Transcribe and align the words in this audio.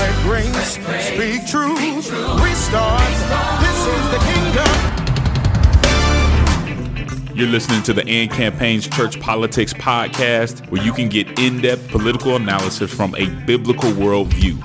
Spread 0.00 0.22
grace, 0.22 0.78
speak 1.04 1.46
truth, 1.46 2.10
restart. 2.40 3.02
This 3.60 3.80
is 3.84 4.04
the 4.10 4.18
kingdom. 4.32 4.72
You're 7.36 7.48
listening 7.48 7.82
to 7.82 7.92
the 7.92 8.08
AND 8.08 8.30
Campaign's 8.30 8.88
Church 8.88 9.20
Politics 9.20 9.74
Podcast, 9.74 10.66
where 10.70 10.82
you 10.82 10.94
can 10.94 11.10
get 11.10 11.38
in 11.38 11.60
depth 11.60 11.90
political 11.90 12.36
analysis 12.36 12.90
from 12.90 13.14
a 13.16 13.26
biblical 13.44 13.90
worldview. 13.90 14.56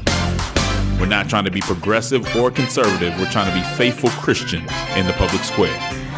We're 1.01 1.05
not 1.07 1.27
trying 1.27 1.43
to 1.43 1.51
be 1.51 1.59
progressive 1.59 2.33
or 2.37 2.49
conservative, 2.49 3.19
we're 3.19 3.29
trying 3.29 3.49
to 3.49 3.55
be 3.59 3.75
faithful 3.75 4.11
Christians 4.11 4.71
in 4.95 5.05
the 5.05 5.11
public 5.17 5.43
square. 5.43 5.77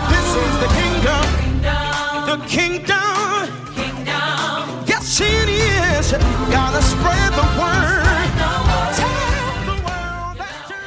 This 0.09 0.36
is 0.36 0.59
the 0.59 0.68
kingdom. 0.78 1.23
The 2.28 2.38
kingdom. 2.45 3.48
kingdom. 3.73 4.86
Yes, 4.86 5.20
it 5.22 5.50
is. 5.50 6.12
Gotta 6.52 6.84
spread 6.84 7.34
the 7.34 7.57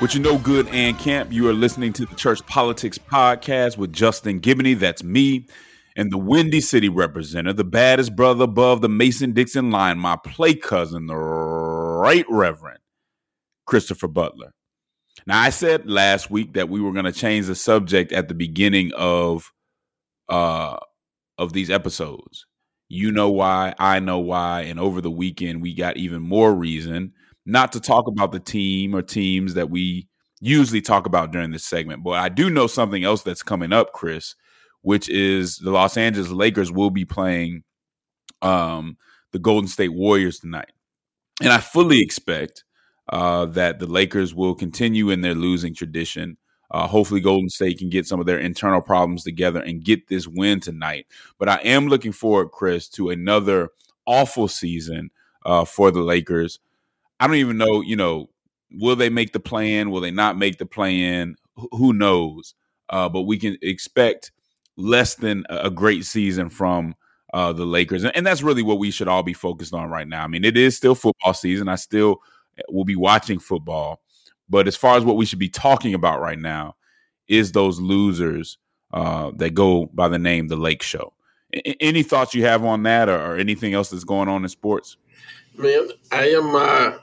With 0.01 0.15
you 0.15 0.21
know 0.23 0.39
good 0.39 0.67
and 0.69 0.99
camp, 0.99 1.31
you 1.31 1.47
are 1.51 1.53
listening 1.53 1.93
to 1.93 2.07
the 2.07 2.15
Church 2.15 2.45
Politics 2.47 2.97
Podcast 2.97 3.77
with 3.77 3.93
Justin 3.93 4.41
Giboney. 4.41 4.79
That's 4.79 5.05
me. 5.05 5.47
And 5.95 6.11
the 6.11 6.17
Windy 6.17 6.63
City 6.63 6.89
representative, 6.89 7.59
the 7.59 7.65
baddest 7.65 8.17
brother 8.17 8.45
above 8.45 8.81
the 8.81 8.89
Mason 8.89 9.35
Dixon 9.35 9.71
line, 9.71 9.99
my 9.99 10.17
play 10.17 10.55
cousin, 10.55 11.07
the 11.07 11.17
right 11.17 12.25
reverend 12.31 12.79
Christopher 13.67 14.09
Butler. 14.09 14.55
Now, 15.27 15.39
I 15.39 15.51
said 15.51 15.91
last 15.91 16.31
week 16.31 16.55
that 16.55 16.71
we 16.71 16.81
were 16.81 16.93
going 16.93 17.05
to 17.05 17.13
change 17.13 17.45
the 17.47 17.55
subject 17.55 18.11
at 18.11 18.29
the 18.29 18.35
beginning 18.35 18.93
of 18.97 19.53
uh 20.31 20.79
of 21.37 21.53
these 21.53 21.69
episodes. 21.69 22.47
You 22.89 23.13
know 23.13 23.29
why, 23.29 23.75
I 23.79 24.01
know 24.01 24.21
why, 24.21 24.63
and 24.63 24.81
over 24.81 25.03
the 25.03 25.11
weekend 25.11 25.61
we 25.61 25.75
got 25.75 25.99
even 25.99 26.23
more 26.23 26.55
reason 26.55 27.13
not 27.47 27.73
to 27.73 27.81
talk 27.81 28.07
about 28.07 28.33
the 28.33 28.41
team 28.41 28.95
or 28.95 29.03
teams 29.03 29.55
that 29.55 29.71
we 29.71 30.09
usually 30.41 30.81
talk 30.81 31.07
about 31.07 31.33
during 31.33 31.51
this 31.51 31.65
segment. 31.65 32.03
But 32.03 32.13
I 32.13 32.29
do 32.29 32.51
know 32.51 32.67
something 32.67 33.05
else 33.05 33.23
that's 33.23 33.43
coming 33.43 33.73
up, 33.73 33.93
Chris, 33.93 34.35
which 34.83 35.09
is 35.09 35.59
the 35.59 35.71
Los 35.71 35.97
Angeles 35.97 36.31
Lakers 36.31 36.73
will 36.73 36.91
be 36.91 37.05
playing 37.05 37.63
um, 38.43 38.97
the 39.33 39.39
Golden 39.39 39.69
State 39.69 39.93
Warriors 39.93 40.39
tonight. 40.41 40.73
And 41.43 41.53
I 41.53 41.59
fully 41.59 42.01
expect 42.01 42.65
uh, 43.09 43.47
that 43.47 43.79
the 43.79 43.87
Lakers 43.87 44.35
will 44.35 44.55
continue 44.55 45.11
in 45.11 45.21
their 45.21 45.35
losing 45.35 45.75
tradition. 45.75 46.37
Uh, 46.71 46.87
hopefully, 46.87 47.21
Golden 47.21 47.49
State 47.49 47.79
can 47.79 47.91
get 47.91 48.07
some 48.07 48.21
of 48.21 48.27
their 48.27 48.39
internal 48.39 48.81
problems 48.81 49.25
together 49.25 49.61
and 49.61 49.85
get 49.85 50.07
this 50.09 50.29
win 50.29 50.61
tonight. 50.61 51.07
But 51.39 51.49
I 51.49 51.57
am 51.57 51.89
looking 51.89 52.13
forward, 52.13 52.51
Chris, 52.51 52.89
to 52.91 53.11
another 53.11 53.71
awful 54.07 54.47
season 54.49 55.11
uh, 55.45 55.65
for 55.65 55.91
the 55.91 56.01
Lakers. 56.01 56.61
I 57.21 57.27
don't 57.27 57.37
even 57.37 57.59
know, 57.59 57.83
you 57.83 57.97
know, 57.97 58.31
will 58.73 58.97
they 58.97 59.11
make 59.11 59.33
the 59.33 59.41
plan? 59.41 59.91
Will 59.91 60.01
they 60.01 60.11
not 60.11 60.39
make 60.39 60.59
the 60.59 60.67
plan? 60.67 61.37
Who 61.73 61.93
knows? 61.93 62.55
Uh, 62.89 63.09
but 63.09 63.23
we 63.23 63.39
can 63.39 63.57
expect 63.63 64.33
less 64.77 65.15
than 65.17 65.45
a 65.51 65.71
great 65.71 66.05
season 66.05 66.49
from 66.49 66.95
uh, 67.33 67.53
the 67.53 67.65
Lakers, 67.65 68.05
and 68.05 68.27
that's 68.27 68.43
really 68.43 68.63
what 68.63 68.79
we 68.79 68.91
should 68.91 69.07
all 69.07 69.23
be 69.23 69.35
focused 69.35 69.75
on 69.75 69.89
right 69.89 70.09
now. 70.09 70.25
I 70.25 70.27
mean, 70.27 70.45
it 70.45 70.57
is 70.57 70.77
still 70.77 70.97
football 70.97 71.35
season. 71.35 71.69
I 71.69 71.77
still 71.77 72.23
eh, 72.59 72.63
will 72.69 72.85
be 72.85 72.97
watching 72.97 73.39
football, 73.39 74.01
but 74.49 74.67
as 74.67 74.75
far 74.75 74.97
as 74.97 75.05
what 75.05 75.17
we 75.17 75.27
should 75.27 75.39
be 75.39 75.49
talking 75.49 75.95
about 75.95 76.21
right 76.21 76.39
now 76.39 76.75
is 77.29 77.53
those 77.53 77.79
losers 77.79 78.59
uh, 78.93 79.31
that 79.37 79.55
go 79.55 79.87
by 79.93 80.09
the 80.09 80.19
name 80.19 80.49
the 80.49 80.57
Lake 80.57 80.83
Show. 80.83 81.13
any 81.79 82.03
thoughts 82.03 82.35
you 82.35 82.45
have 82.45 82.65
on 82.65 82.83
that, 82.83 83.09
or, 83.09 83.21
or, 83.21 83.37
anything 83.37 83.75
else 83.75 83.91
that's 83.91 84.03
going 84.03 84.29
on 84.29 84.43
in 84.43 84.49
sports? 84.49 84.97
Man, 85.57 85.89
I 86.11 86.31
am. 86.31 86.55
Uh, 86.57 86.99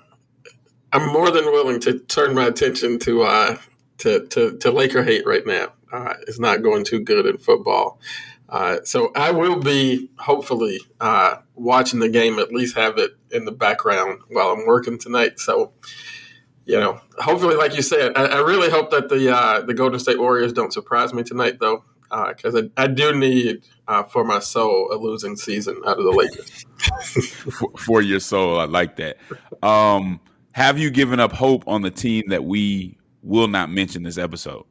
I'm 0.94 1.12
more 1.12 1.32
than 1.32 1.46
willing 1.46 1.80
to 1.82 2.00
turn 2.00 2.34
my 2.34 2.46
attention 2.46 3.00
to 3.00 3.24
uh, 3.24 3.58
to, 4.00 4.26
to, 4.28 4.58
to 4.58 4.72
Laker 4.72 5.04
hate 5.04 5.26
right 5.26 5.46
now. 5.46 5.74
Uh, 5.92 6.14
it's 6.28 6.40
not 6.40 6.62
going 6.62 6.84
too 6.86 7.00
good 7.00 7.26
in 7.26 7.38
football. 7.38 8.00
Uh, 8.50 8.78
so 8.84 9.12
I 9.16 9.32
will 9.32 9.60
be 9.60 10.10
hopefully 10.18 10.80
uh, 11.02 11.38
watching 11.56 12.00
the 12.00 12.10
game, 12.10 12.40
at 12.40 12.52
least 12.52 12.78
have 12.78 12.98
it 12.98 13.12
in 13.32 13.46
the 13.46 13.52
background 13.52 14.22
while 14.30 14.50
I'm 14.50 14.66
working 14.66 14.98
tonight. 14.98 15.40
So, 15.40 15.74
you 16.66 16.80
know, 16.80 17.02
hopefully, 17.18 17.56
like 17.56 17.76
you 17.76 17.82
said, 17.82 18.14
I, 18.16 18.26
I 18.26 18.40
really 18.40 18.70
hope 18.70 18.92
that 18.92 19.10
the 19.10 19.36
uh, 19.36 19.62
the 19.62 19.74
Golden 19.74 20.00
State 20.00 20.20
Warriors 20.20 20.54
don't 20.54 20.72
surprise 20.72 21.14
me 21.14 21.24
tonight, 21.24 21.60
though, 21.60 21.84
because 22.10 22.56
uh, 22.56 22.64
I, 22.78 22.84
I, 22.84 22.88
do 22.88 23.14
need 23.14 23.64
uh, 23.88 24.04
for 24.04 24.24
my 24.24 24.40
soul 24.40 24.90
a 24.94 24.96
losing 24.96 25.36
season 25.36 25.82
out 25.86 25.98
of 25.98 26.06
the 26.06 26.12
Lakers. 26.12 26.66
for, 27.52 27.72
for, 27.78 28.02
your 28.02 28.22
soul, 28.22 28.60
I 28.60 28.66
like 28.66 28.96
that. 28.98 29.18
Um, 29.62 30.22
have 30.58 30.80
you 30.80 30.90
given 30.90 31.20
up 31.20 31.32
hope 31.32 31.64
on 31.68 31.84
the 31.84 31.92
team 31.92 32.24
that 32.30 32.44
we 32.44 32.98
will 33.22 33.48
not 33.48 33.70
mention 33.70 34.02
this 34.02 34.18
episode? 34.18 34.66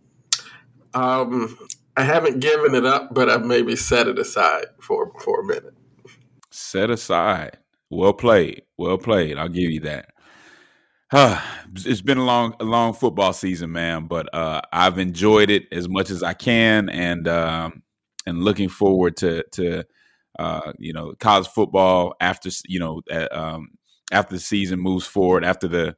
Um, 0.95 1.57
I 1.97 2.03
haven't 2.03 2.41
given 2.41 2.75
it 2.75 2.85
up, 2.85 3.15
but 3.15 3.31
I've 3.31 3.45
maybe 3.45 3.77
set 3.77 4.09
it 4.09 4.19
aside 4.19 4.65
for 4.81 5.13
for 5.21 5.43
a 5.43 5.45
minute. 5.45 5.75
Set 6.51 6.91
aside. 6.91 7.59
Well 7.89 8.13
played. 8.13 8.63
Well 8.77 8.99
played. 8.99 9.39
I'll 9.39 9.49
give 9.49 9.71
you 9.71 9.79
that. 9.83 10.11
Uh, 11.13 11.41
it's 11.77 12.03
been 12.03 12.19
a 12.19 12.25
long, 12.25 12.57
a 12.59 12.65
long 12.65 12.93
football 12.93 13.33
season, 13.33 13.71
man. 13.71 14.09
But 14.09 14.35
uh, 14.35 14.63
I've 14.73 14.99
enjoyed 14.99 15.51
it 15.51 15.69
as 15.71 15.89
much 15.89 16.11
as 16.11 16.25
I 16.25 16.35
can, 16.35 16.89
and 16.89 17.29
um, 17.29 17.85
and 18.27 18.43
looking 18.43 18.71
forward 18.71 19.17
to 19.19 19.45
to 19.53 19.85
uh, 20.37 20.73
you 20.81 20.93
know 20.93 21.15
college 21.21 21.47
football 21.47 22.17
after 22.21 22.51
you 22.67 22.81
know 22.81 23.03
um, 23.31 23.69
after 24.13 24.35
the 24.35 24.41
season 24.41 24.81
moves 24.81 25.07
forward, 25.07 25.45
after 25.45 25.69
the 25.69 25.97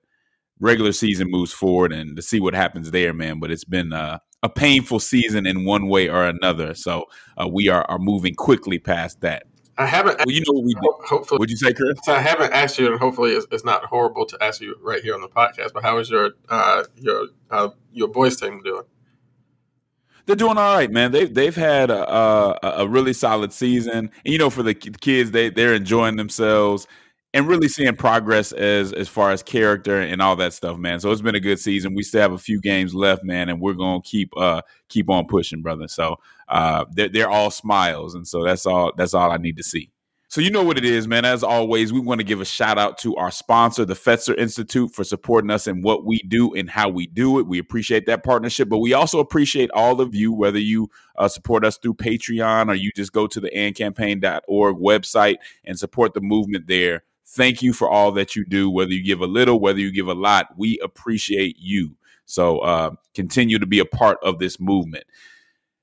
regular 0.61 0.93
season 0.93 1.31
moves 1.31 1.53
forward, 1.53 1.93
and 1.93 2.17
to 2.17 2.23
see 2.23 2.41
what 2.41 2.55
happens 2.55 2.91
there, 2.91 3.13
man. 3.13 3.39
But 3.41 3.51
it's 3.51 3.65
been 3.65 3.93
uh, 3.93 4.19
a 4.43 4.49
painful 4.49 5.01
season 5.01 5.47
in 5.47 5.65
one 5.65 5.89
way 5.89 6.09
or 6.09 6.25
another. 6.25 6.75
So 6.75 7.05
uh, 7.37 7.49
we 7.49 7.69
are, 7.69 7.85
are 7.89 7.99
moving 7.99 8.35
quickly 8.35 8.79
past 8.79 9.21
that. 9.21 9.45
I 9.77 9.87
haven't. 9.87 10.19
Well, 10.19 10.35
you 10.35 10.41
know 10.41 10.61
we 10.61 10.75
did. 10.75 10.83
Hopefully, 11.07 11.39
would 11.39 11.51
you 11.51 11.57
say, 11.57 11.73
Chris? 11.73 11.97
I 12.09 12.21
haven't 12.21 12.53
asked 12.53 12.79
you, 12.81 12.91
and 12.91 12.99
hopefully, 12.99 13.33
it's, 13.33 13.47
it's, 13.53 13.65
not 13.65 13.85
horrible 13.85 14.27
to 14.27 14.39
ask 14.43 14.61
you 14.61 14.75
right 14.83 15.01
here 15.01 15.15
on 15.15 15.21
the 15.21 15.29
podcast. 15.29 15.73
But 15.73 15.85
how 15.85 15.99
is 15.99 16.11
your 16.11 16.33
uh, 16.49 16.83
your 16.97 17.27
uh, 17.51 17.69
your 17.93 18.09
boys 18.09 18.41
team 18.41 18.61
doing? 18.65 18.83
They're 20.27 20.35
doing 20.35 20.59
all 20.59 20.75
right, 20.75 20.91
man. 20.91 21.13
They've 21.13 21.33
they've 21.33 21.55
had 21.55 21.91
a, 21.91 22.13
a, 22.13 22.59
a 22.63 22.89
really 22.89 23.13
solid 23.13 23.53
season, 23.53 23.93
and 23.93 24.11
you 24.25 24.37
know, 24.37 24.51
for 24.51 24.65
the 24.65 24.75
kids, 24.75 25.31
they 25.31 25.49
they're 25.49 25.75
enjoying 25.75 26.17
themselves 26.17 26.89
and 27.35 27.47
really 27.47 27.69
seeing 27.69 27.95
progress 27.97 28.53
as 28.53 28.93
as 28.93 29.09
far 29.09 29.31
as 29.31 29.43
character 29.43 30.01
and 30.01 30.23
all 30.23 30.37
that 30.37 30.53
stuff, 30.53 30.79
man. 30.79 31.01
So 31.01 31.11
it's 31.11 31.21
been 31.21 31.35
a 31.35 31.41
good 31.41 31.59
season. 31.59 31.95
We 31.95 32.03
still 32.03 32.23
have 32.23 32.33
a 32.33 32.39
few 32.39 32.61
games 32.61 32.95
left, 32.95 33.25
man, 33.25 33.49
and 33.49 33.61
we're 33.61 33.75
gonna 33.75 34.03
keep 34.03 34.31
uh 34.37 34.63
keep 34.89 35.11
on 35.11 35.27
pushing, 35.27 35.63
brother. 35.63 35.89
So 35.89 36.17
uh 36.49 36.87
they're 36.91 37.09
they're 37.09 37.31
all 37.31 37.51
smiles, 37.51 38.15
and 38.15 38.27
so 38.27 38.45
that's 38.45 38.67
all 38.67 38.93
that's 38.97 39.15
all 39.15 39.31
I 39.31 39.37
need 39.37 39.57
to 39.59 39.63
see. 39.63 39.91
So 40.31 40.43
you 40.43 40.51
know 40.51 40.63
what 40.63 40.77
it 40.77 40.85
is, 40.85 41.09
man. 41.09 41.25
As 41.25 41.43
always, 41.43 41.91
we 41.91 42.01
want 42.01 42.21
to 42.21 42.25
give 42.25 42.43
a 42.43 42.45
shout 42.45 42.77
out 42.77 42.99
to 42.99 43.17
our 43.17 43.31
sponsor, 43.31 43.87
the 43.87 43.95
Fetzer 43.95 44.37
Institute, 44.37 44.95
for 44.95 45.03
supporting 45.03 45.51
us 45.51 45.67
in 45.67 45.81
what 45.81 46.05
we 46.05 46.19
do 46.19 46.53
and 46.53 46.69
how 46.69 46.91
we 46.91 47.07
do 47.07 47.39
it. 47.39 47.47
We 47.47 47.59
appreciate 47.59 48.05
that 48.07 48.25
partnership, 48.25 48.69
but 48.69 48.79
we 48.79 48.93
also 48.93 49.21
appreciate 49.21 49.71
all 49.71 50.03
of 50.03 50.15
you, 50.15 50.35
whether 50.35 50.59
you 50.59 50.91
uh, 51.17 51.29
support 51.29 51.65
us 51.65 51.79
through 51.79 51.95
Patreon 51.95 52.69
or 52.69 52.75
you 52.75 52.91
just 52.95 53.15
go 53.15 53.27
to 53.27 53.41
the 53.41 53.51
andcampaign.org 53.57 54.77
website 54.77 55.37
and 55.65 55.79
support 55.79 56.13
the 56.13 56.21
movement 56.21 56.67
there. 56.67 57.05
Thank 57.31 57.63
you 57.63 57.73
for 57.73 57.91
all 57.91 58.13
that 58.13 58.35
you 58.35 58.45
do, 58.47 58.71
whether 58.71 58.91
you 58.91 59.05
give 59.05 59.21
a 59.21 59.27
little, 59.27 59.61
whether 59.61 59.79
you 59.79 59.93
give 59.93 60.09
a 60.09 60.15
lot. 60.15 60.49
We 60.57 60.79
appreciate 60.83 61.57
you. 61.59 61.97
So 62.25 62.59
uh, 62.61 62.93
continue 63.15 63.59
to 63.59 63.67
be 63.67 63.79
a 63.79 63.85
part 63.85 64.19
of 64.23 64.39
this 64.39 64.59
movement. 64.59 65.05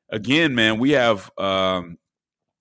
Again, 0.09 0.56
man, 0.56 0.80
we 0.80 0.92
have 0.92 1.31
um, 1.38 1.97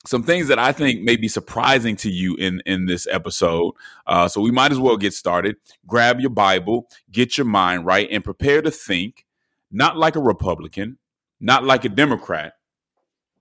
some 0.06 0.22
things 0.22 0.48
that 0.48 0.58
I 0.58 0.72
think 0.72 1.02
may 1.02 1.16
be 1.16 1.28
surprising 1.28 1.96
to 1.96 2.10
you 2.10 2.36
in 2.36 2.62
in 2.66 2.86
this 2.86 3.06
episode. 3.10 3.72
Uh, 4.06 4.28
so 4.28 4.40
we 4.40 4.50
might 4.50 4.72
as 4.72 4.78
well 4.78 4.96
get 4.96 5.14
started. 5.14 5.56
Grab 5.86 6.20
your 6.20 6.31
Bible, 6.31 6.88
get 7.10 7.38
your 7.38 7.46
mind 7.46 7.86
right, 7.86 8.08
and 8.10 8.22
prepare 8.22 8.60
to 8.62 8.70
think 8.70 9.25
not 9.70 9.96
like 9.96 10.14
a 10.16 10.20
Republican, 10.20 10.98
not 11.40 11.64
like 11.64 11.84
a 11.84 11.88
Democrat, 11.88 12.54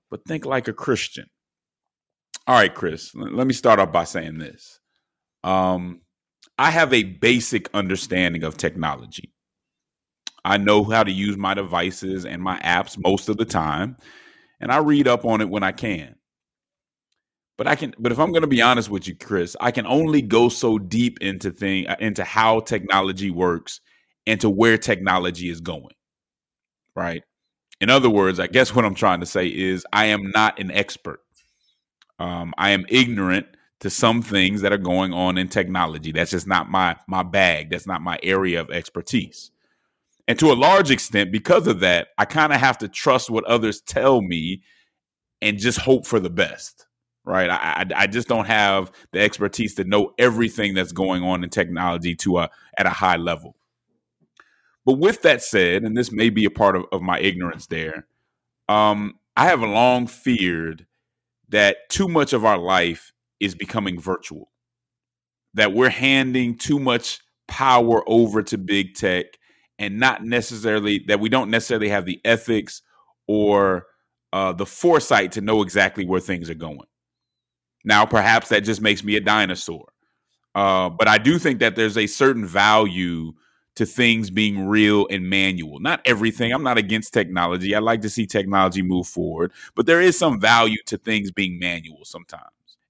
but 0.09 0.25
think 0.25 0.45
like 0.45 0.67
a 0.67 0.73
Christian. 0.73 1.29
All 2.47 2.55
right, 2.55 2.73
Chris. 2.73 3.13
Let 3.13 3.47
me 3.47 3.53
start 3.53 3.79
off 3.79 3.91
by 3.91 4.05
saying 4.05 4.37
this. 4.37 4.79
Um, 5.43 6.01
I 6.57 6.71
have 6.71 6.93
a 6.93 7.03
basic 7.03 7.69
understanding 7.73 8.43
of 8.43 8.57
technology. 8.57 9.33
I 10.45 10.57
know 10.57 10.83
how 10.83 11.03
to 11.03 11.11
use 11.11 11.37
my 11.37 11.53
devices 11.53 12.25
and 12.25 12.41
my 12.41 12.59
apps 12.59 12.97
most 13.01 13.29
of 13.29 13.37
the 13.37 13.45
time, 13.45 13.97
and 14.59 14.71
I 14.71 14.77
read 14.77 15.07
up 15.07 15.25
on 15.25 15.41
it 15.41 15.49
when 15.49 15.63
I 15.63 15.71
can. 15.71 16.15
But 17.57 17.67
I 17.67 17.75
can 17.75 17.93
but 17.99 18.11
if 18.11 18.19
I'm 18.19 18.31
going 18.31 18.41
to 18.41 18.47
be 18.47 18.61
honest 18.61 18.89
with 18.89 19.07
you, 19.07 19.15
Chris, 19.15 19.55
I 19.61 19.71
can 19.71 19.85
only 19.85 20.21
go 20.21 20.49
so 20.49 20.79
deep 20.79 21.21
into 21.21 21.51
thing 21.51 21.87
uh, 21.87 21.95
into 21.99 22.23
how 22.23 22.59
technology 22.61 23.29
works 23.29 23.79
and 24.25 24.41
to 24.41 24.49
where 24.49 24.77
technology 24.77 25.49
is 25.49 25.61
going. 25.61 25.93
Right? 26.95 27.23
In 27.79 27.89
other 27.89 28.09
words, 28.09 28.39
I 28.39 28.47
guess 28.47 28.73
what 28.73 28.85
I'm 28.85 28.95
trying 28.95 29.19
to 29.19 29.25
say 29.25 29.47
is 29.47 29.85
I 29.93 30.05
am 30.05 30.31
not 30.31 30.59
an 30.59 30.71
expert. 30.71 31.19
Um, 32.19 32.53
I 32.57 32.71
am 32.71 32.85
ignorant 32.89 33.47
to 33.79 33.89
some 33.89 34.21
things 34.21 34.61
that 34.61 34.71
are 34.71 34.77
going 34.77 35.13
on 35.13 35.37
in 35.37 35.49
technology. 35.49 36.11
That's 36.11 36.31
just 36.31 36.47
not 36.47 36.69
my 36.69 36.95
my 37.07 37.23
bag. 37.23 37.69
That's 37.69 37.87
not 37.87 38.01
my 38.01 38.19
area 38.23 38.61
of 38.61 38.69
expertise. 38.69 39.51
And 40.27 40.39
to 40.39 40.51
a 40.51 40.53
large 40.53 40.89
extent, 40.89 41.31
because 41.31 41.67
of 41.67 41.81
that, 41.81 42.07
I 42.17 42.25
kind 42.25 42.53
of 42.53 42.59
have 42.59 42.77
to 42.79 42.87
trust 42.87 43.29
what 43.29 43.43
others 43.43 43.81
tell 43.81 44.21
me 44.21 44.61
and 45.41 45.59
just 45.59 45.79
hope 45.79 46.05
for 46.05 46.19
the 46.19 46.29
best. 46.29 46.87
Right. 47.25 47.49
I, 47.49 47.55
I, 47.55 48.03
I 48.03 48.07
just 48.07 48.27
don't 48.27 48.47
have 48.47 48.91
the 49.11 49.21
expertise 49.21 49.75
to 49.75 49.85
know 49.85 50.13
everything 50.17 50.73
that's 50.73 50.91
going 50.91 51.23
on 51.23 51.43
in 51.43 51.49
technology 51.49 52.15
to 52.15 52.39
a 52.39 52.49
at 52.77 52.85
a 52.85 52.89
high 52.89 53.17
level. 53.17 53.55
But 54.85 54.93
with 54.93 55.21
that 55.21 55.41
said, 55.41 55.83
and 55.83 55.95
this 55.95 56.11
may 56.11 56.29
be 56.29 56.45
a 56.45 56.49
part 56.49 56.75
of, 56.75 56.85
of 56.91 57.01
my 57.01 57.19
ignorance 57.19 57.67
there, 57.67 58.07
um, 58.67 59.19
I 59.35 59.45
have 59.45 59.61
long 59.61 60.07
feared 60.07 60.85
that 61.49 61.89
too 61.89 62.07
much 62.07 62.33
of 62.33 62.43
our 62.43 62.57
life 62.57 63.13
is 63.43 63.55
becoming 63.55 63.99
virtual, 63.99 64.51
that 65.53 65.73
we're 65.73 65.89
handing 65.89 66.57
too 66.57 66.79
much 66.79 67.19
power 67.47 68.03
over 68.07 68.41
to 68.41 68.57
big 68.57 68.95
tech 68.95 69.25
and 69.77 69.99
not 69.99 70.23
necessarily 70.23 71.03
that 71.07 71.19
we 71.19 71.29
don't 71.29 71.49
necessarily 71.49 71.89
have 71.89 72.05
the 72.05 72.21
ethics 72.23 72.81
or 73.27 73.87
uh, 74.31 74.53
the 74.53 74.65
foresight 74.65 75.33
to 75.33 75.41
know 75.41 75.61
exactly 75.61 76.05
where 76.05 76.19
things 76.19 76.49
are 76.49 76.55
going. 76.55 76.87
Now, 77.83 78.05
perhaps 78.05 78.49
that 78.49 78.61
just 78.61 78.81
makes 78.81 79.03
me 79.03 79.15
a 79.15 79.21
dinosaur. 79.21 79.91
Uh, 80.55 80.89
but 80.89 81.07
I 81.07 81.17
do 81.17 81.37
think 81.37 81.59
that 81.59 81.75
there's 81.75 81.97
a 81.97 82.07
certain 82.07 82.45
value 82.45 83.33
to 83.75 83.85
things 83.85 84.29
being 84.29 84.67
real 84.67 85.07
and 85.09 85.29
manual. 85.29 85.79
Not 85.79 86.01
everything. 86.05 86.51
I'm 86.51 86.63
not 86.63 86.77
against 86.77 87.13
technology. 87.13 87.75
I 87.75 87.79
like 87.79 88.01
to 88.01 88.09
see 88.09 88.25
technology 88.25 88.83
move 88.83 89.07
forward, 89.07 89.51
but 89.75 89.85
there 89.85 90.01
is 90.01 90.17
some 90.17 90.39
value 90.39 90.77
to 90.85 90.97
things 90.97 91.31
being 91.31 91.59
manual 91.59 92.05
sometimes. 92.05 92.43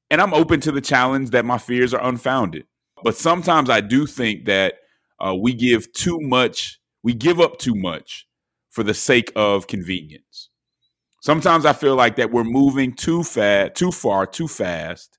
And 0.09 0.21
I'm 0.21 0.33
open 0.33 0.59
to 0.61 0.71
the 0.71 0.81
challenge 0.81 1.31
that 1.31 1.45
my 1.45 1.57
fears 1.57 1.93
are 1.93 2.03
unfounded. 2.03 2.65
But 3.03 3.17
sometimes 3.17 3.69
I 3.69 3.81
do 3.81 4.05
think 4.05 4.45
that 4.45 4.75
uh, 5.19 5.35
we 5.35 5.53
give 5.53 5.91
too 5.93 6.19
much, 6.21 6.79
we 7.03 7.13
give 7.13 7.39
up 7.39 7.57
too 7.57 7.75
much 7.75 8.27
for 8.69 8.83
the 8.83 8.93
sake 8.93 9.31
of 9.35 9.67
convenience. 9.67 10.49
Sometimes 11.21 11.65
I 11.65 11.73
feel 11.73 11.95
like 11.95 12.15
that 12.17 12.31
we're 12.31 12.43
moving 12.43 12.93
too 12.93 13.23
fast, 13.23 13.75
too 13.75 13.91
far, 13.91 14.25
too 14.25 14.47
fast 14.47 15.17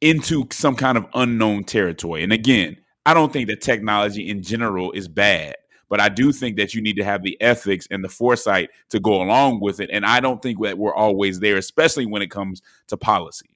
into 0.00 0.46
some 0.50 0.76
kind 0.76 0.98
of 0.98 1.06
unknown 1.14 1.64
territory. 1.64 2.22
And 2.22 2.32
again, 2.32 2.76
I 3.04 3.14
don't 3.14 3.32
think 3.32 3.48
that 3.48 3.60
technology 3.60 4.28
in 4.28 4.42
general 4.42 4.92
is 4.92 5.06
bad, 5.06 5.54
but 5.88 6.00
I 6.00 6.08
do 6.08 6.32
think 6.32 6.56
that 6.56 6.74
you 6.74 6.82
need 6.82 6.96
to 6.96 7.04
have 7.04 7.22
the 7.22 7.40
ethics 7.40 7.86
and 7.90 8.02
the 8.02 8.08
foresight 8.08 8.70
to 8.90 9.00
go 9.00 9.22
along 9.22 9.60
with 9.60 9.80
it. 9.80 9.90
And 9.92 10.04
I 10.04 10.20
don't 10.20 10.42
think 10.42 10.60
that 10.62 10.76
we're 10.76 10.94
always 10.94 11.40
there, 11.40 11.56
especially 11.56 12.06
when 12.06 12.22
it 12.22 12.30
comes 12.30 12.62
to 12.88 12.96
policy 12.96 13.55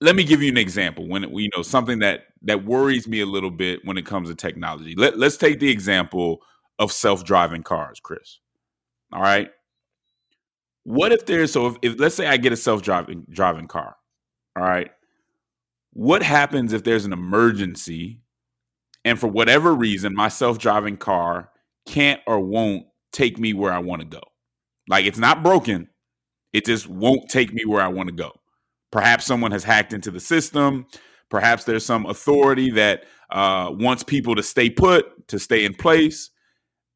let 0.00 0.16
me 0.16 0.24
give 0.24 0.42
you 0.42 0.50
an 0.50 0.58
example 0.58 1.08
when 1.08 1.22
you 1.34 1.48
know 1.56 1.62
something 1.62 2.00
that 2.00 2.24
that 2.42 2.64
worries 2.64 3.08
me 3.08 3.20
a 3.20 3.26
little 3.26 3.50
bit 3.50 3.80
when 3.84 3.96
it 3.96 4.06
comes 4.06 4.28
to 4.28 4.34
technology. 4.34 4.94
Let, 4.96 5.18
let's 5.18 5.36
take 5.36 5.60
the 5.60 5.70
example 5.70 6.42
of 6.78 6.92
self-driving 6.92 7.62
cars, 7.62 8.00
Chris. 8.00 8.40
All 9.12 9.22
right. 9.22 9.50
What 10.82 11.12
if 11.12 11.24
there's 11.24 11.52
so 11.52 11.66
if, 11.68 11.76
if 11.82 11.98
let's 11.98 12.14
say 12.14 12.26
I 12.26 12.36
get 12.36 12.52
a 12.52 12.56
self-driving 12.56 13.26
driving 13.30 13.68
car, 13.68 13.96
all 14.56 14.64
right. 14.64 14.90
What 15.92 16.22
happens 16.22 16.72
if 16.72 16.82
there's 16.82 17.04
an 17.04 17.12
emergency 17.12 18.20
and 19.04 19.18
for 19.18 19.28
whatever 19.28 19.74
reason 19.74 20.14
my 20.14 20.28
self-driving 20.28 20.96
car 20.96 21.50
can't 21.86 22.20
or 22.26 22.40
won't 22.40 22.86
take 23.12 23.38
me 23.38 23.52
where 23.52 23.72
I 23.72 23.78
want 23.78 24.02
to 24.02 24.08
go? 24.08 24.20
Like 24.88 25.06
it's 25.06 25.18
not 25.18 25.42
broken, 25.42 25.88
it 26.52 26.66
just 26.66 26.88
won't 26.88 27.30
take 27.30 27.54
me 27.54 27.64
where 27.64 27.80
I 27.80 27.88
want 27.88 28.08
to 28.08 28.14
go. 28.14 28.32
Perhaps 28.94 29.26
someone 29.26 29.50
has 29.50 29.64
hacked 29.64 29.92
into 29.92 30.12
the 30.12 30.20
system. 30.20 30.86
Perhaps 31.28 31.64
there's 31.64 31.84
some 31.84 32.06
authority 32.06 32.70
that 32.70 33.02
uh, 33.28 33.68
wants 33.72 34.04
people 34.04 34.36
to 34.36 34.42
stay 34.44 34.70
put, 34.70 35.26
to 35.26 35.40
stay 35.40 35.64
in 35.64 35.74
place. 35.74 36.30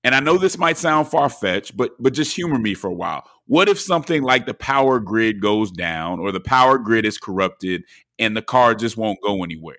And 0.04 0.14
I 0.14 0.20
know 0.20 0.38
this 0.38 0.56
might 0.56 0.78
sound 0.78 1.08
far 1.08 1.28
fetched, 1.28 1.76
but 1.76 2.00
but 2.00 2.12
just 2.12 2.36
humor 2.36 2.60
me 2.60 2.74
for 2.74 2.86
a 2.86 2.94
while. 2.94 3.28
What 3.46 3.68
if 3.68 3.80
something 3.80 4.22
like 4.22 4.46
the 4.46 4.54
power 4.54 5.00
grid 5.00 5.42
goes 5.42 5.72
down, 5.72 6.20
or 6.20 6.30
the 6.30 6.38
power 6.38 6.78
grid 6.78 7.04
is 7.04 7.18
corrupted, 7.18 7.82
and 8.16 8.36
the 8.36 8.42
car 8.42 8.76
just 8.76 8.96
won't 8.96 9.18
go 9.20 9.42
anywhere? 9.42 9.78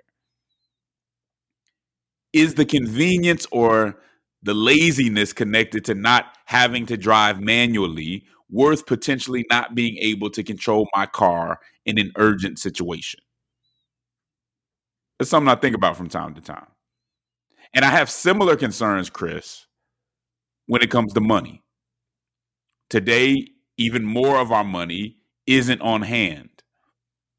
Is 2.34 2.56
the 2.56 2.66
convenience 2.66 3.48
or 3.50 3.98
the 4.44 4.54
laziness 4.54 5.32
connected 5.32 5.86
to 5.86 5.96
not 5.96 6.38
having 6.44 6.86
to 6.88 6.98
drive 6.98 7.40
manually 7.40 8.26
worth 8.50 8.86
potentially 8.86 9.46
not 9.50 9.76
being 9.76 9.98
able 9.98 10.30
to 10.32 10.44
control 10.44 10.88
my 10.96 11.06
car 11.06 11.60
in 11.86 12.00
an 12.00 12.12
urgent 12.18 12.60
situation? 12.60 13.20
It's 15.20 15.30
something 15.30 15.50
I 15.50 15.56
think 15.56 15.76
about 15.76 15.98
from 15.98 16.10
time 16.10 16.34
to 16.36 16.42
time. 16.42 16.68
And 17.74 17.86
I 17.86 17.90
have 17.90 18.10
similar 18.10 18.56
concerns, 18.56 19.10
Chris, 19.10 19.68
when 20.66 20.82
it 20.82 20.90
comes 20.90 21.14
to 21.14 21.22
money. 21.22 21.64
Today, 22.90 23.48
even 23.78 24.04
more 24.04 24.38
of 24.38 24.52
our 24.52 24.64
money 24.64 25.18
isn't 25.46 25.82
on 25.82 26.02
hand. 26.02 26.50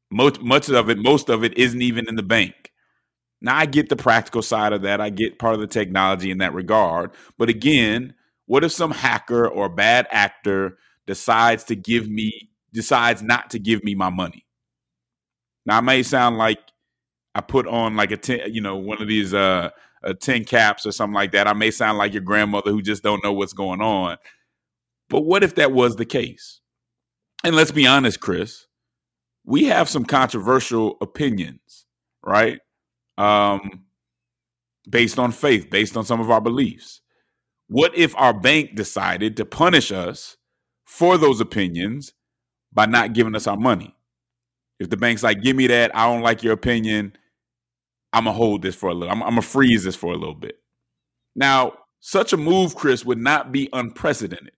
Most 0.09 0.41
much 0.41 0.69
of 0.69 0.89
it, 0.89 0.97
most 0.97 1.29
of 1.29 1.43
it 1.43 1.57
isn't 1.57 1.81
even 1.81 2.07
in 2.07 2.15
the 2.15 2.23
bank. 2.23 2.71
Now 3.41 3.57
I 3.57 3.65
get 3.65 3.89
the 3.89 3.95
practical 3.95 4.41
side 4.41 4.73
of 4.73 4.83
that. 4.83 5.01
I 5.01 5.09
get 5.09 5.39
part 5.39 5.55
of 5.55 5.61
the 5.61 5.67
technology 5.67 6.31
in 6.31 6.37
that 6.39 6.53
regard. 6.53 7.11
But 7.37 7.49
again, 7.49 8.13
what 8.45 8.63
if 8.63 8.71
some 8.71 8.91
hacker 8.91 9.47
or 9.47 9.69
bad 9.69 10.07
actor 10.11 10.77
decides 11.11 11.65
to 11.65 11.75
give 11.75 12.07
me 12.07 12.49
decides 12.71 13.21
not 13.21 13.49
to 13.49 13.59
give 13.59 13.83
me 13.83 13.93
my 13.93 14.09
money. 14.09 14.45
Now 15.65 15.79
I 15.79 15.81
may 15.81 16.03
sound 16.03 16.37
like 16.37 16.59
I 17.35 17.41
put 17.41 17.67
on 17.67 17.97
like 17.97 18.11
a 18.11 18.17
ten, 18.17 18.53
you 18.53 18.61
know, 18.61 18.77
one 18.77 19.01
of 19.01 19.09
these 19.09 19.33
uh, 19.33 19.71
uh 20.05 20.13
tin 20.21 20.45
caps 20.45 20.85
or 20.85 20.93
something 20.93 21.13
like 21.13 21.33
that. 21.33 21.47
I 21.47 21.53
may 21.53 21.69
sound 21.69 21.97
like 21.97 22.13
your 22.13 22.21
grandmother 22.21 22.71
who 22.71 22.81
just 22.81 23.03
don't 23.03 23.21
know 23.25 23.33
what's 23.33 23.51
going 23.51 23.81
on. 23.81 24.15
But 25.09 25.23
what 25.23 25.43
if 25.43 25.55
that 25.55 25.73
was 25.73 25.97
the 25.97 26.05
case? 26.05 26.61
And 27.43 27.57
let's 27.57 27.71
be 27.73 27.85
honest, 27.85 28.21
Chris, 28.21 28.67
we 29.43 29.65
have 29.65 29.89
some 29.89 30.05
controversial 30.05 30.95
opinions, 31.01 31.87
right? 32.23 32.61
Um, 33.17 33.83
based 34.89 35.19
on 35.19 35.33
faith, 35.33 35.69
based 35.69 35.97
on 35.97 36.05
some 36.05 36.21
of 36.21 36.31
our 36.31 36.39
beliefs. 36.39 37.01
What 37.67 37.97
if 37.97 38.15
our 38.15 38.33
bank 38.33 38.77
decided 38.77 39.35
to 39.37 39.45
punish 39.45 39.91
us 39.91 40.37
for 40.91 41.17
those 41.17 41.39
opinions 41.39 42.11
by 42.73 42.85
not 42.85 43.13
giving 43.13 43.33
us 43.33 43.47
our 43.47 43.55
money. 43.55 43.95
If 44.77 44.89
the 44.89 44.97
bank's 44.97 45.23
like, 45.23 45.41
give 45.41 45.55
me 45.55 45.67
that, 45.67 45.95
I 45.95 46.05
don't 46.05 46.21
like 46.21 46.43
your 46.43 46.51
opinion, 46.51 47.15
I'm 48.11 48.25
gonna 48.25 48.35
hold 48.35 48.61
this 48.61 48.75
for 48.75 48.89
a 48.89 48.93
little. 48.93 49.09
I'm, 49.09 49.23
I'm 49.23 49.29
gonna 49.29 49.41
freeze 49.41 49.85
this 49.85 49.95
for 49.95 50.11
a 50.11 50.17
little 50.17 50.35
bit. 50.35 50.59
Now, 51.33 51.75
such 52.01 52.33
a 52.33 52.37
move, 52.37 52.75
Chris, 52.75 53.05
would 53.05 53.19
not 53.19 53.53
be 53.53 53.69
unprecedented, 53.71 54.51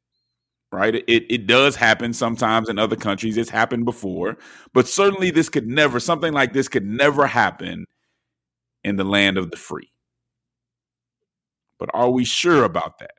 right? 0.72 0.96
It 0.96 1.06
it 1.08 1.46
does 1.46 1.76
happen 1.76 2.14
sometimes 2.14 2.68
in 2.68 2.80
other 2.80 2.96
countries. 2.96 3.38
It's 3.38 3.52
happened 3.52 3.86
before, 3.86 4.40
but 4.74 4.88
certainly 4.88 5.30
this 5.30 5.50
could 5.50 5.68
never, 5.68 6.00
something 6.00 6.34
like 6.34 6.52
this 6.52 6.68
could 6.68 6.86
never 6.86 7.28
happen 7.28 7.86
in 8.84 8.96
the 8.96 9.04
land 9.04 9.38
of 9.38 9.52
the 9.52 9.58
free. 9.58 9.92
But 11.78 11.92
are 11.94 12.10
we 12.10 12.26
sure 12.26 12.64
about 12.64 12.98
that? 12.98 13.14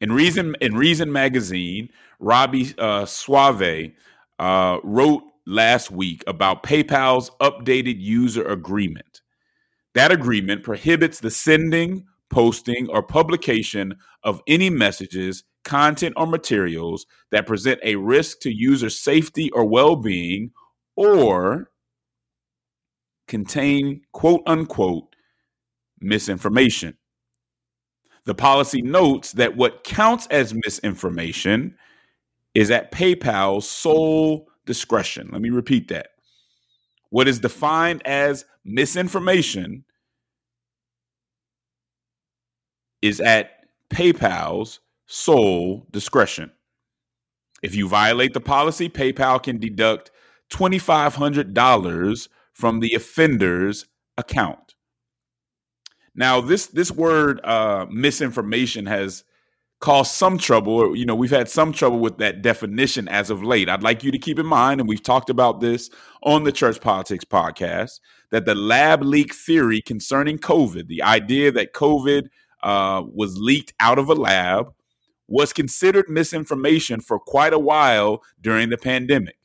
In 0.00 0.12
Reason 0.12 0.54
in 0.60 0.76
Reason 0.76 1.10
magazine, 1.10 1.88
Robby 2.20 2.74
uh, 2.78 3.04
Soave 3.04 3.92
uh, 4.38 4.78
wrote 4.84 5.22
last 5.46 5.90
week 5.90 6.22
about 6.26 6.62
PayPal's 6.62 7.30
updated 7.40 7.96
user 7.98 8.44
agreement. 8.46 9.22
That 9.94 10.12
agreement 10.12 10.62
prohibits 10.62 11.18
the 11.18 11.30
sending, 11.30 12.04
posting, 12.30 12.88
or 12.88 13.02
publication 13.02 13.96
of 14.22 14.40
any 14.46 14.70
messages, 14.70 15.42
content, 15.64 16.14
or 16.16 16.26
materials 16.26 17.06
that 17.32 17.46
present 17.46 17.80
a 17.82 17.96
risk 17.96 18.40
to 18.40 18.54
user 18.54 18.90
safety 18.90 19.50
or 19.50 19.64
well 19.64 19.96
being 19.96 20.52
or 20.94 21.70
contain 23.26 24.02
quote 24.12 24.42
unquote 24.46 25.16
misinformation. 26.00 26.97
The 28.28 28.34
policy 28.34 28.82
notes 28.82 29.32
that 29.32 29.56
what 29.56 29.84
counts 29.84 30.26
as 30.26 30.52
misinformation 30.52 31.78
is 32.54 32.70
at 32.70 32.92
PayPal's 32.92 33.66
sole 33.66 34.50
discretion. 34.66 35.30
Let 35.32 35.40
me 35.40 35.48
repeat 35.48 35.88
that. 35.88 36.08
What 37.08 37.26
is 37.26 37.38
defined 37.38 38.06
as 38.06 38.44
misinformation 38.66 39.86
is 43.00 43.18
at 43.18 43.64
PayPal's 43.88 44.80
sole 45.06 45.86
discretion. 45.90 46.52
If 47.62 47.74
you 47.74 47.88
violate 47.88 48.34
the 48.34 48.42
policy, 48.42 48.90
PayPal 48.90 49.42
can 49.42 49.56
deduct 49.56 50.10
$2,500 50.52 52.28
from 52.52 52.80
the 52.80 52.92
offender's 52.92 53.86
account. 54.18 54.67
Now, 56.18 56.40
this 56.40 56.66
this 56.66 56.90
word 56.90 57.40
uh, 57.44 57.86
misinformation 57.88 58.86
has 58.86 59.22
caused 59.78 60.10
some 60.10 60.36
trouble. 60.36 60.96
you 60.96 61.06
know, 61.06 61.14
we've 61.14 61.30
had 61.30 61.48
some 61.48 61.72
trouble 61.72 62.00
with 62.00 62.18
that 62.18 62.42
definition 62.42 63.06
as 63.06 63.30
of 63.30 63.44
late. 63.44 63.68
I'd 63.68 63.84
like 63.84 64.02
you 64.02 64.10
to 64.10 64.18
keep 64.18 64.40
in 64.40 64.46
mind, 64.46 64.80
and 64.80 64.88
we've 64.88 65.02
talked 65.02 65.30
about 65.30 65.60
this 65.60 65.90
on 66.24 66.42
the 66.42 66.50
Church 66.50 66.80
Politics 66.80 67.24
podcast, 67.24 68.00
that 68.32 68.46
the 68.46 68.56
lab 68.56 69.04
leak 69.04 69.32
theory 69.32 69.80
concerning 69.80 70.38
COVID, 70.38 70.88
the 70.88 71.04
idea 71.04 71.52
that 71.52 71.72
COVID 71.72 72.24
uh, 72.64 73.04
was 73.06 73.38
leaked 73.38 73.72
out 73.78 74.00
of 74.00 74.08
a 74.08 74.14
lab, 74.14 74.72
was 75.28 75.52
considered 75.52 76.08
misinformation 76.08 77.00
for 77.00 77.20
quite 77.20 77.52
a 77.52 77.60
while 77.60 78.24
during 78.40 78.70
the 78.70 78.78
pandemic. 78.78 79.36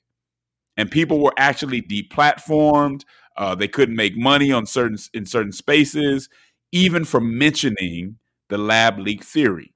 And 0.75 0.89
people 0.89 1.19
were 1.19 1.35
actually 1.37 1.83
deplatformed. 1.83 3.03
Uh, 3.37 3.53
they 3.53 3.67
couldn't 3.67 3.95
make 3.95 4.17
money 4.17 4.51
on 4.51 4.65
certain 4.65 4.97
in 5.13 5.27
certain 5.27 5.51
spaces, 5.51 6.29
even 6.73 7.05
for 7.05 7.21
mentioning 7.21 8.17
the 8.49 8.57
lab 8.57 8.99
leak 8.99 9.23
theory. 9.23 9.73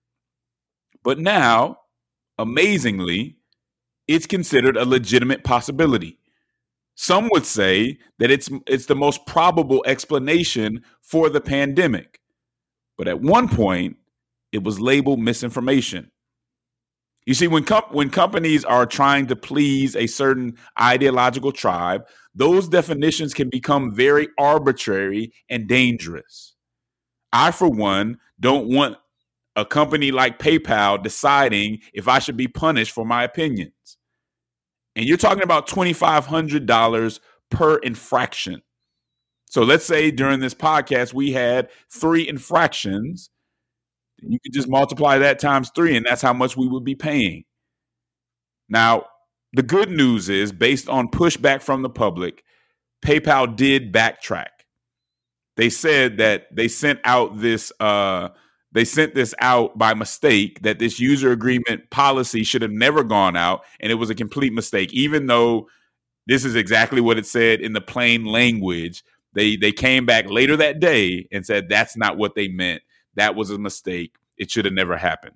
But 1.04 1.20
now, 1.20 1.78
amazingly, 2.38 3.38
it's 4.08 4.26
considered 4.26 4.76
a 4.76 4.84
legitimate 4.84 5.46
possibility. 5.46 6.20
Some 6.96 7.30
would 7.32 7.46
say 7.46 8.00
that 8.18 8.32
it's 8.32 8.50
it's 8.66 8.88
the 8.88 8.96
most 8.96 9.26
probable 9.28 9.84
explanation 9.86 10.84
for 11.02 11.30
the 11.30 11.40
pandemic. 11.40 12.20
But 12.98 13.08
at 13.08 13.22
one 13.22 13.48
point, 13.48 13.98
it 14.52 14.64
was 14.64 14.80
labeled 14.80 15.20
misinformation. 15.20 16.12
You 17.28 17.36
see, 17.36 17.48
when 17.48 17.64
com- 17.64 17.84
when 17.92 18.10
companies 18.10 18.66
are 18.66 18.88
trying 18.88 19.28
to 19.28 19.36
please 19.36 19.96
a 19.96 20.08
certain 20.08 20.58
ideological 20.82 21.52
tribe, 21.52 22.08
those 22.34 22.68
definitions 22.68 23.36
can 23.36 23.50
become 23.50 23.94
very 23.94 24.30
arbitrary 24.40 25.32
and 25.50 25.68
dangerous. 25.68 26.57
I, 27.38 27.52
for 27.52 27.70
one, 27.70 28.18
don't 28.40 28.68
want 28.68 28.98
a 29.56 29.64
company 29.64 30.12
like 30.12 30.40
PayPal 30.40 31.02
deciding 31.02 31.82
if 31.94 32.08
I 32.08 32.18
should 32.18 32.36
be 32.36 32.48
punished 32.48 32.92
for 32.92 33.06
my 33.06 33.24
opinions. 33.24 33.98
And 34.96 35.06
you're 35.06 35.18
talking 35.18 35.44
about 35.44 35.68
$2,500 35.68 37.20
per 37.52 37.78
infraction. 37.78 38.64
So 39.46 39.62
let's 39.62 39.86
say 39.86 40.10
during 40.10 40.40
this 40.40 40.56
podcast, 40.56 41.14
we 41.14 41.32
had 41.32 41.70
three 41.94 42.28
infractions. 42.28 43.30
You 44.18 44.40
could 44.44 44.54
just 44.54 44.68
multiply 44.68 45.20
that 45.20 45.38
times 45.38 45.72
three, 45.76 45.96
and 45.96 46.04
that's 46.04 46.24
how 46.24 46.34
much 46.34 46.58
we 46.58 46.68
would 46.68 46.84
be 46.84 46.96
paying. 46.96 47.44
Now, 48.68 49.06
the 49.54 49.62
good 49.62 49.92
news 49.92 50.28
is, 50.28 50.52
based 50.52 50.90
on 50.90 51.08
pushback 51.10 51.62
from 51.62 51.84
the 51.84 51.90
public, 51.90 52.44
PayPal 53.06 53.56
did 53.56 53.94
backtrack. 53.94 54.57
They 55.58 55.70
said 55.70 56.18
that 56.18 56.56
they 56.56 56.68
sent 56.68 57.00
out 57.04 57.40
this 57.40 57.72
uh, 57.80 58.30
they 58.72 58.86
sent 58.86 59.16
this 59.16 59.34
out 59.40 59.78
by 59.78 59.94
mistake 59.94 60.62
that 60.62 60.80
this 60.80 61.00
user 61.00 61.32
agreement 61.32 61.90
policy 61.90 62.44
should 62.44 62.62
have 62.62 62.72
never 62.72 63.04
gone 63.04 63.36
out 63.36 63.66
and 63.80 63.92
it 63.92 63.96
was 63.96 64.10
a 64.10 64.16
complete 64.16 64.54
mistake 64.54 64.94
even 64.94 65.26
though 65.26 65.68
this 66.28 66.46
is 66.46 66.56
exactly 66.56 67.02
what 67.02 67.18
it 67.18 67.26
said 67.26 67.60
in 67.60 67.74
the 67.74 67.82
plain 67.82 68.26
language 68.26 69.04
they 69.38 69.56
they 69.56 69.72
came 69.72 70.08
back 70.08 70.28
later 70.32 70.58
that 70.58 70.80
day 70.80 71.28
and 71.32 71.46
said 71.46 71.70
that's 71.70 71.96
not 71.96 72.18
what 72.18 72.34
they 72.34 72.48
meant. 72.48 72.82
That 73.14 73.36
was 73.36 73.52
a 73.52 73.60
mistake. 73.60 74.16
It 74.36 74.50
should 74.50 74.66
have 74.66 74.74
never 74.74 74.98
happened. 74.98 75.36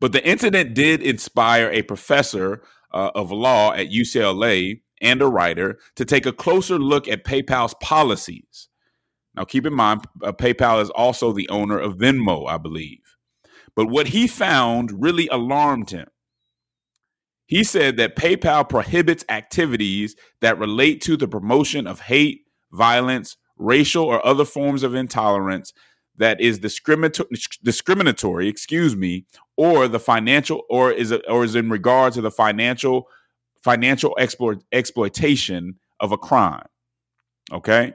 But 0.00 0.12
the 0.12 0.26
incident 0.26 0.72
did 0.74 1.02
inspire 1.02 1.68
a 1.70 1.82
professor 1.82 2.62
uh, 2.90 3.10
of 3.14 3.30
law 3.30 3.74
at 3.74 3.90
UCLA 3.90 4.80
and 5.02 5.20
a 5.20 5.26
writer 5.26 5.78
to 5.96 6.06
take 6.06 6.24
a 6.24 6.32
closer 6.32 6.78
look 6.78 7.06
at 7.06 7.22
PayPal's 7.22 7.74
policies. 7.82 8.69
Now, 9.34 9.44
keep 9.44 9.66
in 9.66 9.74
mind, 9.74 10.04
uh, 10.22 10.32
PayPal 10.32 10.82
is 10.82 10.90
also 10.90 11.32
the 11.32 11.48
owner 11.48 11.78
of 11.78 11.96
Venmo, 11.96 12.48
I 12.48 12.58
believe. 12.58 13.16
But 13.76 13.86
what 13.86 14.08
he 14.08 14.26
found 14.26 15.02
really 15.02 15.28
alarmed 15.28 15.90
him. 15.90 16.08
He 17.46 17.64
said 17.64 17.96
that 17.96 18.16
PayPal 18.16 18.68
prohibits 18.68 19.24
activities 19.28 20.14
that 20.40 20.58
relate 20.58 21.00
to 21.02 21.16
the 21.16 21.28
promotion 21.28 21.86
of 21.86 22.00
hate, 22.00 22.42
violence, 22.72 23.36
racial, 23.56 24.04
or 24.04 24.24
other 24.24 24.44
forms 24.44 24.82
of 24.82 24.94
intolerance 24.94 25.72
that 26.16 26.40
is 26.40 26.58
discriminatory, 26.58 27.28
discriminatory, 27.62 28.48
excuse 28.48 28.94
me, 28.94 29.26
or 29.56 29.88
the 29.88 29.98
financial, 29.98 30.62
or 30.68 30.92
is 30.92 31.10
it, 31.10 31.22
or 31.28 31.44
is 31.44 31.54
in 31.54 31.70
regard 31.70 32.12
to 32.12 32.20
the 32.20 32.30
financial 32.30 33.08
financial 33.64 34.16
exploit, 34.18 34.62
exploitation 34.72 35.74
of 35.98 36.12
a 36.12 36.18
crime. 36.18 36.66
Okay, 37.52 37.94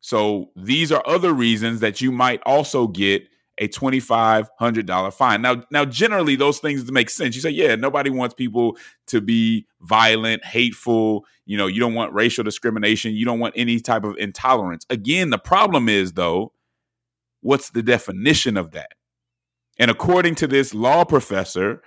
so 0.00 0.50
these 0.56 0.90
are 0.90 1.02
other 1.06 1.32
reasons 1.32 1.80
that 1.80 2.00
you 2.00 2.10
might 2.10 2.40
also 2.46 2.86
get 2.86 3.26
a 3.58 3.68
$2500 3.68 5.12
fine. 5.12 5.42
Now 5.42 5.62
now 5.70 5.84
generally 5.84 6.34
those 6.34 6.58
things 6.58 6.90
make 6.90 7.10
sense. 7.10 7.34
You 7.34 7.42
say, 7.42 7.50
yeah, 7.50 7.74
nobody 7.74 8.08
wants 8.08 8.34
people 8.34 8.78
to 9.08 9.20
be 9.20 9.66
violent, 9.82 10.44
hateful, 10.44 11.26
you 11.44 11.58
know, 11.58 11.66
you 11.66 11.78
don't 11.78 11.94
want 11.94 12.14
racial 12.14 12.42
discrimination, 12.42 13.14
you 13.14 13.26
don't 13.26 13.38
want 13.38 13.54
any 13.56 13.78
type 13.78 14.04
of 14.04 14.16
intolerance. 14.16 14.86
Again, 14.88 15.28
the 15.28 15.38
problem 15.38 15.88
is 15.88 16.12
though, 16.12 16.52
what's 17.42 17.70
the 17.70 17.82
definition 17.82 18.56
of 18.56 18.70
that? 18.70 18.92
And 19.78 19.90
according 19.90 20.36
to 20.36 20.46
this 20.46 20.72
law 20.72 21.04
professor, 21.04 21.82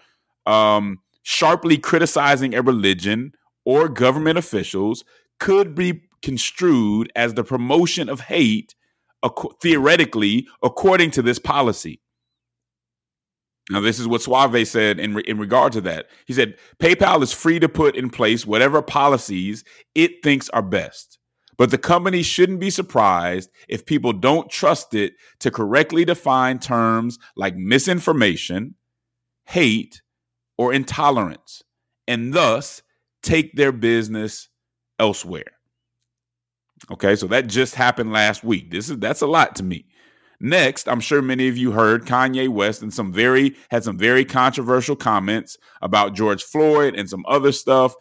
um, 0.45 0.99
sharply 1.23 1.77
criticizing 1.77 2.53
a 2.53 2.61
religion 2.61 3.33
or 3.65 3.89
government 3.89 4.37
officials 4.37 5.03
could 5.39 5.73
be 5.73 6.03
construed 6.23 7.11
as 7.15 7.33
the 7.33 7.43
promotion 7.43 8.09
of 8.09 8.21
hate 8.21 8.73
theoretically, 9.61 10.47
according 10.63 11.11
to 11.11 11.21
this 11.21 11.39
policy. 11.39 12.01
Now, 13.69 13.79
this 13.79 13.99
is 13.99 14.07
what 14.07 14.21
Soave 14.21 14.67
said 14.67 14.99
in, 14.99 15.15
re- 15.15 15.23
in 15.25 15.37
regard 15.37 15.71
to 15.73 15.81
that. 15.81 16.07
He 16.25 16.33
said, 16.33 16.57
PayPal 16.79 17.23
is 17.23 17.31
free 17.31 17.59
to 17.59 17.69
put 17.69 17.95
in 17.95 18.09
place 18.09 18.45
whatever 18.45 18.81
policies 18.81 19.63
it 19.95 20.21
thinks 20.21 20.49
are 20.49 20.61
best. 20.61 21.17
But 21.57 21.71
the 21.71 21.77
company 21.77 22.23
shouldn't 22.23 22.59
be 22.59 22.69
surprised 22.69 23.49
if 23.69 23.85
people 23.85 24.11
don't 24.11 24.49
trust 24.49 24.93
it 24.93 25.13
to 25.39 25.51
correctly 25.51 26.03
define 26.03 26.59
terms 26.59 27.19
like 27.37 27.55
misinformation, 27.55 28.75
hate, 29.45 30.01
or 30.57 30.73
intolerance, 30.73 31.63
and 32.07 32.33
thus 32.33 32.81
take 33.21 33.55
their 33.55 33.71
business 33.71 34.49
elsewhere. 34.99 35.53
Okay, 36.91 37.15
so 37.15 37.27
that 37.27 37.47
just 37.47 37.75
happened 37.75 38.11
last 38.11 38.43
week. 38.43 38.71
This 38.71 38.89
is 38.89 38.97
that's 38.97 39.21
a 39.21 39.27
lot 39.27 39.55
to 39.57 39.63
me. 39.63 39.85
Next, 40.39 40.89
I'm 40.89 40.99
sure 40.99 41.21
many 41.21 41.47
of 41.47 41.57
you 41.57 41.71
heard 41.71 42.05
Kanye 42.05 42.49
West 42.49 42.81
and 42.81 42.93
some 42.93 43.13
very 43.13 43.55
had 43.69 43.83
some 43.83 43.97
very 43.97 44.25
controversial 44.25 44.95
comments 44.95 45.57
about 45.81 46.15
George 46.15 46.43
Floyd 46.43 46.95
and 46.95 47.09
some 47.09 47.23
other 47.27 47.53
stuff, 47.53 47.95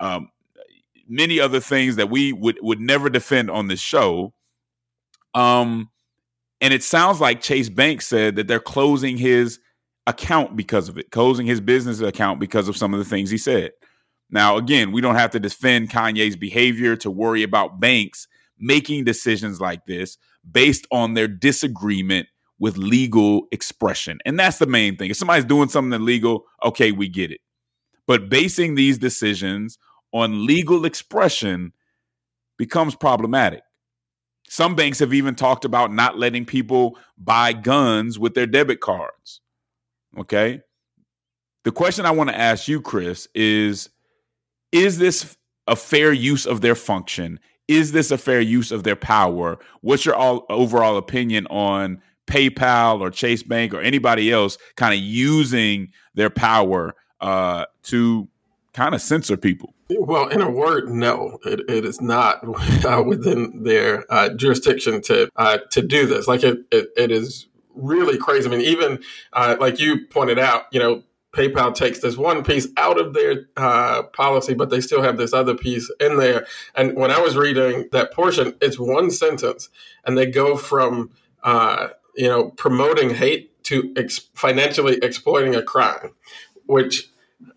um, 0.00 0.30
many 1.08 1.40
other 1.40 1.58
things 1.60 1.96
that 1.96 2.10
we 2.10 2.32
would 2.32 2.58
would 2.62 2.80
never 2.80 3.10
defend 3.10 3.50
on 3.50 3.66
this 3.66 3.80
show. 3.80 4.32
Um, 5.34 5.90
and 6.60 6.72
it 6.72 6.82
sounds 6.82 7.20
like 7.20 7.40
Chase 7.40 7.68
Bank 7.68 8.02
said 8.02 8.36
that 8.36 8.46
they're 8.46 8.60
closing 8.60 9.16
his 9.16 9.58
account 10.06 10.56
because 10.56 10.88
of 10.88 10.98
it, 10.98 11.10
closing 11.10 11.46
his 11.46 11.60
business 11.60 12.00
account 12.00 12.40
because 12.40 12.68
of 12.68 12.76
some 12.76 12.92
of 12.94 12.98
the 12.98 13.04
things 13.04 13.30
he 13.30 13.38
said. 13.38 13.72
Now, 14.30 14.56
again, 14.56 14.92
we 14.92 15.00
don't 15.00 15.14
have 15.14 15.30
to 15.32 15.40
defend 15.40 15.90
Kanye's 15.90 16.36
behavior 16.36 16.96
to 16.96 17.10
worry 17.10 17.42
about 17.42 17.80
banks 17.80 18.28
making 18.58 19.04
decisions 19.04 19.60
like 19.60 19.86
this 19.86 20.18
based 20.50 20.86
on 20.90 21.14
their 21.14 21.28
disagreement 21.28 22.28
with 22.58 22.76
legal 22.76 23.46
expression. 23.52 24.18
And 24.26 24.38
that's 24.38 24.58
the 24.58 24.66
main 24.66 24.96
thing. 24.96 25.10
If 25.10 25.16
somebody's 25.16 25.44
doing 25.44 25.68
something 25.68 25.98
illegal, 25.98 26.44
okay, 26.62 26.92
we 26.92 27.08
get 27.08 27.30
it. 27.30 27.40
But 28.06 28.28
basing 28.28 28.74
these 28.74 28.98
decisions 28.98 29.78
on 30.12 30.46
legal 30.46 30.84
expression 30.84 31.72
becomes 32.56 32.94
problematic. 32.94 33.62
Some 34.48 34.74
banks 34.74 34.98
have 34.98 35.12
even 35.12 35.34
talked 35.34 35.64
about 35.64 35.92
not 35.92 36.18
letting 36.18 36.46
people 36.46 36.98
buy 37.16 37.52
guns 37.52 38.18
with 38.18 38.34
their 38.34 38.46
debit 38.46 38.80
cards. 38.80 39.40
Okay. 40.18 40.62
The 41.64 41.72
question 41.72 42.06
I 42.06 42.12
want 42.12 42.30
to 42.30 42.38
ask 42.38 42.66
you, 42.66 42.80
Chris, 42.80 43.28
is 43.34 43.90
is 44.72 44.98
this 44.98 45.36
a 45.66 45.76
fair 45.76 46.12
use 46.12 46.46
of 46.46 46.60
their 46.60 46.74
function? 46.74 47.40
Is 47.68 47.92
this 47.92 48.10
a 48.10 48.18
fair 48.18 48.40
use 48.40 48.72
of 48.72 48.82
their 48.82 48.96
power? 48.96 49.58
What's 49.82 50.04
your 50.04 50.14
all, 50.14 50.46
overall 50.48 50.96
opinion 50.96 51.46
on 51.48 52.00
PayPal 52.26 53.00
or 53.00 53.10
Chase 53.10 53.42
Bank 53.42 53.74
or 53.74 53.80
anybody 53.80 54.32
else 54.32 54.56
kind 54.76 54.94
of 54.94 55.00
using 55.00 55.92
their 56.14 56.30
power 56.30 56.94
uh, 57.20 57.66
to 57.84 58.28
kind 58.72 58.94
of 58.94 59.02
censor 59.02 59.36
people? 59.36 59.74
Well, 59.90 60.28
in 60.28 60.42
a 60.42 60.50
word, 60.50 60.90
no, 60.90 61.38
it, 61.44 61.60
it 61.68 61.84
is 61.84 62.00
not 62.00 62.44
uh, 62.84 63.02
within 63.04 63.62
their 63.62 64.04
uh, 64.12 64.30
jurisdiction 64.30 65.00
to 65.02 65.30
uh, 65.36 65.58
to 65.70 65.82
do 65.82 66.06
this. 66.06 66.28
Like 66.28 66.42
it, 66.44 66.58
it, 66.70 66.88
it 66.96 67.10
is 67.10 67.46
really 67.74 68.18
crazy. 68.18 68.48
I 68.48 68.50
mean, 68.50 68.60
even 68.60 69.02
uh, 69.32 69.56
like 69.58 69.78
you 69.80 70.06
pointed 70.06 70.38
out, 70.38 70.64
you 70.72 70.80
know, 70.80 71.02
PayPal 71.32 71.74
takes 71.74 72.00
this 72.00 72.16
one 72.16 72.42
piece 72.42 72.68
out 72.76 72.98
of 72.98 73.12
their 73.12 73.48
uh, 73.56 74.04
policy, 74.14 74.54
but 74.54 74.70
they 74.70 74.80
still 74.80 75.02
have 75.02 75.16
this 75.18 75.32
other 75.32 75.54
piece 75.54 75.90
in 76.00 76.16
there. 76.16 76.46
And 76.74 76.96
when 76.96 77.10
I 77.10 77.20
was 77.20 77.36
reading 77.36 77.88
that 77.92 78.12
portion, 78.12 78.54
it's 78.60 78.78
one 78.78 79.10
sentence, 79.10 79.68
and 80.04 80.16
they 80.16 80.26
go 80.26 80.56
from 80.56 81.10
uh, 81.42 81.88
you 82.16 82.28
know 82.28 82.50
promoting 82.50 83.10
hate 83.10 83.62
to 83.64 83.92
ex- 83.96 84.30
financially 84.34 84.98
exploiting 85.02 85.54
a 85.54 85.62
crime, 85.62 86.14
which 86.66 87.10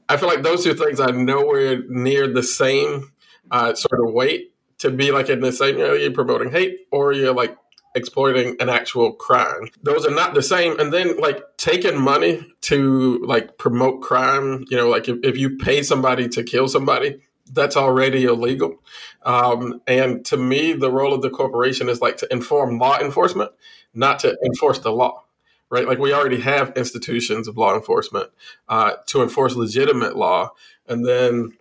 I 0.09 0.17
feel 0.17 0.27
like 0.27 0.43
those 0.43 0.63
two 0.63 0.73
things 0.73 0.99
are 0.99 1.13
nowhere 1.13 1.81
near 1.87 2.27
the 2.27 2.43
same 2.43 3.13
uh, 3.49 3.73
sort 3.73 4.05
of 4.05 4.13
weight 4.13 4.51
to 4.79 4.89
be 4.89 5.11
like 5.11 5.29
in 5.29 5.41
the 5.41 5.51
same, 5.51 5.77
you 5.77 5.87
know, 5.87 5.93
you're 5.93 6.11
promoting 6.11 6.51
hate 6.51 6.87
or 6.91 7.13
you're 7.13 7.33
like 7.33 7.55
exploiting 7.95 8.55
an 8.59 8.69
actual 8.69 9.13
crime. 9.13 9.69
Those 9.83 10.05
are 10.05 10.13
not 10.13 10.33
the 10.33 10.41
same. 10.41 10.79
And 10.79 10.93
then 10.93 11.17
like 11.17 11.43
taking 11.57 11.99
money 11.99 12.45
to 12.61 13.19
like 13.25 13.57
promote 13.57 14.01
crime, 14.01 14.65
you 14.69 14.77
know, 14.77 14.89
like 14.89 15.09
if, 15.09 15.17
if 15.23 15.37
you 15.37 15.57
pay 15.57 15.83
somebody 15.83 16.29
to 16.29 16.43
kill 16.43 16.67
somebody, 16.67 17.21
that's 17.51 17.75
already 17.75 18.23
illegal. 18.23 18.81
Um, 19.23 19.81
and 19.87 20.23
to 20.25 20.37
me, 20.37 20.73
the 20.73 20.91
role 20.91 21.13
of 21.13 21.21
the 21.21 21.29
corporation 21.29 21.89
is 21.89 22.01
like 22.01 22.17
to 22.17 22.31
inform 22.31 22.79
law 22.79 22.97
enforcement, 22.99 23.51
not 23.93 24.19
to 24.19 24.37
enforce 24.45 24.79
the 24.79 24.91
law 24.91 25.23
right? 25.71 25.87
Like 25.87 25.97
we 25.97 26.13
already 26.13 26.41
have 26.41 26.73
institutions 26.75 27.47
of 27.47 27.57
law 27.57 27.73
enforcement 27.73 28.29
uh, 28.67 28.91
to 29.07 29.23
enforce 29.23 29.55
legitimate 29.55 30.15
law, 30.15 30.51
and 30.87 31.05
then 31.07 31.53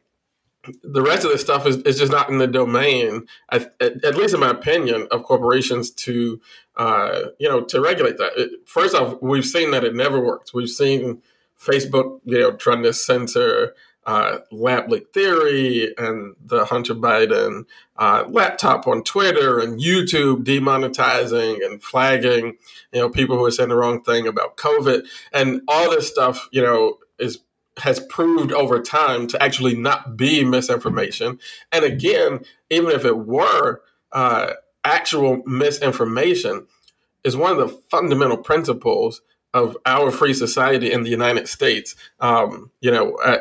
the 0.82 1.02
rest 1.02 1.24
of 1.24 1.30
this 1.30 1.40
stuff 1.40 1.66
is, 1.66 1.78
is 1.78 1.98
just 1.98 2.12
not 2.12 2.28
in 2.28 2.38
the 2.38 2.46
domain, 2.46 3.26
at, 3.50 3.74
at 3.80 4.16
least 4.16 4.34
in 4.34 4.40
my 4.40 4.50
opinion, 4.50 5.08
of 5.10 5.22
corporations 5.22 5.90
to 5.90 6.40
uh, 6.76 7.22
you 7.38 7.48
know 7.48 7.62
to 7.64 7.80
regulate 7.80 8.18
that. 8.18 8.32
It, 8.36 8.68
first 8.68 8.94
off, 8.94 9.20
we've 9.22 9.44
seen 9.44 9.70
that 9.70 9.84
it 9.84 9.94
never 9.94 10.20
works. 10.20 10.52
We've 10.52 10.68
seen 10.68 11.22
Facebook, 11.58 12.20
you 12.24 12.38
know, 12.40 12.52
trying 12.52 12.82
to 12.82 12.92
censor 12.92 13.74
uh, 14.06 14.38
lab 14.50 14.90
leak 14.90 15.12
theory 15.12 15.94
and 15.98 16.34
the 16.44 16.64
Hunter 16.64 16.94
Biden 16.94 17.64
uh, 17.96 18.24
laptop 18.28 18.86
on 18.86 19.04
Twitter 19.04 19.60
and 19.60 19.78
YouTube 19.78 20.44
demonetizing 20.44 21.64
and 21.64 21.82
flagging, 21.82 22.56
you 22.92 23.00
know, 23.00 23.10
people 23.10 23.36
who 23.36 23.44
are 23.44 23.50
saying 23.50 23.68
the 23.68 23.76
wrong 23.76 24.02
thing 24.02 24.26
about 24.26 24.56
COVID 24.56 25.06
and 25.32 25.60
all 25.68 25.90
this 25.90 26.08
stuff, 26.08 26.48
you 26.50 26.62
know, 26.62 26.98
is 27.18 27.40
has 27.78 28.00
proved 28.00 28.52
over 28.52 28.80
time 28.80 29.26
to 29.28 29.42
actually 29.42 29.76
not 29.76 30.16
be 30.16 30.44
misinformation. 30.44 31.38
And 31.72 31.84
again, 31.84 32.40
even 32.68 32.90
if 32.90 33.04
it 33.04 33.18
were 33.18 33.80
uh, 34.12 34.52
actual 34.84 35.42
misinformation, 35.46 36.66
is 37.24 37.36
one 37.36 37.52
of 37.52 37.58
the 37.58 37.80
fundamental 37.90 38.36
principles 38.36 39.20
of 39.52 39.76
our 39.84 40.10
free 40.10 40.32
society 40.32 40.92
in 40.92 41.02
the 41.02 41.10
United 41.10 41.48
States, 41.48 41.96
um, 42.20 42.70
you 42.80 42.90
know, 42.90 43.16
uh, 43.16 43.38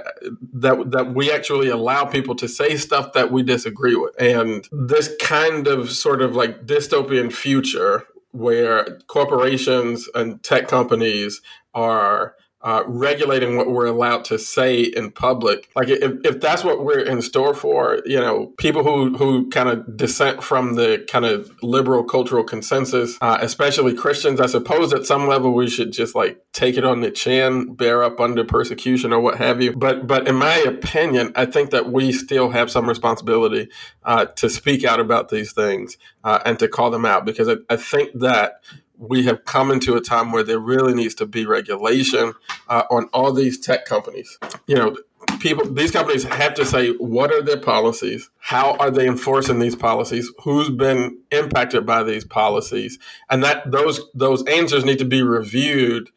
that 0.53 0.91
that 0.91 1.13
we 1.13 1.31
actually 1.31 1.69
allow 1.69 2.03
people 2.03 2.35
to 2.35 2.47
say 2.47 2.75
stuff 2.77 3.13
that 3.13 3.31
we 3.31 3.43
disagree 3.43 3.95
with, 3.95 4.19
and 4.19 4.67
this 4.71 5.15
kind 5.21 5.67
of 5.67 5.91
sort 5.91 6.21
of 6.21 6.35
like 6.35 6.65
dystopian 6.65 7.31
future 7.31 8.05
where 8.31 8.99
corporations 9.07 10.07
and 10.15 10.41
tech 10.43 10.67
companies 10.67 11.41
are 11.73 12.35
uh, 12.61 12.83
regulating 12.87 13.55
what 13.55 13.71
we're 13.71 13.85
allowed 13.85 14.25
to 14.25 14.37
say 14.37 14.81
in 14.81 15.11
public. 15.11 15.69
Like 15.75 15.87
if, 15.89 16.13
if 16.25 16.41
that's 16.41 16.63
what 16.63 16.83
we're 16.83 16.99
in 16.99 17.21
store 17.21 17.53
for, 17.53 18.01
you 18.05 18.19
know, 18.19 18.47
people 18.57 18.83
who, 18.83 19.15
who 19.17 19.49
kind 19.49 19.69
of 19.69 19.95
dissent 19.95 20.43
from 20.43 20.75
the 20.75 21.05
kind 21.09 21.25
of 21.25 21.51
liberal 21.63 22.03
cultural 22.03 22.43
consensus, 22.43 23.17
uh, 23.21 23.37
especially 23.41 23.93
Christians, 23.93 24.41
I 24.41 24.47
suppose 24.47 24.93
at 24.93 25.05
some 25.05 25.27
level 25.27 25.53
we 25.53 25.69
should 25.69 25.93
just 25.93 26.15
like 26.15 26.43
take 26.51 26.77
it 26.77 26.83
on 26.83 26.99
the 26.99 27.11
chin, 27.11 27.75
bear 27.75 28.03
up 28.03 28.19
under 28.19 28.43
persecution 28.43 29.13
or 29.13 29.21
what 29.21 29.37
have 29.37 29.61
you. 29.61 29.73
But 29.75 30.05
but 30.05 30.27
in 30.27 30.35
my 30.35 30.57
opinion, 30.57 31.31
I 31.35 31.45
think 31.45 31.69
that 31.69 31.91
we 31.91 32.11
still 32.11 32.49
have 32.49 32.69
some 32.69 32.89
responsibility 32.89 33.69
uh, 34.03 34.25
to 34.25 34.49
speak 34.49 34.83
out 34.83 34.99
about 34.99 35.29
these 35.29 35.53
things 35.53 35.97
uh, 36.25 36.39
and 36.45 36.59
to 36.59 36.67
call 36.67 36.91
them 36.91 37.05
out 37.05 37.25
because 37.25 37.47
I, 37.47 37.55
I 37.69 37.77
think 37.77 38.19
that 38.19 38.61
we 38.99 39.23
have 39.23 39.45
come 39.45 39.71
into 39.71 39.95
a 39.95 40.01
time 40.01 40.31
where 40.31 40.43
there 40.43 40.59
really 40.59 40.93
needs 40.93 41.15
to 41.15 41.25
be 41.25 41.45
regulation 41.45 42.33
uh, 42.67 42.83
on 42.91 43.05
all 43.13 43.31
these 43.31 43.57
tech 43.57 43.85
companies. 43.85 44.37
You 44.67 44.75
know, 44.75 44.97
people, 45.39 45.71
these 45.71 45.91
companies 45.91 46.25
have 46.25 46.53
to 46.55 46.65
say 46.65 46.91
what 46.91 47.31
are 47.31 47.41
their 47.41 47.59
policies, 47.59 48.29
how 48.39 48.75
are 48.75 48.91
they 48.91 49.07
enforcing 49.07 49.59
these 49.59 49.75
policies, 49.75 50.29
who's 50.43 50.69
been 50.69 51.17
impacted 51.31 51.85
by 51.85 52.03
these 52.03 52.25
policies, 52.25 52.99
and 53.29 53.41
that 53.43 53.71
those 53.71 54.01
those 54.13 54.45
answers 54.45 54.83
need 54.83 54.99
to 54.99 55.05
be 55.05 55.23
reviewed 55.23 56.09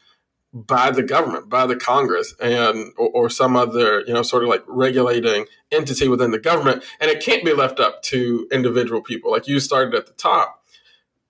by 0.53 0.91
the 0.91 1.03
government, 1.03 1.49
by 1.49 1.67
the 1.67 1.77
Congress, 1.77 2.35
and 2.41 2.93
or, 2.99 3.09
or, 3.09 3.31
some 3.31 3.57
other, 3.57 4.01
you 4.01 4.13
know, 4.13 4.23
sort 4.23 4.43
of 4.43 4.51
like 4.51 4.63
regulating 4.67 5.47
entity 5.71 6.09
within 6.09 6.31
the 6.31 6.39
government, 6.39 6.85
and 7.01 7.11
it 7.11 7.25
can't 7.25 7.45
be 7.45 7.55
left 7.55 7.81
up 7.81 8.03
to 8.03 8.47
individual 8.53 9.01
people. 9.01 9.31
Like 9.31 9.49
you 9.49 9.61
started 9.61 9.95
at 9.95 10.07
the 10.07 10.13
top, 10.13 10.62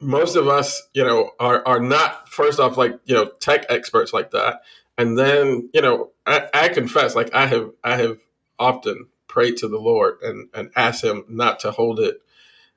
most 0.03 0.37
of 0.37 0.49
us, 0.49 0.83
you 0.93 1.05
know, 1.05 1.31
are 1.39 1.67
are 1.67 1.81
not 1.81 2.29
first 2.29 2.61
off 2.61 2.77
like 2.77 2.99
you 3.05 3.15
know 3.15 3.31
tech 3.41 3.65
experts 3.69 4.13
like 4.13 4.33
that, 4.33 4.63
and 4.99 5.19
then 5.19 5.71
you 5.73 5.81
know, 5.81 6.11
I, 6.27 6.49
I 6.53 6.69
confess, 6.69 7.15
like 7.15 7.33
I 7.35 7.47
have 7.47 7.71
I 7.83 7.97
have 7.97 8.19
often 8.59 9.09
prayed 9.29 9.57
to 9.59 9.69
the 9.69 9.79
Lord 9.79 10.19
and 10.23 10.49
and 10.53 10.71
asked 10.77 11.05
Him 11.05 11.25
not 11.29 11.61
to 11.61 11.71
hold 11.71 12.01
it 12.01 12.21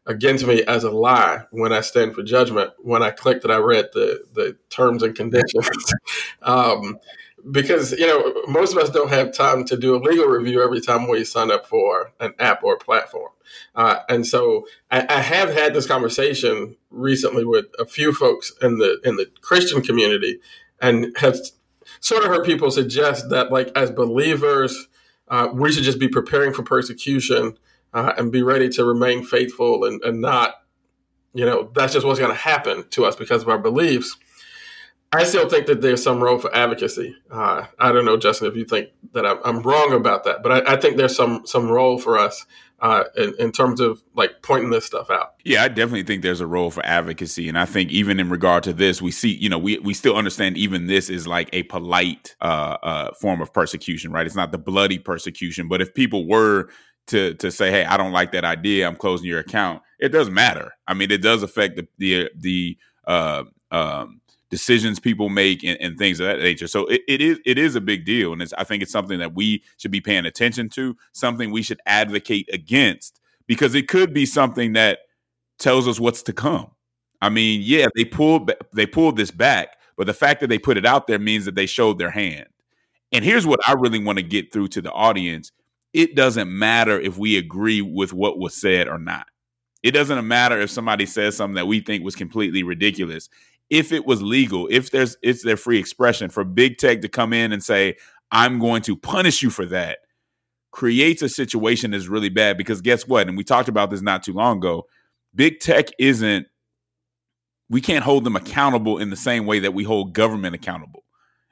against 0.06 0.46
me 0.46 0.64
as 0.64 0.84
a 0.84 0.92
lie 0.92 1.42
when 1.52 1.74
I 1.74 1.82
stand 1.82 2.14
for 2.14 2.24
judgment. 2.24 2.72
When 2.80 3.02
I 3.02 3.12
clicked 3.12 3.42
that 3.42 3.52
I 3.52 3.58
read 3.58 3.90
the 3.94 4.24
the 4.34 4.58
terms 4.70 5.04
and 5.04 5.16
conditions, 5.16 5.94
um, 6.42 7.00
because 7.52 7.92
you 7.92 8.08
know 8.08 8.34
most 8.48 8.72
of 8.72 8.80
us 8.80 8.90
don't 8.90 9.10
have 9.10 9.34
time 9.34 9.64
to 9.66 9.78
do 9.78 9.96
a 9.96 9.98
legal 9.98 10.26
review 10.26 10.64
every 10.64 10.82
time 10.82 11.08
we 11.08 11.24
sign 11.24 11.52
up 11.52 11.66
for 11.66 12.12
an 12.20 12.34
app 12.40 12.64
or 12.64 12.78
platform. 12.78 13.32
Uh, 13.76 14.00
and 14.10 14.26
so 14.26 14.68
I, 14.90 15.06
I, 15.08 15.22
have 15.22 15.54
had 15.54 15.76
this 15.76 15.86
conversation 15.86 16.76
recently 16.90 17.46
with 17.46 17.66
a 17.78 17.86
few 17.86 18.12
folks 18.12 18.52
in 18.62 18.80
the 18.80 19.00
in 19.04 19.18
the 19.18 19.28
christian 19.42 19.82
community 19.82 20.40
and 20.82 21.16
have 21.18 21.38
sort 22.00 22.24
of 22.24 22.30
heard 22.30 22.46
people 22.46 22.72
suggest 22.72 23.30
that 23.30 23.52
like 23.52 23.72
as 23.76 23.92
believers 23.92 24.88
uh, 25.28 25.50
we 25.54 25.72
should 25.72 25.84
just 25.84 26.00
be 26.00 26.08
preparing 26.08 26.54
for 26.54 26.64
persecution 26.64 27.58
uh, 27.94 28.14
and 28.18 28.32
be 28.32 28.42
ready 28.42 28.68
to 28.70 28.84
remain 28.84 29.24
faithful 29.24 29.86
and, 29.86 30.02
and 30.04 30.22
not 30.22 30.56
you 31.34 31.46
know 31.46 31.70
that's 31.76 31.94
just 31.94 32.06
what's 32.06 32.20
going 32.20 32.32
to 32.32 32.38
happen 32.38 32.84
to 32.90 33.06
us 33.06 33.16
because 33.16 33.44
of 33.44 33.50
our 33.50 33.60
beliefs 33.60 34.18
I 35.16 35.24
still 35.24 35.50
think 35.50 35.68
that 35.68 35.82
there's 35.82 36.04
some 36.04 36.22
role 36.22 36.40
for 36.40 36.54
advocacy. 36.56 37.16
Uh, 37.30 37.66
I 37.80 37.92
don't 37.92 38.06
know, 38.06 38.18
Justin, 38.18 38.48
if 38.48 38.56
you 38.56 38.66
think 38.66 38.90
that 39.14 39.26
I'm, 39.26 39.40
I'm 39.44 39.62
wrong 39.62 39.94
about 39.94 40.24
that, 40.26 40.44
but 40.44 40.52
I, 40.52 40.74
I, 40.74 40.78
think 40.78 40.98
there's 40.98 41.16
some 41.16 41.46
some 41.46 41.70
role 41.70 41.98
for 41.98 42.18
us 42.18 42.46
uh, 42.80 43.06
in, 43.16 43.34
in, 43.40 43.52
terms 43.52 43.80
of 43.80 44.04
like 44.16 44.42
pointing 44.42 44.70
this 44.70 44.86
stuff 44.86 45.10
out. 45.10 45.36
Yeah, 45.44 45.64
I 45.64 45.70
definitely 45.70 46.04
think 46.04 46.22
there's 46.22 46.42
a 46.42 46.48
role 46.48 46.70
for 46.70 46.86
advocacy, 46.86 47.48
and 47.48 47.58
I 47.58 47.66
think 47.66 47.92
even 47.92 48.20
in 48.20 48.30
regard 48.30 48.64
to 48.64 48.74
this, 48.74 49.02
we 49.02 49.12
see, 49.12 49.34
you 49.34 49.50
know, 49.50 49.58
we 49.58 49.80
we 49.80 49.94
still 49.94 50.16
understand 50.16 50.58
even 50.58 50.88
this 50.88 51.10
is 51.10 51.28
like 51.28 51.50
a 51.54 51.64
polite 51.64 52.36
uh, 52.42 52.78
uh, 52.84 53.14
form 53.14 53.42
of 53.42 53.54
persecution, 53.54 54.12
right? 54.12 54.26
It's 54.26 54.36
not 54.36 54.52
the 54.52 54.58
bloody 54.58 55.00
persecution, 55.00 55.68
but 55.68 55.82
if 55.82 55.94
people 55.94 56.28
were 56.28 56.70
to 57.08 57.34
to 57.36 57.52
say, 57.52 57.72
"Hey, 57.72 57.86
I 57.86 57.98
don't 57.98 58.12
like 58.12 58.32
that 58.34 58.44
idea. 58.44 58.88
I'm 58.88 58.96
closing 58.96 59.28
your 59.28 59.40
account," 59.40 59.82
it 60.00 60.10
does 60.10 60.30
matter. 60.30 60.74
I 60.88 60.94
mean, 60.94 61.12
it 61.12 61.22
does 61.22 61.44
affect 61.44 61.78
the 61.78 61.88
the 61.98 62.30
the 62.36 62.78
uh, 63.08 63.44
um, 63.72 64.22
decisions 64.56 65.02
people 65.02 65.28
make 65.28 65.66
and, 65.66 65.78
and, 65.82 65.98
things 65.98 66.22
of 66.22 66.28
that 66.28 66.40
nature. 66.40 66.66
So 66.66 66.86
it, 66.86 67.02
it 67.10 67.20
is 67.20 67.42
it 67.46 67.58
is 67.58 67.76
a 67.76 67.82
big 67.82 68.06
deal, 68.06 68.32
and 68.32 68.42
I 68.58 68.64
think 68.64 68.82
it's 68.82 68.92
something 68.92 69.20
that 69.20 69.36
we 69.36 69.64
should 69.76 69.92
be 69.92 70.00
paying 70.00 70.26
attention 70.26 70.70
to, 70.70 70.96
something 71.12 71.52
we 71.52 71.62
should 71.62 71.82
advocate 71.86 72.48
against, 72.54 73.20
because 73.48 73.76
it 73.76 73.90
could 73.90 74.14
be 74.14 74.26
something 74.26 74.72
that 74.72 75.00
tells 75.60 75.90
us 75.90 76.00
what's 76.00 76.24
to 76.24 76.32
come. 76.32 76.72
I 77.22 77.28
mean, 77.28 77.60
yeah, 77.66 77.88
they 77.98 78.06
pulled 78.06 78.50
they 78.74 78.86
pulled 78.86 79.18
this 79.18 79.30
back, 79.30 79.76
but 79.98 80.08
the 80.08 80.14
fact 80.14 80.40
that 80.40 80.48
they 80.48 80.58
put 80.58 80.78
it 80.78 80.86
out 80.86 81.08
there 81.08 81.20
means 81.20 81.44
that 81.44 81.56
they 81.56 81.66
showed 81.66 82.00
their 82.00 82.12
hand. 82.12 82.48
And 83.12 83.26
here's 83.26 83.46
what 83.46 83.60
I 83.68 83.74
really 83.74 84.00
want 84.00 84.20
to 84.20 84.24
get 84.24 84.54
through 84.54 84.70
to 84.70 84.82
the 84.82 84.92
audience: 84.94 85.52
it 85.92 86.16
doesn't 86.16 86.50
matter 86.50 86.98
if 86.98 87.18
we 87.18 87.36
agree 87.36 87.82
with 87.82 88.14
what 88.14 88.40
was 88.40 88.56
said 88.56 88.88
or 88.88 89.00
not. 89.00 89.28
It 89.84 89.92
doesn't 89.92 90.26
matter 90.26 90.62
if 90.62 90.70
somebody 90.70 91.06
says 91.06 91.36
something 91.36 91.56
that 91.56 91.68
we 91.68 91.82
think 91.82 92.06
was 92.06 92.16
completely 92.16 92.64
ridiculous 92.64 93.28
if 93.70 93.92
it 93.92 94.06
was 94.06 94.22
legal, 94.22 94.68
if 94.72 94.92
there's 94.92 95.18
it's 95.22 95.44
their 95.44 95.58
free 95.58 95.80
expression 95.80 96.30
for 96.30 96.44
big 96.44 96.78
tech 96.78 97.02
to 97.02 97.10
come 97.10 97.34
in 97.34 97.52
and 97.52 97.64
say, 97.64 97.96
I'm 98.32 98.60
going 98.60 98.82
to 98.84 98.96
punish 98.96 99.42
you 99.42 99.50
for 99.50 99.66
that, 99.68 100.00
creates 100.72 101.22
a 101.22 101.30
situation 101.30 101.92
that's 101.92 102.08
really 102.08 102.30
bad 102.30 102.58
because 102.58 102.82
guess 102.82 103.08
what? 103.08 103.28
And 103.28 103.38
we 103.38 103.44
talked 103.44 103.70
about 103.70 103.90
this 103.90 104.02
not 104.02 104.24
too 104.24 104.34
long 104.34 104.58
ago. 104.58 104.88
Big 105.34 105.60
tech 105.60 105.88
isn't, 106.00 106.48
we 107.70 107.82
can't 107.82 108.04
hold 108.04 108.24
them 108.24 108.36
accountable 108.36 108.98
in 109.00 109.10
the 109.10 109.16
same 109.16 109.46
way 109.46 109.60
that 109.60 109.74
we 109.74 109.84
hold 109.84 110.14
government 110.14 110.54
accountable. 110.54 111.04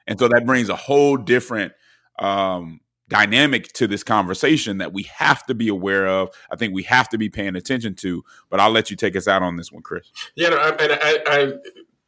And 0.06 0.18
so 0.18 0.28
that 0.28 0.44
brings 0.46 0.68
a 0.68 0.76
whole 0.76 1.16
different 1.16 1.72
um, 2.18 2.80
dynamic 3.08 3.72
to 3.74 3.86
this 3.86 4.02
conversation 4.02 4.78
that 4.78 4.92
we 4.92 5.04
have 5.04 5.44
to 5.46 5.54
be 5.54 5.68
aware 5.68 6.06
of. 6.06 6.30
I 6.50 6.56
think 6.56 6.74
we 6.74 6.82
have 6.84 7.08
to 7.10 7.18
be 7.18 7.28
paying 7.28 7.56
attention 7.56 7.94
to. 7.96 8.22
But 8.50 8.60
I'll 8.60 8.70
let 8.70 8.90
you 8.90 8.96
take 8.96 9.16
us 9.16 9.26
out 9.26 9.42
on 9.42 9.56
this 9.56 9.72
one, 9.72 9.82
Chris. 9.82 10.10
Yeah, 10.36 10.50
no, 10.50 10.58
and 10.58 10.92
I, 10.92 11.18
I, 11.26 11.52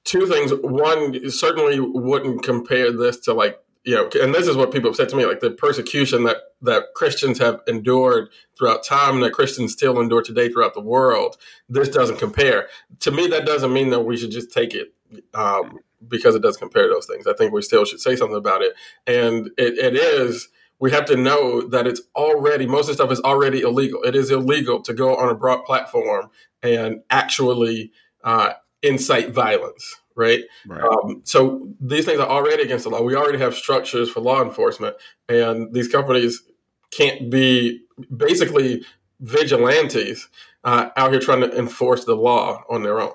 two 0.06 0.26
things. 0.26 0.52
One 0.62 1.30
certainly 1.30 1.78
wouldn't 1.78 2.42
compare 2.42 2.90
this 2.90 3.18
to 3.20 3.34
like 3.34 3.60
you 3.84 3.94
know, 3.94 4.10
and 4.20 4.34
this 4.34 4.48
is 4.48 4.56
what 4.56 4.72
people 4.72 4.90
have 4.90 4.96
said 4.96 5.08
to 5.10 5.16
me, 5.16 5.26
like 5.26 5.38
the 5.38 5.52
persecution 5.52 6.24
that 6.24 6.38
that 6.62 6.86
Christians 6.96 7.38
have 7.38 7.60
endured 7.68 8.30
throughout 8.58 8.82
time, 8.82 9.14
and 9.14 9.22
that 9.22 9.32
Christians 9.32 9.72
still 9.72 10.00
endure 10.00 10.22
today 10.22 10.48
throughout 10.48 10.74
the 10.74 10.80
world. 10.80 11.36
This 11.68 11.88
doesn't 11.88 12.18
compare. 12.18 12.66
To 13.00 13.12
me, 13.12 13.28
that 13.28 13.46
doesn't 13.46 13.72
mean 13.72 13.90
that 13.90 14.00
we 14.00 14.16
should 14.16 14.32
just 14.32 14.52
take 14.52 14.74
it 14.74 14.92
um, 15.34 15.78
because 16.08 16.34
it 16.34 16.42
does 16.42 16.56
compare 16.56 16.88
those 16.88 17.06
things. 17.06 17.28
I 17.28 17.34
think 17.34 17.52
we 17.52 17.62
still 17.62 17.84
should 17.84 18.00
say 18.00 18.16
something 18.16 18.36
about 18.36 18.62
it, 18.62 18.74
and 19.06 19.50
it, 19.56 19.78
it 19.78 19.94
is 19.94 20.48
we 20.80 20.90
have 20.90 21.04
to 21.06 21.16
know 21.16 21.62
that 21.68 21.86
it's 21.86 22.02
already 22.16 22.66
most 22.66 22.82
of 22.82 22.88
the 22.88 22.94
stuff 22.94 23.12
is 23.12 23.20
already 23.20 23.60
illegal. 23.60 24.02
It 24.02 24.16
is 24.16 24.32
illegal 24.32 24.82
to 24.82 24.94
go 24.94 25.16
on 25.16 25.28
a 25.28 25.34
broad 25.34 25.64
platform 25.64 26.30
and 26.60 27.02
actually 27.08 27.92
uh, 28.24 28.54
incite 28.86 29.30
violence, 29.30 29.96
right? 30.14 30.42
right. 30.66 30.82
Um, 30.82 31.22
so 31.24 31.68
these 31.80 32.04
things 32.04 32.20
are 32.20 32.28
already 32.28 32.62
against 32.62 32.84
the 32.84 32.90
law. 32.90 33.02
We 33.02 33.16
already 33.16 33.38
have 33.38 33.54
structures 33.54 34.10
for 34.10 34.20
law 34.20 34.42
enforcement, 34.42 34.96
and 35.28 35.72
these 35.72 35.88
companies 35.88 36.42
can't 36.90 37.30
be 37.30 37.82
basically 38.16 38.84
vigilantes 39.20 40.28
uh, 40.64 40.90
out 40.96 41.10
here 41.10 41.20
trying 41.20 41.40
to 41.40 41.58
enforce 41.58 42.04
the 42.04 42.16
law 42.16 42.62
on 42.68 42.82
their 42.82 43.00
own. 43.00 43.12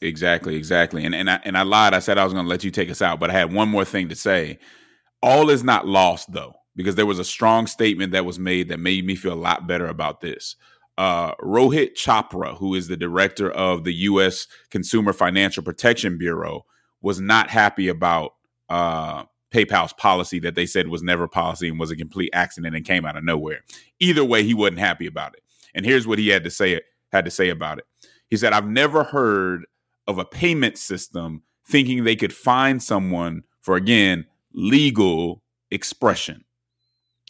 Exactly, 0.00 0.56
exactly. 0.56 1.04
And 1.04 1.14
and 1.14 1.30
I, 1.30 1.40
and 1.44 1.56
I 1.56 1.62
lied. 1.62 1.94
I 1.94 2.00
said 2.00 2.18
I 2.18 2.24
was 2.24 2.32
going 2.32 2.44
to 2.44 2.50
let 2.50 2.64
you 2.64 2.70
take 2.70 2.90
us 2.90 3.02
out, 3.02 3.20
but 3.20 3.30
I 3.30 3.34
had 3.34 3.52
one 3.52 3.68
more 3.68 3.84
thing 3.84 4.08
to 4.08 4.16
say 4.16 4.58
all 5.22 5.50
is 5.50 5.62
not 5.62 5.86
lost 5.86 6.32
though, 6.32 6.54
because 6.74 6.96
there 6.96 7.06
was 7.06 7.18
a 7.18 7.24
strong 7.24 7.66
statement 7.66 8.12
that 8.12 8.24
was 8.24 8.38
made 8.38 8.68
that 8.68 8.80
made 8.80 9.06
me 9.06 9.14
feel 9.14 9.32
a 9.32 9.34
lot 9.34 9.66
better 9.66 9.86
about 9.86 10.20
this. 10.20 10.56
Uh, 10.98 11.34
Rohit 11.36 11.94
Chopra, 11.94 12.56
who 12.56 12.74
is 12.74 12.88
the 12.88 12.96
director 12.96 13.50
of 13.50 13.84
the 13.84 13.94
U.S. 13.94 14.46
Consumer 14.70 15.12
Financial 15.12 15.62
Protection 15.62 16.18
Bureau, 16.18 16.66
was 17.00 17.20
not 17.20 17.50
happy 17.50 17.88
about 17.88 18.34
uh, 18.68 19.24
PayPal's 19.52 19.92
policy 19.94 20.38
that 20.40 20.54
they 20.54 20.66
said 20.66 20.88
was 20.88 21.02
never 21.02 21.26
policy 21.26 21.68
and 21.68 21.80
was 21.80 21.90
a 21.90 21.96
complete 21.96 22.30
accident 22.32 22.76
and 22.76 22.84
came 22.84 23.04
out 23.04 23.16
of 23.16 23.24
nowhere. 23.24 23.60
Either 24.00 24.24
way, 24.24 24.42
he 24.42 24.54
wasn't 24.54 24.78
happy 24.78 25.06
about 25.06 25.34
it. 25.34 25.42
And 25.74 25.86
here's 25.86 26.06
what 26.06 26.18
he 26.18 26.28
had 26.28 26.44
to 26.44 26.50
say 26.50 26.80
had 27.12 27.24
to 27.24 27.30
say 27.30 27.48
about 27.48 27.78
it. 27.78 27.84
He 28.28 28.36
said, 28.36 28.52
"I've 28.52 28.68
never 28.68 29.04
heard 29.04 29.66
of 30.06 30.18
a 30.18 30.24
payment 30.24 30.78
system 30.78 31.42
thinking 31.66 32.04
they 32.04 32.16
could 32.16 32.32
find 32.32 32.82
someone 32.82 33.42
for 33.60 33.76
again 33.76 34.26
legal 34.52 35.42
expression. 35.70 36.44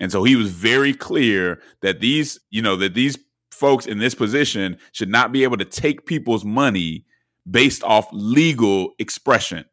And 0.01 0.11
so 0.11 0.25
he 0.25 0.37
was 0.37 0.51
very 0.51 0.95
clear 0.95 1.61
that 1.81 2.01
these, 2.01 2.41
you 2.51 2.63
know, 2.63 2.77
that 2.77 2.95
these 2.95 3.19
folks 3.63 3.87
in 3.87 3.99
this 3.99 4.13
position 4.13 4.77
should 4.91 5.09
not 5.09 5.31
be 5.31 5.45
able 5.45 5.57
to 5.57 5.65
take 5.65 6.05
people's 6.05 6.45
money 6.45 7.05
based 7.49 7.85
off 7.85 8.09
legal 8.11 8.93
expression. 8.99 9.65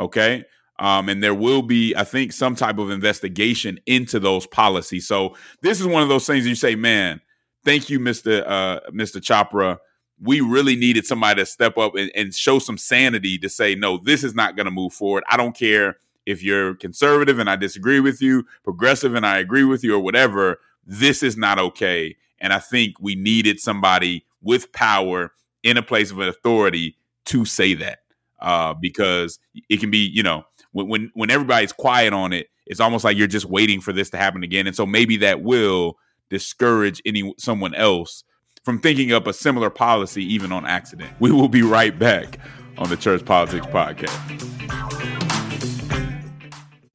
Okay. 0.00 0.46
Um, 0.78 1.10
and 1.10 1.22
there 1.22 1.34
will 1.34 1.60
be, 1.60 1.94
I 1.94 2.04
think, 2.04 2.32
some 2.32 2.56
type 2.56 2.78
of 2.78 2.90
investigation 2.90 3.78
into 3.84 4.18
those 4.18 4.46
policies. 4.46 5.06
So 5.06 5.36
this 5.60 5.78
is 5.78 5.86
one 5.86 6.02
of 6.02 6.08
those 6.08 6.26
things 6.26 6.46
you 6.46 6.54
say, 6.54 6.74
man, 6.74 7.20
thank 7.66 7.90
you, 7.90 8.00
Mr. 8.00 8.42
Uh, 8.46 8.80
Mr. 8.90 9.20
Chopra. 9.20 9.76
We 10.22 10.40
really 10.40 10.74
needed 10.74 11.04
somebody 11.04 11.42
to 11.42 11.46
step 11.46 11.76
up 11.76 11.96
and, 11.96 12.10
and 12.14 12.34
show 12.34 12.58
some 12.58 12.78
sanity 12.78 13.36
to 13.38 13.50
say, 13.50 13.74
no, 13.74 13.98
this 13.98 14.24
is 14.24 14.34
not 14.34 14.56
going 14.56 14.64
to 14.64 14.70
move 14.70 14.94
forward. 14.94 15.22
I 15.28 15.36
don't 15.36 15.54
care 15.54 15.98
if 16.24 16.42
you're 16.42 16.76
conservative 16.76 17.38
and 17.38 17.50
I 17.50 17.56
disagree 17.56 18.00
with 18.00 18.22
you, 18.22 18.46
progressive 18.62 19.14
and 19.14 19.26
I 19.26 19.36
agree 19.36 19.64
with 19.64 19.84
you, 19.84 19.94
or 19.96 20.00
whatever, 20.00 20.60
this 20.86 21.22
is 21.22 21.36
not 21.36 21.58
okay. 21.58 22.16
And 22.40 22.52
I 22.52 22.58
think 22.58 22.96
we 23.00 23.14
needed 23.14 23.60
somebody 23.60 24.26
with 24.42 24.72
power 24.72 25.32
in 25.62 25.76
a 25.76 25.82
place 25.82 26.10
of 26.10 26.18
authority 26.18 26.96
to 27.26 27.44
say 27.44 27.74
that 27.74 28.00
uh, 28.40 28.74
because 28.74 29.38
it 29.68 29.80
can 29.80 29.90
be, 29.90 30.06
you 30.06 30.22
know, 30.22 30.44
when, 30.72 30.88
when 30.88 31.10
when 31.14 31.30
everybody's 31.30 31.72
quiet 31.72 32.12
on 32.12 32.32
it, 32.32 32.48
it's 32.66 32.80
almost 32.80 33.04
like 33.04 33.16
you're 33.16 33.26
just 33.26 33.46
waiting 33.46 33.80
for 33.80 33.92
this 33.92 34.10
to 34.10 34.16
happen 34.16 34.42
again. 34.42 34.66
And 34.66 34.76
so 34.76 34.86
maybe 34.86 35.16
that 35.18 35.42
will 35.42 35.96
discourage 36.30 37.00
any 37.06 37.32
someone 37.38 37.74
else 37.74 38.24
from 38.64 38.80
thinking 38.80 39.12
up 39.12 39.26
a 39.26 39.32
similar 39.32 39.70
policy 39.70 40.24
even 40.24 40.52
on 40.52 40.66
accident. 40.66 41.10
We 41.20 41.30
will 41.30 41.48
be 41.48 41.62
right 41.62 41.96
back 41.98 42.38
on 42.78 42.88
the 42.88 42.96
Church 42.96 43.24
Politics 43.24 43.66
Podcast. 43.66 44.93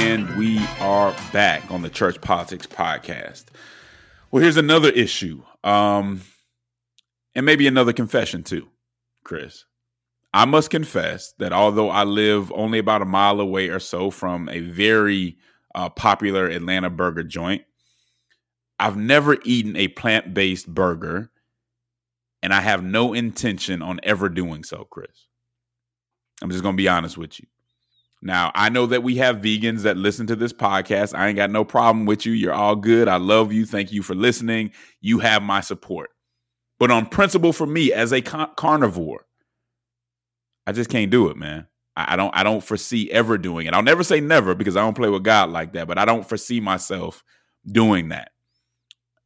And 0.00 0.36
we 0.36 0.64
are 0.78 1.12
back 1.32 1.68
on 1.72 1.82
the 1.82 1.90
Church 1.90 2.20
Politics 2.20 2.68
Podcast. 2.68 3.46
Well, 4.30 4.40
here's 4.40 4.56
another 4.56 4.90
issue. 4.90 5.42
Um, 5.64 6.22
and 7.34 7.44
maybe 7.44 7.66
another 7.66 7.92
confession 7.92 8.44
too, 8.44 8.68
Chris. 9.24 9.64
I 10.32 10.44
must 10.44 10.70
confess 10.70 11.32
that 11.40 11.52
although 11.52 11.90
I 11.90 12.04
live 12.04 12.52
only 12.52 12.78
about 12.78 13.02
a 13.02 13.06
mile 13.06 13.40
away 13.40 13.70
or 13.70 13.80
so 13.80 14.12
from 14.12 14.48
a 14.48 14.60
very 14.60 15.36
uh, 15.74 15.88
popular 15.88 16.46
Atlanta 16.46 16.90
burger 16.90 17.24
joint, 17.24 17.62
I've 18.78 18.96
never 18.96 19.36
eaten 19.44 19.74
a 19.76 19.88
plant 19.88 20.32
based 20.32 20.72
burger, 20.72 21.32
and 22.40 22.54
I 22.54 22.60
have 22.60 22.84
no 22.84 23.14
intention 23.14 23.82
on 23.82 23.98
ever 24.04 24.28
doing 24.28 24.62
so, 24.62 24.86
Chris. 24.88 25.26
I'm 26.40 26.50
just 26.50 26.62
going 26.62 26.76
to 26.76 26.80
be 26.80 26.88
honest 26.88 27.18
with 27.18 27.40
you. 27.40 27.48
Now, 28.20 28.50
I 28.54 28.68
know 28.68 28.86
that 28.86 29.02
we 29.02 29.16
have 29.16 29.36
vegans 29.36 29.82
that 29.82 29.96
listen 29.96 30.26
to 30.26 30.36
this 30.36 30.52
podcast. 30.52 31.16
I 31.16 31.28
ain't 31.28 31.36
got 31.36 31.50
no 31.50 31.64
problem 31.64 32.04
with 32.04 32.26
you. 32.26 32.32
You're 32.32 32.52
all 32.52 32.74
good. 32.74 33.06
I 33.06 33.16
love 33.16 33.52
you. 33.52 33.64
Thank 33.64 33.92
you 33.92 34.02
for 34.02 34.14
listening. 34.14 34.72
You 35.00 35.20
have 35.20 35.42
my 35.42 35.60
support. 35.60 36.10
But 36.78 36.90
on 36.90 37.06
principle 37.06 37.52
for 37.52 37.66
me 37.66 37.92
as 37.92 38.12
a 38.12 38.20
car- 38.20 38.52
carnivore, 38.56 39.26
I 40.66 40.72
just 40.72 40.90
can't 40.90 41.10
do 41.10 41.28
it, 41.28 41.36
man. 41.36 41.66
I, 41.96 42.14
I 42.14 42.16
don't 42.16 42.34
I 42.36 42.42
don't 42.42 42.62
foresee 42.62 43.10
ever 43.10 43.38
doing 43.38 43.66
it. 43.66 43.74
I'll 43.74 43.82
never 43.82 44.04
say 44.04 44.20
never 44.20 44.54
because 44.54 44.76
I 44.76 44.80
don't 44.80 44.96
play 44.96 45.08
with 45.08 45.24
God 45.24 45.50
like 45.50 45.72
that, 45.72 45.88
but 45.88 45.98
I 45.98 46.04
don't 46.04 46.28
foresee 46.28 46.60
myself 46.60 47.24
doing 47.66 48.08
that. 48.08 48.30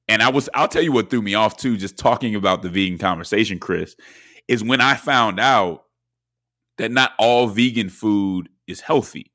And 0.09 0.23
I 0.23 0.31
was 0.31 0.49
I'll 0.55 0.69
tell 0.69 0.83
you 0.83 0.93
what 0.93 1.11
threw 1.11 1.23
me 1.23 1.35
off 1.35 1.57
too 1.57 1.77
just 1.77 1.99
talking 1.99 2.35
about 2.35 2.63
the 2.63 2.69
vegan 2.69 2.99
conversation, 2.99 3.59
Chris, 3.59 3.97
is 4.49 4.65
when 4.65 4.81
I 4.81 4.95
found 4.95 5.41
out 5.41 5.85
that 6.79 6.91
not 6.91 7.13
all 7.19 7.47
vegan 7.49 7.89
food 7.89 8.49
is 8.67 8.81
healthy. 8.81 9.33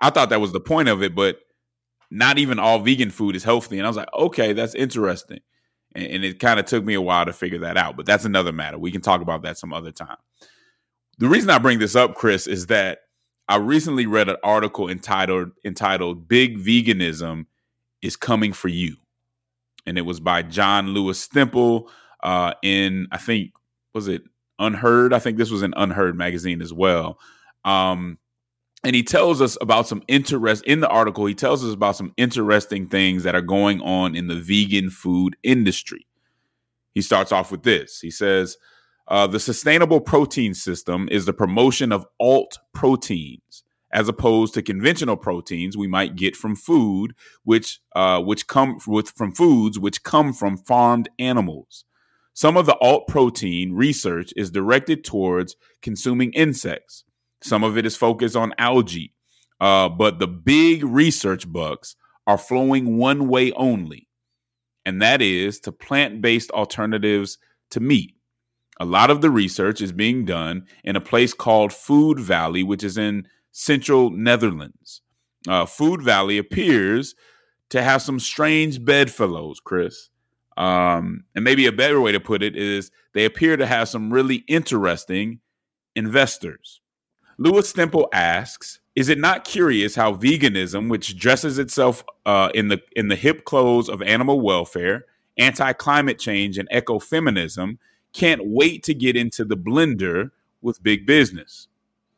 I 0.00 0.10
thought 0.10 0.30
that 0.30 0.40
was 0.40 0.52
the 0.52 0.60
point 0.60 0.88
of 0.88 1.02
it, 1.02 1.14
but 1.14 1.40
not 2.10 2.38
even 2.38 2.58
all 2.58 2.78
vegan 2.78 3.10
food 3.10 3.36
is 3.36 3.44
healthy. 3.44 3.78
And 3.78 3.86
I 3.86 3.90
was 3.90 3.96
like, 3.96 4.12
okay, 4.14 4.52
that's 4.52 4.74
interesting. 4.74 5.40
And, 5.94 6.06
and 6.06 6.24
it 6.24 6.38
kind 6.38 6.60
of 6.60 6.66
took 6.66 6.84
me 6.84 6.94
a 6.94 7.02
while 7.02 7.26
to 7.26 7.32
figure 7.32 7.58
that 7.60 7.76
out, 7.76 7.96
but 7.96 8.06
that's 8.06 8.24
another 8.24 8.52
matter. 8.52 8.78
We 8.78 8.92
can 8.92 9.00
talk 9.00 9.20
about 9.20 9.42
that 9.42 9.58
some 9.58 9.72
other 9.72 9.92
time. 9.92 10.16
The 11.18 11.28
reason 11.28 11.50
I 11.50 11.58
bring 11.58 11.80
this 11.80 11.96
up, 11.96 12.14
Chris, 12.14 12.46
is 12.46 12.66
that 12.66 13.00
I 13.48 13.56
recently 13.56 14.06
read 14.06 14.28
an 14.28 14.36
article 14.44 14.88
entitled 14.88 15.50
entitled 15.64 16.28
"Big 16.28 16.58
Veganism 16.58 17.46
is 18.02 18.14
Coming 18.14 18.52
for 18.52 18.68
You," 18.68 18.96
and 19.84 19.98
it 19.98 20.02
was 20.02 20.20
by 20.20 20.42
John 20.42 20.88
Lewis 20.88 21.26
Stempel 21.26 21.88
uh, 22.22 22.54
in 22.62 23.08
I 23.10 23.16
think 23.16 23.52
was 23.94 24.06
it 24.06 24.22
UnHerd? 24.60 25.12
I 25.12 25.18
think 25.18 25.38
this 25.38 25.50
was 25.50 25.62
an 25.62 25.72
UnHerd 25.72 26.14
magazine 26.14 26.60
as 26.62 26.72
well. 26.72 27.18
Um, 27.64 28.18
and 28.84 28.94
he 28.94 29.02
tells 29.02 29.40
us 29.40 29.56
about 29.60 29.88
some 29.88 30.02
interest 30.08 30.64
in 30.64 30.80
the 30.80 30.88
article 30.88 31.26
he 31.26 31.34
tells 31.34 31.64
us 31.64 31.74
about 31.74 31.96
some 31.96 32.12
interesting 32.16 32.88
things 32.88 33.22
that 33.24 33.34
are 33.34 33.42
going 33.42 33.80
on 33.80 34.14
in 34.14 34.28
the 34.28 34.36
vegan 34.36 34.90
food 34.90 35.36
industry. 35.42 36.06
He 36.94 37.02
starts 37.02 37.32
off 37.32 37.50
with 37.50 37.62
this. 37.62 38.00
He 38.00 38.10
says 38.10 38.56
uh, 39.08 39.26
the 39.26 39.40
sustainable 39.40 40.00
protein 40.00 40.54
system 40.54 41.08
is 41.10 41.26
the 41.26 41.32
promotion 41.32 41.92
of 41.92 42.06
alt 42.20 42.58
proteins 42.72 43.64
as 43.90 44.06
opposed 44.06 44.52
to 44.52 44.62
conventional 44.62 45.16
proteins 45.16 45.76
we 45.76 45.86
might 45.86 46.14
get 46.14 46.36
from 46.36 46.54
food 46.54 47.14
which 47.44 47.80
uh, 47.96 48.20
which 48.20 48.46
come 48.46 48.78
with 48.86 49.10
from 49.10 49.32
foods 49.32 49.78
which 49.78 50.02
come 50.02 50.32
from 50.32 50.56
farmed 50.56 51.08
animals. 51.18 51.84
Some 52.34 52.56
of 52.56 52.66
the 52.66 52.76
alt 52.76 53.08
protein 53.08 53.72
research 53.72 54.32
is 54.36 54.50
directed 54.52 55.02
towards 55.02 55.56
consuming 55.82 56.32
insects 56.34 57.04
Some 57.42 57.64
of 57.64 57.78
it 57.78 57.86
is 57.86 57.96
focused 57.96 58.36
on 58.36 58.54
algae. 58.58 59.12
Uh, 59.60 59.88
but 59.88 60.18
the 60.18 60.28
big 60.28 60.84
research 60.84 61.50
bucks 61.50 61.96
are 62.26 62.38
flowing 62.38 62.96
one 62.96 63.28
way 63.28 63.52
only, 63.52 64.08
and 64.84 65.02
that 65.02 65.20
is 65.20 65.58
to 65.60 65.72
plant 65.72 66.20
based 66.20 66.50
alternatives 66.52 67.38
to 67.70 67.80
meat. 67.80 68.14
A 68.80 68.84
lot 68.84 69.10
of 69.10 69.20
the 69.20 69.30
research 69.30 69.80
is 69.80 69.90
being 69.90 70.24
done 70.24 70.66
in 70.84 70.94
a 70.94 71.00
place 71.00 71.34
called 71.34 71.72
Food 71.72 72.20
Valley, 72.20 72.62
which 72.62 72.84
is 72.84 72.96
in 72.96 73.26
central 73.50 74.10
Netherlands. 74.10 75.00
Uh, 75.48 75.66
Food 75.66 76.02
Valley 76.02 76.38
appears 76.38 77.14
to 77.70 77.82
have 77.82 78.02
some 78.02 78.20
strange 78.20 78.84
bedfellows, 78.84 79.60
Chris. 79.60 80.10
Um, 80.56 81.24
and 81.34 81.44
maybe 81.44 81.66
a 81.66 81.72
better 81.72 82.00
way 82.00 82.12
to 82.12 82.20
put 82.20 82.42
it 82.42 82.56
is 82.56 82.90
they 83.14 83.24
appear 83.24 83.56
to 83.56 83.66
have 83.66 83.88
some 83.88 84.12
really 84.12 84.44
interesting 84.48 85.40
investors. 85.94 86.80
Lewis 87.40 87.72
Stempel 87.72 88.08
asks, 88.12 88.80
is 88.96 89.08
it 89.08 89.18
not 89.18 89.44
curious 89.44 89.94
how 89.94 90.12
veganism, 90.12 90.90
which 90.90 91.16
dresses 91.16 91.60
itself 91.60 92.02
uh, 92.26 92.50
in 92.52 92.66
the 92.66 92.82
in 92.96 93.06
the 93.06 93.14
hip 93.14 93.44
clothes 93.44 93.88
of 93.88 94.02
animal 94.02 94.40
welfare, 94.40 95.06
anti-climate 95.38 96.18
change, 96.18 96.58
and 96.58 96.68
ecofeminism, 96.70 97.78
can't 98.12 98.40
wait 98.44 98.82
to 98.82 98.92
get 98.92 99.16
into 99.16 99.44
the 99.44 99.56
blender 99.56 100.32
with 100.62 100.82
big 100.82 101.06
business? 101.06 101.68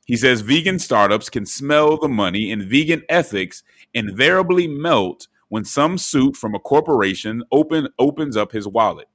He 0.07 0.17
says 0.17 0.41
vegan 0.41 0.79
startups 0.79 1.29
can 1.29 1.45
smell 1.45 1.99
the 1.99 2.09
money, 2.09 2.51
and 2.51 2.63
vegan 2.63 3.03
ethics 3.11 3.63
invariably 3.93 4.67
melt 4.67 5.29
when 5.51 5.67
some 5.67 5.99
suit 5.99 6.35
from 6.35 6.55
a 6.55 6.59
corporation 6.59 7.43
open 7.53 7.89
opens 7.99 8.39
up 8.39 8.53
his 8.53 8.67
wallet. 8.67 9.09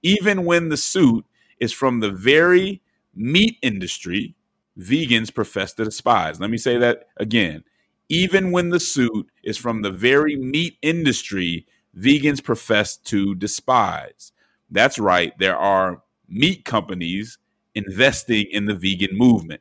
Even 0.00 0.44
when 0.44 0.68
the 0.68 0.76
suit 0.76 1.24
is 1.58 1.72
from 1.72 1.98
the 1.98 2.12
very 2.12 2.82
meat 3.16 3.58
industry 3.62 4.36
vegans 4.78 5.32
profess 5.34 5.72
to 5.74 5.84
despise. 5.84 6.40
Let 6.40 6.50
me 6.50 6.58
say 6.58 6.78
that 6.78 7.08
again. 7.16 7.64
Even 8.08 8.52
when 8.52 8.70
the 8.70 8.80
suit 8.80 9.28
is 9.42 9.56
from 9.56 9.82
the 9.82 9.90
very 9.90 10.36
meat 10.36 10.76
industry 10.82 11.66
vegans 11.96 12.42
profess 12.42 12.96
to 12.96 13.34
despise. 13.34 14.32
That's 14.70 14.98
right, 14.98 15.32
there 15.38 15.56
are 15.56 16.02
meat 16.28 16.64
companies 16.64 17.38
investing 17.74 18.46
in 18.50 18.66
the 18.66 18.74
vegan 18.74 19.16
movement. 19.16 19.60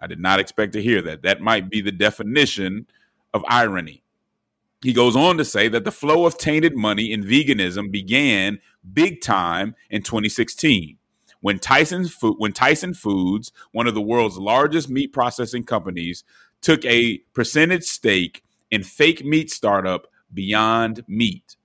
I 0.00 0.06
did 0.06 0.18
not 0.18 0.40
expect 0.40 0.72
to 0.72 0.82
hear 0.82 1.02
that. 1.02 1.22
That 1.22 1.40
might 1.40 1.70
be 1.70 1.80
the 1.80 1.92
definition 1.92 2.86
of 3.32 3.44
irony. 3.48 4.02
He 4.82 4.92
goes 4.92 5.14
on 5.14 5.36
to 5.38 5.44
say 5.44 5.68
that 5.68 5.84
the 5.84 5.92
flow 5.92 6.26
of 6.26 6.38
tainted 6.38 6.76
money 6.76 7.12
in 7.12 7.22
veganism 7.22 7.92
began 7.92 8.58
big 8.92 9.20
time 9.20 9.76
in 9.90 10.02
2016 10.02 10.98
when 11.42 11.58
Tyson 11.58 12.08
Food, 12.08 12.36
when 12.38 12.52
Tyson 12.52 12.94
Foods, 12.94 13.52
one 13.72 13.86
of 13.86 13.94
the 13.94 14.00
world's 14.00 14.38
largest 14.38 14.88
meat 14.88 15.12
processing 15.12 15.64
companies, 15.64 16.24
took 16.62 16.84
a 16.86 17.18
percentage 17.34 17.84
stake 17.84 18.42
in 18.70 18.82
fake 18.82 19.24
meat 19.24 19.50
startup 19.50 20.06
Beyond 20.32 21.04
Meat. 21.06 21.56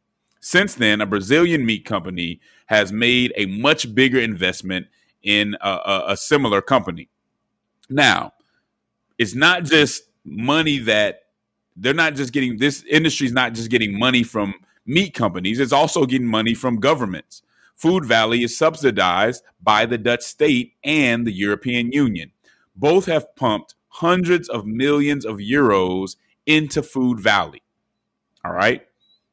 Since 0.41 0.75
then, 0.75 0.99
a 0.99 1.05
Brazilian 1.05 1.65
meat 1.65 1.85
company 1.85 2.41
has 2.65 2.91
made 2.91 3.33
a 3.37 3.45
much 3.45 3.93
bigger 3.95 4.19
investment 4.19 4.87
in 5.23 5.55
a, 5.61 5.69
a, 5.69 6.03
a 6.09 6.17
similar 6.17 6.61
company. 6.61 7.09
Now, 7.89 8.33
it's 9.17 9.35
not 9.35 9.63
just 9.63 10.03
money 10.25 10.79
that 10.79 11.21
they're 11.75 11.93
not 11.93 12.15
just 12.15 12.33
getting 12.33 12.57
this 12.57 12.83
industry 12.89 13.27
is 13.27 13.33
not 13.33 13.53
just 13.53 13.69
getting 13.69 13.97
money 13.97 14.23
from 14.23 14.53
meat 14.85 15.13
companies, 15.13 15.59
it's 15.59 15.71
also 15.71 16.05
getting 16.05 16.27
money 16.27 16.53
from 16.53 16.79
governments. 16.79 17.43
Food 17.77 18.05
Valley 18.05 18.43
is 18.43 18.57
subsidized 18.57 19.43
by 19.61 19.85
the 19.85 19.97
Dutch 19.97 20.23
state 20.23 20.73
and 20.83 21.25
the 21.25 21.31
European 21.31 21.91
Union. 21.91 22.31
Both 22.75 23.05
have 23.05 23.35
pumped 23.35 23.75
hundreds 23.89 24.49
of 24.49 24.65
millions 24.65 25.25
of 25.25 25.37
euros 25.37 26.15
into 26.45 26.81
Food 26.81 27.19
Valley. 27.19 27.61
All 28.43 28.53
right. 28.53 28.81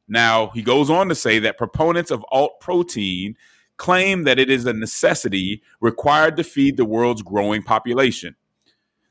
Now, 0.07 0.48
he 0.48 0.62
goes 0.62 0.90
on 0.90 1.09
to 1.09 1.14
say 1.14 1.38
that 1.40 1.57
proponents 1.57 2.11
of 2.11 2.24
alt 2.30 2.61
protein 2.61 3.37
claim 3.78 4.24
that 4.24 4.38
it 4.38 4.50
is 4.50 4.66
a 4.66 4.72
necessity 4.72 5.62
required 5.80 6.37
to 6.37 6.44
feed 6.44 6.76
the 6.76 6.85
world's 6.85 7.22
growing 7.22 7.62
population. 7.62 8.37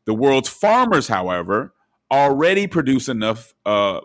The 0.06 0.14
world's 0.14 0.50
farmers, 0.50 1.08
however, 1.08 1.74
already 2.12 2.68
produce 2.68 3.10
enough 3.10 3.54
uh, 3.66 4.02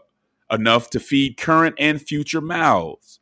enough 0.51 0.88
to 0.91 1.01
feed 1.01 1.37
current 1.37 1.75
and 1.79 2.01
future 2.01 2.41
mouths. 2.41 3.21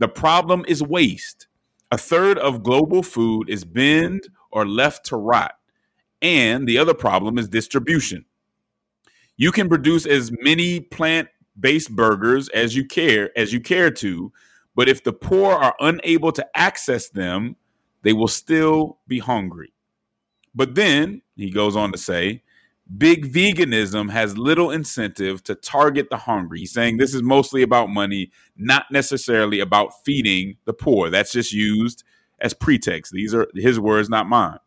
The 0.00 0.08
problem 0.08 0.64
is 0.66 0.82
waste. 0.82 1.46
A 1.92 1.98
third 1.98 2.38
of 2.38 2.62
global 2.62 3.02
food 3.02 3.50
is 3.50 3.64
binned 3.64 4.28
or 4.50 4.66
left 4.66 5.04
to 5.06 5.16
rot. 5.16 5.52
And 6.22 6.66
the 6.66 6.78
other 6.78 6.94
problem 6.94 7.38
is 7.38 7.48
distribution. 7.48 8.24
You 9.36 9.52
can 9.52 9.68
produce 9.68 10.06
as 10.06 10.32
many 10.40 10.80
plant-based 10.80 11.94
burgers 11.94 12.48
as 12.50 12.74
you 12.74 12.86
care 12.86 13.30
as 13.38 13.52
you 13.52 13.60
care 13.60 13.90
to, 13.90 14.32
but 14.74 14.88
if 14.88 15.04
the 15.04 15.12
poor 15.12 15.52
are 15.52 15.74
unable 15.80 16.32
to 16.32 16.46
access 16.54 17.10
them, 17.10 17.56
they 18.02 18.14
will 18.14 18.28
still 18.28 18.98
be 19.06 19.18
hungry. 19.18 19.72
But 20.54 20.74
then, 20.74 21.20
he 21.36 21.50
goes 21.50 21.76
on 21.76 21.92
to 21.92 21.98
say, 21.98 22.42
big 22.96 23.32
veganism 23.32 24.10
has 24.10 24.36
little 24.36 24.70
incentive 24.70 25.42
to 25.44 25.54
target 25.54 26.08
the 26.10 26.16
hungry. 26.16 26.66
Saying 26.66 26.96
this 26.96 27.14
is 27.14 27.22
mostly 27.22 27.62
about 27.62 27.88
money, 27.90 28.30
not 28.56 28.86
necessarily 28.90 29.60
about 29.60 30.04
feeding 30.04 30.56
the 30.64 30.72
poor. 30.72 31.10
That's 31.10 31.32
just 31.32 31.52
used 31.52 32.04
as 32.40 32.54
pretext. 32.54 33.12
These 33.12 33.34
are 33.34 33.46
his 33.54 33.78
words, 33.78 34.08
not 34.08 34.28
mine. 34.28 34.58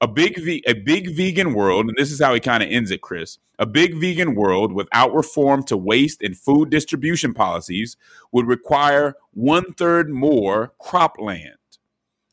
A 0.00 0.08
big 0.08 0.36
ve- 0.38 0.64
a 0.66 0.74
big 0.74 1.14
vegan 1.14 1.54
world, 1.54 1.86
and 1.86 1.96
this 1.96 2.12
is 2.12 2.20
how 2.20 2.34
he 2.34 2.40
kind 2.40 2.62
of 2.62 2.68
ends 2.70 2.90
it, 2.90 3.00
Chris. 3.00 3.38
A 3.58 3.66
big 3.66 3.98
vegan 4.00 4.34
world 4.34 4.72
without 4.72 5.14
reform 5.14 5.62
to 5.64 5.76
waste 5.76 6.22
and 6.22 6.36
food 6.36 6.68
distribution 6.68 7.32
policies 7.32 7.96
would 8.32 8.46
require 8.46 9.14
one 9.32 9.72
third 9.74 10.10
more 10.10 10.72
cropland. 10.82 11.54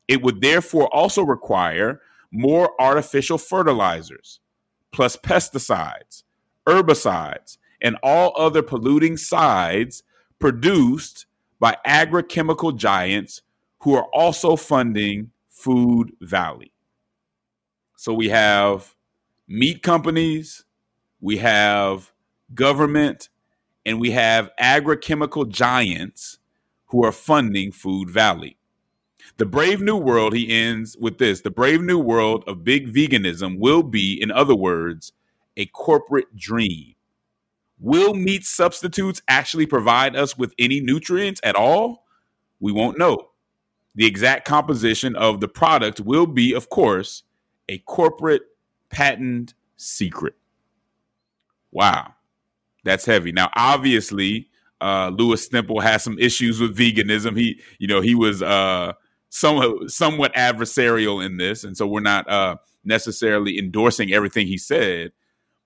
It 0.08 0.22
would 0.24 0.42
therefore 0.42 0.94
also 0.94 1.24
require 1.24 2.02
more 2.32 2.72
artificial 2.82 3.38
fertilizers, 3.38 4.40
plus 4.92 5.16
pesticides, 5.18 6.24
herbicides, 6.68 7.58
and 7.82 7.98
all 8.04 8.34
other 8.36 8.62
polluting 8.62 9.18
sides 9.18 10.04
produced 10.40 11.26
by 11.60 11.78
agrochemical 11.86 12.76
giants 12.76 13.42
who 13.80 13.96
are 13.96 14.08
also 14.14 14.56
funding 14.56 15.32
Food 15.50 16.14
Valley. 16.22 16.72
So 17.96 18.14
we 18.14 18.30
have 18.30 18.96
meat 19.48 19.84
companies, 19.84 20.64
we 21.20 21.38
have 21.38 22.12
government, 22.54 23.30
and 23.86 24.00
we 24.00 24.12
have 24.12 24.50
agrochemical 24.60 25.48
giants 25.48 26.40
who 26.88 27.06
are 27.06 27.12
funding 27.12 27.72
Food 27.72 28.10
Valley. 28.10 28.58
The 29.42 29.48
brave 29.48 29.82
new 29.82 29.98
world, 29.98 30.36
he 30.36 30.52
ends 30.56 30.96
with 30.96 31.18
this 31.18 31.42
the 31.42 31.50
brave 31.50 31.82
new 31.82 31.98
world 31.98 32.44
of 32.46 32.64
big 32.64 32.94
veganism 32.94 33.58
will 33.58 33.82
be, 33.82 34.22
in 34.22 34.30
other 34.30 34.54
words, 34.54 35.14
a 35.58 35.66
corporate 35.66 36.36
dream. 36.36 36.94
Will 37.80 38.14
meat 38.14 38.44
substitutes 38.46 39.24
actually 39.28 39.66
provide 39.66 40.16
us 40.16 40.38
with 40.38 40.54
any 40.60 40.80
nutrients 40.80 41.42
at 41.44 41.56
all? 41.56 42.06
We 42.60 42.72
won't 42.72 43.00
know. 43.00 43.32
The 43.96 44.06
exact 44.06 44.46
composition 44.48 45.16
of 45.16 45.40
the 45.40 45.48
product 45.48 46.00
will 46.00 46.28
be, 46.28 46.54
of 46.54 46.70
course, 46.70 47.24
a 47.68 47.80
corporate 47.80 48.44
patent 48.92 49.56
secret. 49.76 50.36
Wow, 51.72 52.14
that's 52.84 53.08
heavy. 53.08 53.32
Now, 53.32 53.50
obviously, 53.56 54.50
uh, 54.82 55.10
Lewis 55.12 55.50
Stempel 55.50 55.82
has 55.82 56.04
some 56.04 56.20
issues 56.20 56.60
with 56.60 56.78
veganism. 56.78 57.36
He, 57.36 57.60
you 57.80 57.88
know, 57.88 58.02
he 58.02 58.14
was 58.14 58.44
uh, 58.44 58.94
somewhat 59.32 59.90
somewhat 59.90 60.34
adversarial 60.36 61.26
in 61.26 61.38
this, 61.38 61.64
and 61.64 61.76
so 61.76 61.88
we're 61.88 62.02
not 62.02 62.30
uh, 62.30 62.58
necessarily 62.84 63.58
endorsing 63.58 64.14
everything 64.14 64.46
he 64.46 64.58
said. 64.58 65.12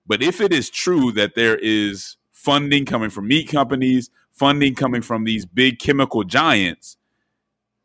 But 0.06 0.22
if 0.22 0.40
it 0.40 0.52
is 0.52 0.70
true 0.70 1.12
that 1.12 1.34
there 1.34 1.56
is 1.56 2.16
funding 2.32 2.86
coming 2.86 3.10
from 3.10 3.28
meat 3.28 3.48
companies, 3.48 4.08
funding 4.32 4.74
coming 4.74 5.02
from 5.02 5.24
these 5.24 5.44
big 5.44 5.80
chemical 5.80 6.22
giants, 6.22 6.96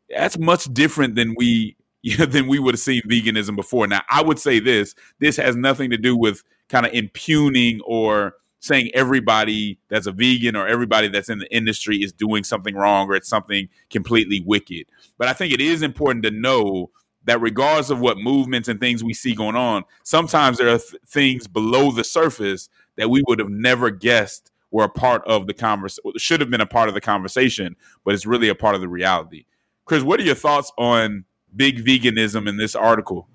that's 0.08 0.38
much 0.38 0.72
different 0.72 1.16
than 1.16 1.34
we 1.36 1.76
you 2.04 2.16
know, 2.16 2.26
than 2.26 2.48
we 2.48 2.58
would 2.58 2.74
have 2.74 2.80
seen 2.80 3.02
veganism 3.02 3.54
before. 3.54 3.86
Now, 3.86 4.02
I 4.08 4.22
would 4.22 4.38
say 4.38 4.58
this: 4.58 4.94
this 5.18 5.36
has 5.36 5.56
nothing 5.56 5.90
to 5.90 5.98
do 5.98 6.16
with 6.16 6.42
kind 6.68 6.86
of 6.86 6.92
impugning 6.92 7.80
or 7.84 8.34
saying 8.62 8.88
everybody 8.94 9.76
that's 9.88 10.06
a 10.06 10.12
vegan 10.12 10.54
or 10.54 10.68
everybody 10.68 11.08
that's 11.08 11.28
in 11.28 11.38
the 11.38 11.52
industry 11.54 11.96
is 11.96 12.12
doing 12.12 12.44
something 12.44 12.76
wrong 12.76 13.08
or 13.08 13.16
it's 13.16 13.28
something 13.28 13.68
completely 13.90 14.40
wicked. 14.40 14.86
But 15.18 15.26
I 15.26 15.32
think 15.32 15.52
it 15.52 15.60
is 15.60 15.82
important 15.82 16.24
to 16.24 16.30
know 16.30 16.90
that 17.24 17.40
regardless 17.40 17.90
of 17.90 18.00
what 18.00 18.18
movements 18.18 18.68
and 18.68 18.78
things 18.78 19.02
we 19.02 19.14
see 19.14 19.34
going 19.34 19.56
on, 19.56 19.82
sometimes 20.04 20.58
there 20.58 20.68
are 20.68 20.78
th- 20.78 21.02
things 21.08 21.48
below 21.48 21.90
the 21.90 22.04
surface 22.04 22.68
that 22.96 23.10
we 23.10 23.24
would 23.26 23.40
have 23.40 23.50
never 23.50 23.90
guessed 23.90 24.52
were 24.70 24.84
a 24.84 24.88
part 24.88 25.26
of 25.26 25.48
the 25.48 25.54
conversation, 25.54 26.12
should 26.16 26.40
have 26.40 26.50
been 26.50 26.60
a 26.60 26.66
part 26.66 26.88
of 26.88 26.94
the 26.94 27.00
conversation, 27.00 27.74
but 28.04 28.14
it's 28.14 28.26
really 28.26 28.48
a 28.48 28.54
part 28.54 28.76
of 28.76 28.80
the 28.80 28.88
reality. 28.88 29.44
Chris, 29.86 30.04
what 30.04 30.20
are 30.20 30.24
your 30.24 30.36
thoughts 30.36 30.70
on 30.78 31.24
big 31.54 31.84
veganism 31.84 32.48
in 32.48 32.58
this 32.58 32.76
article? 32.76 33.28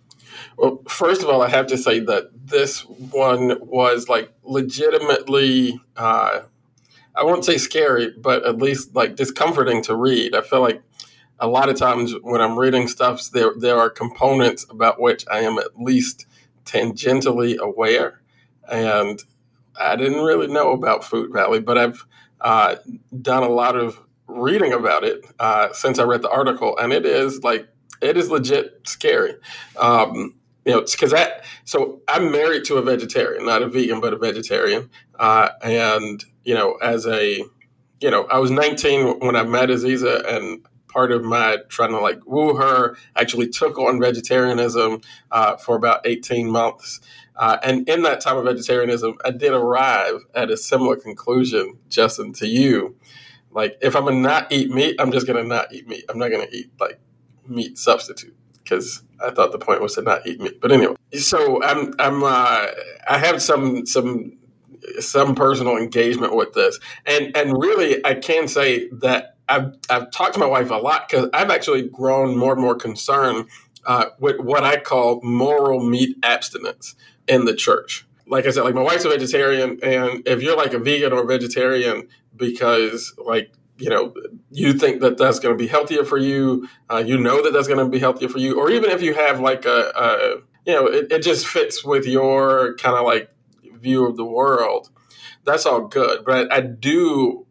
Well, 0.57 0.81
first 0.87 1.23
of 1.23 1.29
all, 1.29 1.41
I 1.41 1.49
have 1.49 1.67
to 1.67 1.77
say 1.77 1.99
that 2.01 2.29
this 2.45 2.81
one 2.85 3.57
was 3.61 4.09
like 4.09 4.31
legitimately, 4.43 5.79
uh, 5.95 6.41
I 7.15 7.23
won't 7.23 7.45
say 7.45 7.57
scary, 7.57 8.11
but 8.17 8.45
at 8.45 8.57
least 8.57 8.95
like 8.95 9.15
discomforting 9.15 9.81
to 9.83 9.95
read. 9.95 10.35
I 10.35 10.41
feel 10.41 10.61
like 10.61 10.81
a 11.39 11.47
lot 11.47 11.69
of 11.69 11.77
times 11.77 12.13
when 12.21 12.41
I'm 12.41 12.57
reading 12.57 12.87
stuff, 12.87 13.29
there 13.31 13.51
there 13.57 13.77
are 13.77 13.89
components 13.89 14.65
about 14.69 14.99
which 14.99 15.25
I 15.31 15.41
am 15.41 15.57
at 15.57 15.79
least 15.79 16.25
tangentially 16.65 17.57
aware, 17.57 18.21
and 18.69 19.21
I 19.79 19.95
didn't 19.95 20.23
really 20.23 20.47
know 20.47 20.71
about 20.71 21.03
Food 21.03 21.31
Valley, 21.31 21.59
but 21.59 21.77
I've 21.77 22.05
uh, 22.41 22.75
done 23.21 23.43
a 23.43 23.49
lot 23.49 23.75
of 23.75 24.01
reading 24.27 24.73
about 24.73 25.03
it 25.03 25.25
uh, 25.39 25.71
since 25.73 25.99
I 25.99 26.03
read 26.03 26.21
the 26.21 26.29
article, 26.29 26.77
and 26.77 26.91
it 26.91 27.05
is 27.05 27.43
like 27.43 27.67
it 28.01 28.17
is 28.17 28.29
legit 28.29 28.81
scary. 28.85 29.35
Um, 29.77 30.35
you 30.65 30.73
know, 30.73 30.81
because 30.81 31.11
that. 31.11 31.45
So 31.63 32.01
I'm 32.09 32.31
married 32.31 32.65
to 32.65 32.75
a 32.75 32.81
vegetarian, 32.81 33.45
not 33.45 33.61
a 33.61 33.69
vegan, 33.69 34.01
but 34.01 34.13
a 34.13 34.17
vegetarian, 34.17 34.89
uh, 35.17 35.49
and 35.63 36.23
you 36.43 36.53
know, 36.53 36.73
as 36.81 37.07
a 37.07 37.45
you 37.99 38.11
know, 38.11 38.25
I 38.25 38.39
was 38.39 38.51
19 38.51 39.19
when 39.19 39.35
I 39.35 39.43
met 39.43 39.69
Aziza, 39.69 40.27
and 40.27 40.65
part 40.87 41.11
of 41.11 41.23
my 41.23 41.57
trying 41.69 41.91
to 41.91 41.99
like 41.99 42.19
woo 42.25 42.55
her 42.55 42.97
actually 43.15 43.47
took 43.47 43.77
on 43.77 43.99
vegetarianism 43.99 45.01
uh, 45.31 45.55
for 45.57 45.75
about 45.75 46.01
18 46.05 46.49
months. 46.49 46.99
Uh, 47.35 47.57
and 47.63 47.87
in 47.87 48.01
that 48.01 48.19
time 48.19 48.37
of 48.37 48.45
vegetarianism, 48.45 49.15
I 49.23 49.31
did 49.31 49.53
arrive 49.53 50.21
at 50.33 50.49
a 50.49 50.57
similar 50.57 50.95
conclusion, 50.95 51.77
Justin, 51.87 52.33
to 52.33 52.47
you. 52.47 52.95
Like, 53.51 53.77
if 53.81 53.95
I'm 53.95 54.05
gonna 54.05 54.19
not 54.19 54.51
eat 54.51 54.71
meat, 54.71 54.95
I'm 54.99 55.11
just 55.11 55.27
gonna 55.27 55.43
not 55.43 55.71
eat 55.71 55.87
meat. 55.87 56.05
I'm 56.09 56.17
not 56.17 56.29
gonna 56.29 56.47
eat 56.51 56.71
like 56.79 56.99
meat 57.49 57.77
substitute 57.77 58.35
because 58.63 59.03
I 59.25 59.31
thought 59.31 59.51
the 59.51 59.59
point 59.59 59.81
was 59.81 59.95
to 59.95 60.01
not 60.01 60.25
eat 60.27 60.39
meat. 60.39 60.59
But 60.61 60.71
anyway, 60.71 60.95
so 61.13 61.63
I'm 61.63 61.93
I'm 61.99 62.23
uh, 62.23 62.67
I 63.09 63.17
have 63.17 63.41
some 63.41 63.85
some 63.85 64.37
some 64.99 65.35
personal 65.35 65.77
engagement 65.77 66.35
with 66.35 66.53
this, 66.53 66.79
and 67.05 67.35
and 67.35 67.57
really 67.57 68.05
I 68.05 68.15
can 68.15 68.47
say 68.47 68.89
that 68.89 69.37
I've 69.49 69.73
I've 69.89 70.11
talked 70.11 70.33
to 70.33 70.39
my 70.39 70.45
wife 70.45 70.69
a 70.69 70.75
lot 70.75 71.09
because 71.09 71.29
I've 71.33 71.49
actually 71.49 71.87
grown 71.87 72.37
more 72.37 72.53
and 72.53 72.61
more 72.61 72.75
concerned 72.75 73.47
uh, 73.85 74.07
with 74.19 74.39
what 74.39 74.63
I 74.63 74.77
call 74.79 75.21
moral 75.23 75.87
meat 75.87 76.17
abstinence 76.23 76.95
in 77.27 77.45
the 77.45 77.55
church. 77.55 78.05
Like 78.27 78.45
I 78.45 78.51
said, 78.51 78.63
like 78.63 78.75
my 78.75 78.81
wife's 78.81 79.05
a 79.05 79.09
vegetarian, 79.09 79.79
and 79.81 80.27
if 80.27 80.41
you're 80.41 80.57
like 80.57 80.73
a 80.73 80.79
vegan 80.79 81.13
or 81.13 81.23
a 81.23 81.25
vegetarian 81.25 82.07
because 82.35 83.13
like 83.17 83.51
you 83.77 83.89
know 83.89 84.13
you 84.51 84.73
think 84.73 85.01
that 85.01 85.17
that's 85.17 85.39
going 85.39 85.55
to 85.55 85.57
be 85.57 85.67
healthier 85.67 86.03
for 86.03 86.17
you, 86.17 86.67
uh, 86.89 87.03
you 87.05 87.17
know 87.17 87.43
that 87.43 87.53
that's 87.53 87.67
going 87.67 87.83
to 87.83 87.89
be 87.89 87.99
healthier 87.99 88.29
for 88.29 88.39
you, 88.39 88.59
or 88.59 88.69
even 88.71 88.89
if 88.89 89.01
you 89.01 89.13
have 89.13 89.39
like 89.39 89.65
a, 89.65 89.91
a 89.95 90.35
you 90.65 90.73
know 90.73 90.87
it, 90.87 91.11
it 91.11 91.23
just 91.23 91.47
fits 91.47 91.83
with 91.83 92.05
your 92.05 92.75
kind 92.75 92.95
of 92.95 93.05
like 93.05 93.31
view 93.79 94.05
of 94.05 94.17
the 94.17 94.25
world. 94.25 94.89
That's 95.45 95.65
all 95.65 95.87
good, 95.87 96.25
but 96.25 96.51
I 96.51 96.61
do 96.61 97.45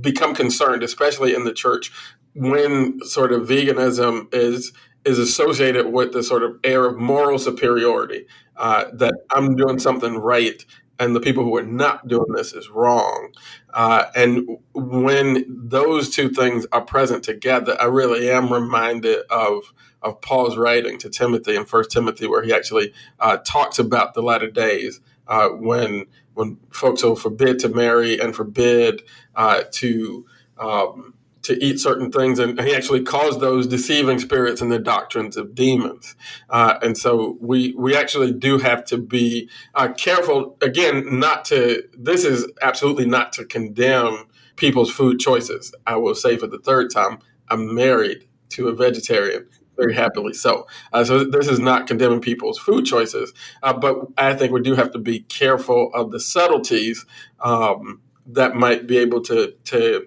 become 0.00 0.34
concerned, 0.34 0.82
especially 0.82 1.34
in 1.34 1.44
the 1.44 1.52
church, 1.52 1.92
when 2.34 3.00
sort 3.04 3.32
of 3.32 3.48
veganism 3.48 4.32
is 4.34 4.72
is 5.04 5.18
associated 5.18 5.92
with 5.92 6.12
the 6.12 6.22
sort 6.22 6.42
of 6.42 6.58
air 6.64 6.84
of 6.84 6.96
moral 6.96 7.38
superiority 7.38 8.26
uh, 8.56 8.86
that 8.92 9.14
I'm 9.30 9.54
doing 9.54 9.78
something 9.78 10.16
right 10.16 10.64
and 10.98 11.14
the 11.14 11.20
people 11.20 11.44
who 11.44 11.56
are 11.56 11.62
not 11.62 12.08
doing 12.08 12.32
this 12.34 12.52
is 12.52 12.70
wrong. 12.70 13.32
Uh, 13.76 14.06
and 14.16 14.48
when 14.72 15.44
those 15.46 16.08
two 16.08 16.30
things 16.30 16.66
are 16.72 16.80
present 16.80 17.22
together, 17.22 17.76
I 17.78 17.84
really 17.84 18.30
am 18.30 18.50
reminded 18.50 19.18
of 19.30 19.74
of 20.00 20.20
Paul's 20.22 20.56
writing 20.56 20.98
to 20.98 21.10
Timothy 21.10 21.56
in 21.56 21.66
First 21.66 21.90
Timothy, 21.90 22.26
where 22.26 22.42
he 22.42 22.54
actually 22.54 22.94
uh, 23.20 23.36
talks 23.44 23.78
about 23.78 24.14
the 24.14 24.22
latter 24.22 24.50
days 24.50 25.00
uh, 25.28 25.50
when 25.50 26.06
when 26.32 26.56
folks 26.70 27.02
will 27.02 27.16
forbid 27.16 27.58
to 27.58 27.68
marry 27.68 28.18
and 28.18 28.34
forbid 28.34 29.02
uh, 29.34 29.64
to 29.72 30.24
um, 30.58 31.12
to 31.46 31.64
eat 31.64 31.78
certain 31.78 32.10
things, 32.10 32.38
and 32.38 32.60
he 32.60 32.74
actually 32.74 33.02
calls 33.02 33.38
those 33.38 33.66
deceiving 33.66 34.18
spirits 34.18 34.60
and 34.60 34.70
the 34.70 34.78
doctrines 34.78 35.36
of 35.36 35.54
demons. 35.54 36.16
Uh, 36.50 36.78
and 36.82 36.98
so 36.98 37.36
we 37.40 37.74
we 37.78 37.96
actually 37.96 38.32
do 38.32 38.58
have 38.58 38.84
to 38.86 38.98
be 38.98 39.48
uh, 39.74 39.88
careful 39.96 40.56
again, 40.60 41.18
not 41.18 41.44
to. 41.46 41.82
This 41.96 42.24
is 42.24 42.46
absolutely 42.62 43.06
not 43.06 43.32
to 43.34 43.44
condemn 43.44 44.26
people's 44.56 44.90
food 44.90 45.18
choices. 45.18 45.74
I 45.86 45.96
will 45.96 46.14
say 46.14 46.36
for 46.36 46.46
the 46.46 46.58
third 46.58 46.90
time, 46.90 47.18
I'm 47.48 47.74
married 47.74 48.26
to 48.50 48.68
a 48.68 48.74
vegetarian 48.74 49.46
very 49.76 49.94
happily 49.94 50.32
so. 50.32 50.66
Uh, 50.92 51.04
so 51.04 51.24
this 51.24 51.48
is 51.48 51.60
not 51.60 51.86
condemning 51.86 52.20
people's 52.20 52.58
food 52.58 52.86
choices, 52.86 53.32
uh, 53.62 53.74
but 53.74 53.96
I 54.16 54.34
think 54.34 54.52
we 54.52 54.62
do 54.62 54.74
have 54.74 54.90
to 54.92 54.98
be 54.98 55.20
careful 55.20 55.90
of 55.94 56.10
the 56.10 56.18
subtleties 56.20 57.04
um, 57.40 58.00
that 58.26 58.54
might 58.56 58.86
be 58.86 58.98
able 58.98 59.20
to 59.22 59.54
to 59.64 60.06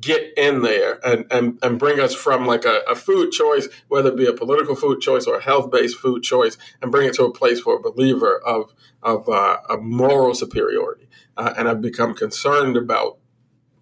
get 0.00 0.32
in 0.36 0.62
there 0.62 0.98
and, 1.06 1.26
and, 1.30 1.58
and 1.62 1.78
bring 1.78 2.00
us 2.00 2.14
from 2.14 2.46
like 2.46 2.64
a, 2.64 2.82
a 2.88 2.94
food 2.94 3.32
choice, 3.32 3.68
whether 3.88 4.10
it 4.10 4.16
be 4.16 4.26
a 4.26 4.32
political 4.32 4.74
food 4.74 5.00
choice 5.00 5.26
or 5.26 5.36
a 5.36 5.42
health 5.42 5.70
based 5.70 5.96
food 5.98 6.22
choice, 6.22 6.56
and 6.80 6.90
bring 6.90 7.08
it 7.08 7.14
to 7.14 7.24
a 7.24 7.32
place 7.32 7.60
for 7.60 7.76
a 7.76 7.80
believer 7.80 8.40
of 8.44 8.72
of, 9.02 9.28
uh, 9.28 9.58
of 9.68 9.82
moral 9.82 10.32
superiority. 10.32 11.08
Uh, 11.36 11.52
and 11.58 11.68
I've 11.68 11.80
become 11.80 12.14
concerned 12.14 12.76
about 12.76 13.18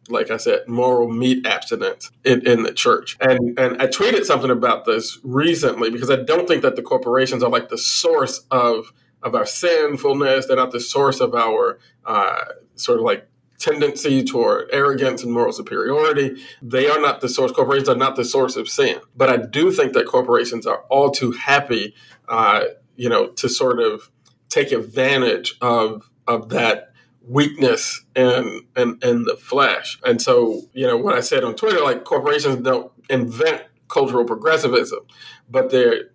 like 0.08 0.30
I 0.30 0.38
said, 0.38 0.66
moral 0.66 1.08
meat 1.08 1.46
abstinence 1.46 2.10
in, 2.24 2.46
in 2.46 2.64
the 2.64 2.72
church. 2.72 3.16
And 3.20 3.58
and 3.58 3.80
I 3.80 3.86
tweeted 3.86 4.24
something 4.24 4.50
about 4.50 4.84
this 4.84 5.18
recently 5.22 5.90
because 5.90 6.10
I 6.10 6.16
don't 6.16 6.48
think 6.48 6.62
that 6.62 6.76
the 6.76 6.82
corporations 6.82 7.42
are 7.42 7.50
like 7.50 7.68
the 7.68 7.78
source 7.78 8.44
of 8.50 8.92
of 9.22 9.34
our 9.34 9.46
sinfulness. 9.46 10.46
They're 10.46 10.56
not 10.56 10.72
the 10.72 10.80
source 10.80 11.20
of 11.20 11.34
our 11.34 11.78
uh, 12.04 12.44
sort 12.74 12.98
of 12.98 13.04
like 13.04 13.28
tendency 13.60 14.24
toward 14.24 14.68
arrogance 14.72 15.22
and 15.22 15.32
moral 15.32 15.52
superiority. 15.52 16.42
They 16.62 16.88
are 16.88 17.00
not 17.00 17.20
the 17.20 17.28
source. 17.28 17.52
Corporations 17.52 17.88
are 17.88 17.96
not 17.96 18.16
the 18.16 18.24
source 18.24 18.56
of 18.56 18.68
sin. 18.68 19.00
But 19.14 19.30
I 19.30 19.36
do 19.36 19.70
think 19.70 19.92
that 19.92 20.06
corporations 20.06 20.66
are 20.66 20.84
all 20.88 21.10
too 21.10 21.32
happy, 21.32 21.94
uh, 22.28 22.64
you 22.96 23.08
know, 23.08 23.28
to 23.28 23.48
sort 23.48 23.78
of 23.78 24.10
take 24.48 24.72
advantage 24.72 25.56
of 25.60 26.10
of 26.26 26.48
that 26.48 26.92
weakness 27.26 28.04
and 28.16 28.62
and 28.74 29.02
and 29.04 29.26
the 29.26 29.36
flesh. 29.36 30.00
And 30.04 30.20
so, 30.20 30.62
you 30.72 30.86
know, 30.86 30.96
what 30.96 31.14
I 31.14 31.20
said 31.20 31.44
on 31.44 31.54
Twitter, 31.54 31.80
like 31.80 32.04
corporations 32.04 32.56
don't 32.56 32.90
invent 33.08 33.62
cultural 33.88 34.24
progressivism, 34.24 35.00
but 35.48 35.70
they're 35.70 36.10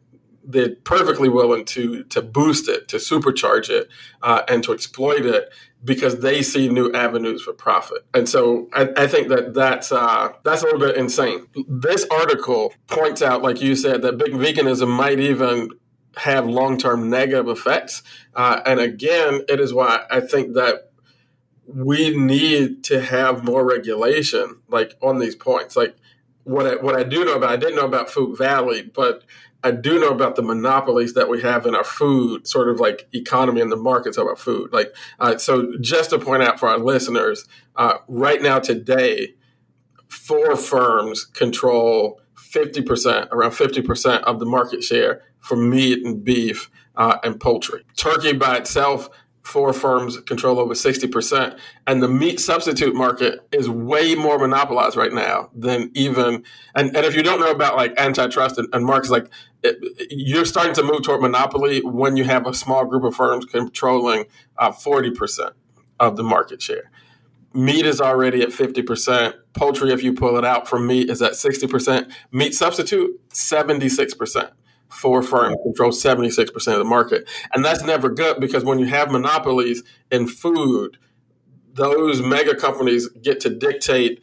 they're 0.48 0.76
perfectly 0.84 1.30
willing 1.30 1.66
to 1.66 2.04
to 2.06 2.22
boost 2.22 2.68
it, 2.70 2.88
to 2.90 2.98
supercharge 2.98 3.70
it, 3.70 3.90
uh, 4.22 4.42
and 4.48 4.64
to 4.64 4.74
exploit 4.74 5.26
it 5.26 5.50
because 5.86 6.20
they 6.20 6.42
see 6.42 6.68
new 6.68 6.92
avenues 6.94 7.42
for 7.42 7.54
profit. 7.54 8.06
And 8.14 8.28
so 8.28 8.68
I, 8.74 8.90
I 8.98 9.08
think 9.08 9.30
that 9.30 9.54
that's 9.54 9.92
uh, 9.92 10.34
that's 10.44 10.64
a 10.64 10.66
little 10.66 10.80
bit 10.80 10.98
insane. 10.98 11.48
This 11.68 12.06
article 12.12 12.74
points 12.88 13.22
out, 13.22 13.42
like 13.42 13.62
you 13.62 13.76
said, 13.76 14.02
that 14.02 14.18
big 14.18 14.34
veganism 14.34 14.90
might 14.90 15.20
even 15.20 15.70
have 16.18 16.48
long 16.48 16.78
term 16.78 17.10
negative 17.10 17.48
effects. 17.48 18.04
Uh, 18.34 18.62
and 18.66 18.80
again, 18.80 19.42
it 19.48 19.60
is 19.60 19.74
why 19.74 20.06
I 20.10 20.20
think 20.20 20.56
that 20.56 20.92
we 21.68 22.16
need 22.16 22.84
to 22.86 23.02
have 23.02 23.44
more 23.44 23.66
regulation 23.66 24.60
like 24.68 24.96
on 25.02 25.20
these 25.20 25.36
points 25.36 25.76
like 25.76 25.96
what 26.44 26.68
I, 26.68 26.76
what 26.76 26.96
I 26.96 27.04
do 27.04 27.26
know 27.26 27.36
about 27.36 27.50
I 27.50 27.56
didn't 27.56 27.76
know 27.76 27.86
about 27.86 28.10
Food 28.10 28.38
Valley 28.38 28.84
but 28.84 29.24
I 29.66 29.72
do 29.72 30.00
know 30.00 30.10
about 30.10 30.36
the 30.36 30.44
monopolies 30.44 31.16
that 31.16 31.28
we 31.28 31.42
have 31.42 31.66
in 31.66 31.74
our 31.74 31.84
food 31.84 32.48
sort 32.48 32.70
of 32.70 32.80
like 32.80 33.08
economy 33.14 33.62
and 33.62 33.72
the 33.72 33.76
markets 33.76 34.16
of 34.16 34.28
our 34.28 34.36
food. 34.36 34.72
Like 34.72 34.96
uh, 35.20 35.38
so 35.40 35.74
just 35.82 36.12
to 36.12 36.20
point 36.20 36.44
out 36.44 36.60
for 36.60 36.70
our 36.70 36.78
listeners 36.78 37.46
uh, 37.76 37.98
right 38.08 38.42
now 38.44 38.60
today 38.60 39.34
four 40.08 40.56
firms 40.56 41.26
control 41.26 42.22
50% 42.38 43.30
around 43.32 43.52
50% 43.52 44.22
of 44.22 44.40
the 44.40 44.46
market 44.46 44.84
share 44.84 45.24
for 45.40 45.56
meat 45.56 46.06
and 46.06 46.24
beef 46.24 46.70
uh, 46.96 47.18
and 47.24 47.40
poultry. 47.40 47.84
Turkey 47.98 48.34
by 48.34 48.58
itself 48.58 49.10
four 49.46 49.74
firms 49.74 50.20
control 50.22 50.60
over 50.60 50.74
60%. 50.74 51.58
And 51.86 52.02
the 52.02 52.08
meat 52.08 52.40
substitute 52.40 52.96
market 52.96 53.48
is 53.52 53.70
way 53.70 54.16
more 54.16 54.40
monopolized 54.40 54.98
right 54.98 55.14
now 55.14 55.50
than 55.54 55.92
even, 55.94 56.44
and, 56.74 56.96
and 56.96 57.06
if 57.06 57.16
you 57.16 57.22
don't 57.22 57.40
know 57.40 57.52
about 57.52 57.76
like 57.76 57.94
antitrust 57.98 58.58
and, 58.58 58.68
and 58.74 58.84
markets, 58.86 59.12
like 59.12 59.28
it, 59.64 59.78
you're 60.10 60.46
starting 60.46 60.74
to 60.74 60.84
move 60.84 61.04
toward 61.04 61.22
monopoly 61.22 61.82
when 61.82 62.18
you 62.18 62.24
have 62.24 62.48
a 62.48 62.54
small 62.56 62.86
group 62.86 63.04
of 63.04 63.16
firms 63.16 63.46
controlling 63.46 64.26
uh, 64.58 64.72
40% 64.72 65.52
of 66.00 66.18
the 66.18 66.24
market 66.24 66.62
share. 66.62 66.90
Meat 67.54 67.86
is 67.86 68.02
already 68.02 68.42
at 68.42 68.50
50%. 68.50 69.36
Poultry, 69.54 69.94
if 69.94 70.04
you 70.04 70.14
pull 70.14 70.38
it 70.38 70.44
out 70.44 70.68
from 70.68 70.88
meat, 70.88 71.10
is 71.10 71.22
at 71.22 71.34
60%. 71.34 72.12
Meat 72.32 72.54
substitute, 72.54 73.22
76% 73.30 74.52
four 74.90 75.22
firms 75.22 75.58
control 75.64 75.92
76% 75.92 76.54
of 76.68 76.80
the 76.80 76.84
market. 76.84 77.28
And 77.54 77.64
that's 77.64 77.84
never 77.84 78.10
good 78.10 78.40
because 78.40 78.64
when 78.64 78.80
you 78.80 78.86
have 78.86 79.12
monopolies 79.12 79.84
in 80.12 80.28
food, 80.28 80.98
those 81.74 82.22
mega 82.22 82.56
companies 82.56 83.10
get 83.22 83.40
to 83.42 83.50
dictate 83.50 84.22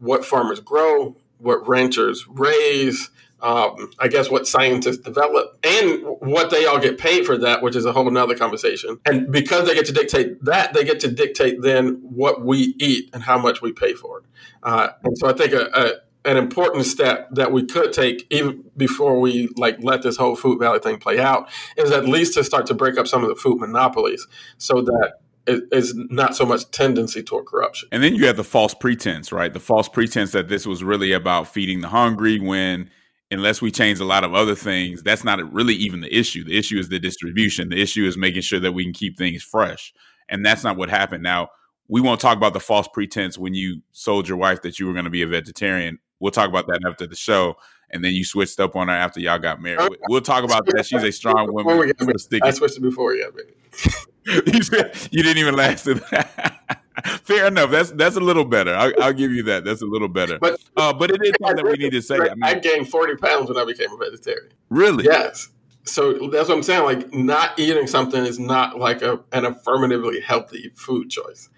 what 0.00 0.24
farmers 0.24 0.60
grow, 0.60 1.16
what 1.38 1.66
ranchers 1.68 2.26
raise, 2.28 3.10
um, 3.40 3.90
I 4.00 4.08
guess 4.08 4.30
what 4.30 4.48
scientists 4.48 4.98
develop 4.98 5.64
and 5.64 6.02
what 6.20 6.50
they 6.50 6.66
all 6.66 6.80
get 6.80 6.98
paid 6.98 7.24
for 7.24 7.38
that, 7.38 7.62
which 7.62 7.76
is 7.76 7.84
a 7.84 7.92
whole 7.92 8.10
nother 8.10 8.34
conversation. 8.34 8.98
And 9.06 9.30
because 9.30 9.68
they 9.68 9.74
get 9.74 9.86
to 9.86 9.92
dictate 9.92 10.44
that, 10.44 10.74
they 10.74 10.84
get 10.84 10.98
to 11.00 11.08
dictate 11.08 11.62
then 11.62 12.00
what 12.02 12.44
we 12.44 12.74
eat 12.78 13.10
and 13.12 13.22
how 13.22 13.38
much 13.38 13.62
we 13.62 13.72
pay 13.72 13.94
for 13.94 14.18
it. 14.18 14.24
Uh, 14.64 14.88
and 15.04 15.16
so 15.16 15.28
I 15.28 15.34
think 15.34 15.52
a, 15.52 15.70
a 15.72 15.92
an 16.28 16.36
important 16.36 16.84
step 16.84 17.26
that 17.32 17.52
we 17.52 17.64
could 17.64 17.92
take 17.92 18.26
even 18.30 18.62
before 18.76 19.18
we 19.18 19.48
like 19.56 19.78
let 19.80 20.02
this 20.02 20.18
whole 20.18 20.36
food 20.36 20.58
valley 20.58 20.78
thing 20.78 20.98
play 20.98 21.18
out 21.18 21.48
is 21.76 21.90
at 21.90 22.06
least 22.06 22.34
to 22.34 22.44
start 22.44 22.66
to 22.66 22.74
break 22.74 22.98
up 22.98 23.08
some 23.08 23.22
of 23.22 23.30
the 23.30 23.34
food 23.34 23.58
monopolies 23.58 24.26
so 24.58 24.82
that 24.82 25.12
it 25.46 25.64
is 25.72 25.94
not 26.10 26.36
so 26.36 26.44
much 26.44 26.70
tendency 26.70 27.22
toward 27.22 27.46
corruption. 27.46 27.88
And 27.90 28.02
then 28.02 28.14
you 28.14 28.26
have 28.26 28.36
the 28.36 28.44
false 28.44 28.74
pretense, 28.74 29.32
right? 29.32 29.50
The 29.50 29.60
false 29.60 29.88
pretense 29.88 30.32
that 30.32 30.48
this 30.48 30.66
was 30.66 30.84
really 30.84 31.12
about 31.12 31.48
feeding 31.48 31.80
the 31.80 31.88
hungry 31.88 32.38
when 32.38 32.90
unless 33.30 33.62
we 33.62 33.70
change 33.70 33.98
a 33.98 34.04
lot 34.04 34.24
of 34.24 34.34
other 34.34 34.54
things, 34.54 35.02
that's 35.02 35.24
not 35.24 35.52
really 35.52 35.74
even 35.74 36.00
the 36.00 36.14
issue. 36.14 36.44
The 36.44 36.58
issue 36.58 36.78
is 36.78 36.90
the 36.90 36.98
distribution. 36.98 37.70
The 37.70 37.80
issue 37.80 38.06
is 38.06 38.18
making 38.18 38.42
sure 38.42 38.60
that 38.60 38.72
we 38.72 38.84
can 38.84 38.92
keep 38.92 39.16
things 39.16 39.42
fresh. 39.42 39.94
And 40.28 40.44
that's 40.44 40.64
not 40.64 40.76
what 40.76 40.90
happened. 40.90 41.22
Now, 41.22 41.48
we 41.88 42.02
won't 42.02 42.20
talk 42.20 42.36
about 42.36 42.52
the 42.52 42.60
false 42.60 42.88
pretense 42.88 43.38
when 43.38 43.54
you 43.54 43.80
sold 43.92 44.28
your 44.28 44.36
wife 44.36 44.60
that 44.62 44.78
you 44.78 44.86
were 44.86 44.92
going 44.92 45.06
to 45.06 45.10
be 45.10 45.22
a 45.22 45.26
vegetarian 45.26 45.98
We'll 46.20 46.32
talk 46.32 46.48
about 46.48 46.66
that 46.68 46.80
after 46.86 47.06
the 47.06 47.16
show. 47.16 47.56
And 47.90 48.04
then 48.04 48.12
you 48.12 48.24
switched 48.24 48.60
up 48.60 48.76
on 48.76 48.88
her 48.88 48.94
after 48.94 49.18
y'all 49.20 49.38
got 49.38 49.62
married. 49.62 49.96
We'll 50.08 50.20
talk 50.20 50.44
about 50.44 50.66
that. 50.66 50.84
She's 50.84 51.02
a 51.02 51.12
strong 51.12 51.52
woman. 51.52 51.92
I 52.42 52.50
switched 52.50 52.76
it 52.76 52.82
before 52.82 53.12
we 53.12 53.22
got 53.22 53.34
married. 53.34 53.54
you, 55.10 55.22
didn't 55.22 55.38
even 55.38 55.54
last 55.54 55.86
it. 55.86 55.98
Fair 57.22 57.46
enough. 57.46 57.70
That's 57.70 57.92
that's 57.92 58.16
a 58.16 58.20
little 58.20 58.44
better. 58.44 58.74
I'll, 58.74 58.92
I'll, 59.02 59.12
give 59.12 59.32
you 59.32 59.42
that. 59.44 59.64
That's 59.64 59.82
a 59.82 59.86
little 59.86 60.08
better. 60.08 60.38
But 60.38 60.60
uh, 60.76 60.92
but 60.92 61.10
it 61.10 61.20
is 61.22 61.32
something 61.40 61.64
that 61.64 61.70
we 61.70 61.78
need 61.78 61.92
to 61.92 62.02
say. 62.02 62.16
I, 62.16 62.34
mean, 62.34 62.42
I 62.42 62.54
gained 62.54 62.88
forty 62.88 63.14
pounds 63.16 63.48
when 63.48 63.56
I 63.56 63.64
became 63.64 63.90
a 63.92 63.96
vegetarian. 63.96 64.52
Really? 64.68 65.04
Yes. 65.04 65.48
So 65.84 66.28
that's 66.28 66.48
what 66.48 66.56
I'm 66.56 66.62
saying. 66.62 66.84
Like 66.84 67.14
not 67.14 67.58
eating 67.58 67.86
something 67.86 68.24
is 68.24 68.38
not 68.38 68.78
like 68.78 69.00
a, 69.02 69.20
an 69.32 69.44
affirmatively 69.46 70.20
healthy 70.20 70.72
food 70.74 71.08
choice. 71.10 71.48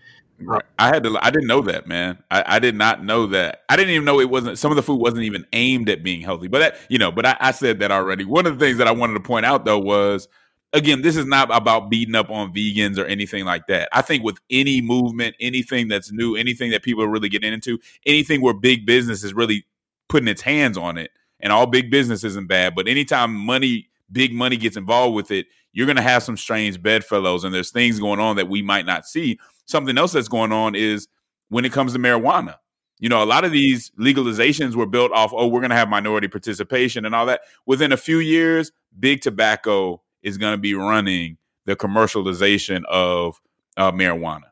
Right. 0.42 0.64
I 0.78 0.88
had 0.88 1.04
to. 1.04 1.18
I 1.20 1.30
didn't 1.30 1.48
know 1.48 1.60
that, 1.62 1.86
man. 1.86 2.18
I, 2.30 2.44
I, 2.46 2.58
did 2.58 2.74
not 2.74 3.04
know 3.04 3.26
that. 3.26 3.62
I 3.68 3.76
didn't 3.76 3.90
even 3.92 4.04
know 4.04 4.20
it 4.20 4.30
wasn't. 4.30 4.58
Some 4.58 4.72
of 4.72 4.76
the 4.76 4.82
food 4.82 5.00
wasn't 5.00 5.24
even 5.24 5.46
aimed 5.52 5.88
at 5.90 6.02
being 6.02 6.22
healthy. 6.22 6.48
But 6.48 6.60
that, 6.60 6.76
you 6.88 6.98
know, 6.98 7.12
but 7.12 7.26
I, 7.26 7.36
I 7.40 7.50
said 7.52 7.80
that 7.80 7.90
already. 7.90 8.24
One 8.24 8.46
of 8.46 8.58
the 8.58 8.64
things 8.64 8.78
that 8.78 8.86
I 8.86 8.92
wanted 8.92 9.14
to 9.14 9.20
point 9.20 9.44
out 9.44 9.64
though 9.64 9.78
was, 9.78 10.28
again, 10.72 11.02
this 11.02 11.16
is 11.16 11.26
not 11.26 11.54
about 11.54 11.90
beating 11.90 12.14
up 12.14 12.30
on 12.30 12.54
vegans 12.54 12.98
or 12.98 13.04
anything 13.04 13.44
like 13.44 13.66
that. 13.66 13.88
I 13.92 14.02
think 14.02 14.24
with 14.24 14.38
any 14.50 14.80
movement, 14.80 15.36
anything 15.40 15.88
that's 15.88 16.10
new, 16.10 16.36
anything 16.36 16.70
that 16.70 16.82
people 16.82 17.04
are 17.04 17.10
really 17.10 17.28
getting 17.28 17.52
into, 17.52 17.78
anything 18.06 18.40
where 18.40 18.54
big 18.54 18.86
business 18.86 19.22
is 19.22 19.34
really 19.34 19.66
putting 20.08 20.28
its 20.28 20.42
hands 20.42 20.78
on 20.78 20.96
it, 20.96 21.10
and 21.40 21.52
all 21.52 21.66
big 21.66 21.90
business 21.90 22.24
isn't 22.24 22.48
bad. 22.48 22.74
But 22.74 22.88
anytime 22.88 23.34
money, 23.34 23.88
big 24.10 24.32
money 24.32 24.56
gets 24.56 24.76
involved 24.76 25.14
with 25.14 25.30
it, 25.30 25.46
you're 25.72 25.86
going 25.86 25.96
to 25.96 26.02
have 26.02 26.22
some 26.22 26.36
strange 26.36 26.82
bedfellows, 26.82 27.44
and 27.44 27.54
there's 27.54 27.70
things 27.70 27.98
going 27.98 28.20
on 28.20 28.36
that 28.36 28.48
we 28.48 28.62
might 28.62 28.86
not 28.86 29.06
see 29.06 29.38
something 29.66 29.96
else 29.96 30.12
that's 30.12 30.28
going 30.28 30.52
on 30.52 30.74
is 30.74 31.08
when 31.48 31.64
it 31.64 31.72
comes 31.72 31.92
to 31.92 31.98
marijuana. 31.98 32.56
You 32.98 33.08
know, 33.08 33.22
a 33.22 33.24
lot 33.24 33.44
of 33.44 33.52
these 33.52 33.90
legalizations 33.98 34.74
were 34.74 34.86
built 34.86 35.10
off, 35.12 35.32
oh, 35.34 35.46
we're 35.46 35.60
going 35.60 35.70
to 35.70 35.76
have 35.76 35.88
minority 35.88 36.28
participation 36.28 37.06
and 37.06 37.14
all 37.14 37.26
that. 37.26 37.40
Within 37.64 37.92
a 37.92 37.96
few 37.96 38.18
years, 38.18 38.72
big 38.98 39.22
tobacco 39.22 40.02
is 40.22 40.36
going 40.36 40.52
to 40.52 40.60
be 40.60 40.74
running 40.74 41.38
the 41.64 41.76
commercialization 41.76 42.84
of 42.84 43.40
uh, 43.76 43.90
marijuana. 43.90 44.50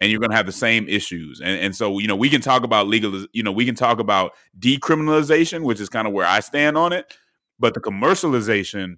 And 0.00 0.10
you're 0.10 0.20
going 0.20 0.30
to 0.30 0.36
have 0.36 0.46
the 0.46 0.52
same 0.52 0.88
issues. 0.88 1.40
And, 1.40 1.60
and 1.60 1.76
so, 1.76 1.98
you 1.98 2.06
know, 2.06 2.16
we 2.16 2.30
can 2.30 2.40
talk 2.40 2.62
about 2.62 2.86
legal, 2.86 3.26
you 3.32 3.42
know, 3.42 3.52
we 3.52 3.66
can 3.66 3.74
talk 3.74 3.98
about 3.98 4.32
decriminalization, 4.58 5.62
which 5.62 5.80
is 5.80 5.88
kind 5.88 6.06
of 6.06 6.14
where 6.14 6.26
I 6.26 6.40
stand 6.40 6.78
on 6.78 6.92
it. 6.92 7.12
But 7.58 7.74
the 7.74 7.80
commercialization 7.80 8.96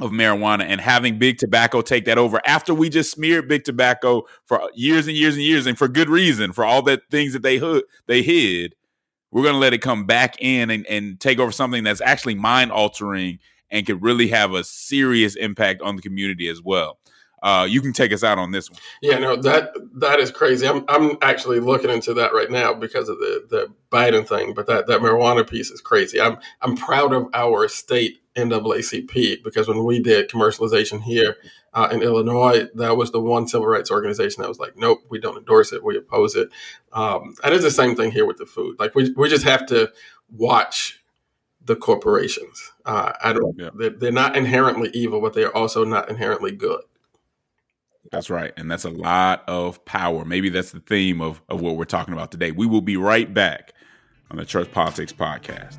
of 0.00 0.10
marijuana 0.10 0.62
and 0.62 0.80
having 0.80 1.18
big 1.18 1.38
tobacco 1.38 1.80
take 1.80 2.04
that 2.06 2.18
over 2.18 2.40
after 2.46 2.74
we 2.74 2.88
just 2.88 3.10
smeared 3.10 3.48
big 3.48 3.62
tobacco 3.62 4.22
for 4.46 4.70
years 4.74 5.06
and 5.06 5.16
years 5.16 5.34
and 5.34 5.44
years 5.44 5.66
and 5.66 5.78
for 5.78 5.86
good 5.86 6.08
reason 6.08 6.52
for 6.52 6.64
all 6.64 6.82
the 6.82 7.00
things 7.10 7.32
that 7.32 7.42
they 7.42 7.58
hood 7.58 7.84
they 8.06 8.22
hid 8.22 8.74
we're 9.30 9.42
going 9.42 9.54
to 9.54 9.58
let 9.58 9.72
it 9.72 9.78
come 9.78 10.04
back 10.04 10.36
in 10.40 10.70
and, 10.70 10.86
and 10.86 11.20
take 11.20 11.38
over 11.38 11.52
something 11.52 11.84
that's 11.84 12.00
actually 12.00 12.34
mind 12.34 12.72
altering 12.72 13.38
and 13.70 13.86
could 13.86 14.02
really 14.02 14.28
have 14.28 14.52
a 14.52 14.64
serious 14.64 15.36
impact 15.36 15.80
on 15.82 15.96
the 15.96 16.02
community 16.02 16.48
as 16.48 16.60
well 16.60 16.98
uh, 17.42 17.66
you 17.68 17.80
can 17.82 17.92
take 17.92 18.12
us 18.12 18.22
out 18.22 18.38
on 18.38 18.52
this 18.52 18.70
one. 18.70 18.78
Yeah, 19.02 19.18
no, 19.18 19.34
that 19.34 19.72
that 19.94 20.20
is 20.20 20.30
crazy. 20.30 20.66
I'm 20.66 20.84
I'm 20.88 21.18
actually 21.22 21.58
looking 21.58 21.90
into 21.90 22.14
that 22.14 22.32
right 22.32 22.48
now 22.48 22.72
because 22.72 23.08
of 23.08 23.18
the 23.18 23.44
the 23.50 23.66
Biden 23.90 24.26
thing. 24.26 24.54
But 24.54 24.68
that 24.68 24.86
that 24.86 25.00
marijuana 25.00 25.48
piece 25.48 25.70
is 25.70 25.80
crazy. 25.80 26.20
I'm 26.20 26.38
I'm 26.60 26.76
proud 26.76 27.12
of 27.12 27.26
our 27.34 27.66
state 27.66 28.21
NAACP 28.36 29.42
because 29.42 29.68
when 29.68 29.84
we 29.84 30.00
did 30.00 30.30
commercialization 30.30 31.02
here 31.02 31.36
uh, 31.74 31.88
in 31.92 32.02
Illinois, 32.02 32.68
that 32.74 32.96
was 32.96 33.10
the 33.10 33.20
one 33.20 33.46
civil 33.46 33.66
rights 33.66 33.90
organization 33.90 34.42
that 34.42 34.48
was 34.48 34.58
like, 34.58 34.76
nope, 34.76 35.00
we 35.08 35.18
don't 35.18 35.36
endorse 35.36 35.72
it, 35.72 35.84
we 35.84 35.96
oppose 35.96 36.34
it. 36.34 36.48
Um, 36.92 37.34
and 37.44 37.54
it's 37.54 37.64
the 37.64 37.70
same 37.70 37.94
thing 37.94 38.10
here 38.10 38.26
with 38.26 38.38
the 38.38 38.46
food. 38.46 38.78
Like 38.78 38.94
we 38.94 39.12
we 39.16 39.28
just 39.28 39.44
have 39.44 39.66
to 39.66 39.92
watch 40.30 41.02
the 41.64 41.76
corporations. 41.76 42.72
Uh, 42.84 43.12
I 43.22 43.32
don't. 43.32 43.56
Yeah. 43.58 43.70
They're, 43.74 43.90
they're 43.90 44.12
not 44.12 44.36
inherently 44.36 44.90
evil, 44.92 45.20
but 45.20 45.34
they 45.34 45.44
are 45.44 45.54
also 45.54 45.84
not 45.84 46.08
inherently 46.08 46.52
good. 46.52 46.82
That's 48.10 48.28
right. 48.28 48.52
And 48.56 48.70
that's 48.70 48.84
a 48.84 48.90
lot 48.90 49.44
of 49.48 49.84
power. 49.84 50.24
Maybe 50.24 50.50
that's 50.50 50.72
the 50.72 50.80
theme 50.80 51.20
of, 51.20 51.40
of 51.48 51.60
what 51.60 51.76
we're 51.76 51.84
talking 51.84 52.12
about 52.12 52.30
today. 52.30 52.50
We 52.50 52.66
will 52.66 52.82
be 52.82 52.96
right 52.96 53.32
back 53.32 53.72
on 54.30 54.36
the 54.36 54.44
Church 54.44 54.70
Politics 54.70 55.12
Podcast. 55.12 55.78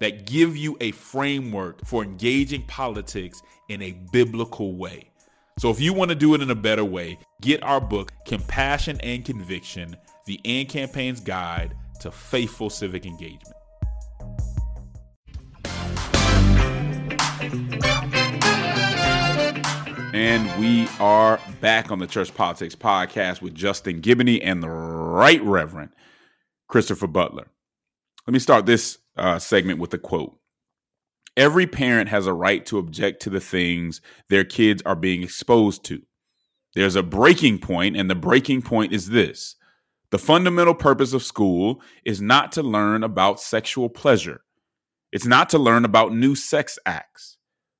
that 0.00 0.26
give 0.26 0.56
you 0.56 0.76
a 0.80 0.90
framework 0.92 1.84
for 1.86 2.02
engaging 2.02 2.62
politics 2.66 3.42
in 3.68 3.82
a 3.82 3.92
biblical 4.12 4.76
way. 4.76 5.10
So 5.58 5.70
if 5.70 5.80
you 5.80 5.94
want 5.94 6.10
to 6.10 6.14
do 6.14 6.34
it 6.34 6.42
in 6.42 6.50
a 6.50 6.54
better 6.54 6.84
way, 6.84 7.18
get 7.40 7.62
our 7.62 7.80
book, 7.80 8.12
Compassion 8.26 9.00
and 9.00 9.24
Conviction 9.24 9.96
The 10.26 10.40
AND 10.44 10.68
Campaign's 10.68 11.20
Guide 11.20 11.74
to 12.00 12.10
Faithful 12.10 12.68
Civic 12.68 13.06
Engagement. 13.06 13.54
And 20.12 20.60
we 20.60 20.88
are 20.98 21.38
back 21.60 21.90
on 21.90 21.98
the 21.98 22.06
Church 22.06 22.34
Politics 22.34 22.74
Podcast 22.74 23.42
with 23.42 23.54
Justin 23.54 24.00
Giboney 24.00 24.40
and 24.42 24.62
the 24.62 24.68
Right 24.68 25.42
Reverend 25.42 25.90
Christopher 26.68 27.06
Butler. 27.06 27.48
Let 28.26 28.32
me 28.32 28.38
start 28.38 28.66
this 28.66 28.98
uh, 29.16 29.38
segment 29.38 29.78
with 29.78 29.92
a 29.94 29.98
quote. 29.98 30.38
Every 31.36 31.66
parent 31.66 32.08
has 32.08 32.26
a 32.26 32.32
right 32.32 32.64
to 32.66 32.78
object 32.78 33.22
to 33.22 33.30
the 33.30 33.40
things 33.40 34.00
their 34.28 34.44
kids 34.44 34.82
are 34.86 34.96
being 34.96 35.22
exposed 35.22 35.84
to. 35.84 36.02
There's 36.74 36.96
a 36.96 37.02
breaking 37.02 37.58
point, 37.58 37.96
and 37.96 38.10
the 38.10 38.14
breaking 38.14 38.62
point 38.62 38.92
is 38.92 39.08
this 39.08 39.56
the 40.10 40.18
fundamental 40.18 40.74
purpose 40.74 41.12
of 41.12 41.22
school 41.22 41.82
is 42.04 42.22
not 42.22 42.52
to 42.52 42.62
learn 42.62 43.02
about 43.02 43.40
sexual 43.40 43.88
pleasure, 43.88 44.42
it's 45.12 45.26
not 45.26 45.50
to 45.50 45.58
learn 45.58 45.84
about 45.84 46.14
new 46.14 46.34
sex 46.34 46.78
acts. 46.86 47.36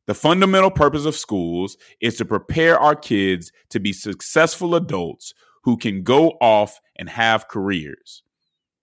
The 0.06 0.14
fundamental 0.14 0.70
purpose 0.70 1.04
of 1.04 1.16
schools 1.16 1.76
is 2.00 2.16
to 2.16 2.24
prepare 2.24 2.78
our 2.78 2.94
kids 2.94 3.50
to 3.70 3.80
be 3.80 3.92
successful 3.92 4.74
adults 4.74 5.34
who 5.64 5.76
can 5.76 6.04
go 6.04 6.30
off 6.40 6.80
and 6.94 7.08
have 7.08 7.48
careers. 7.48 8.22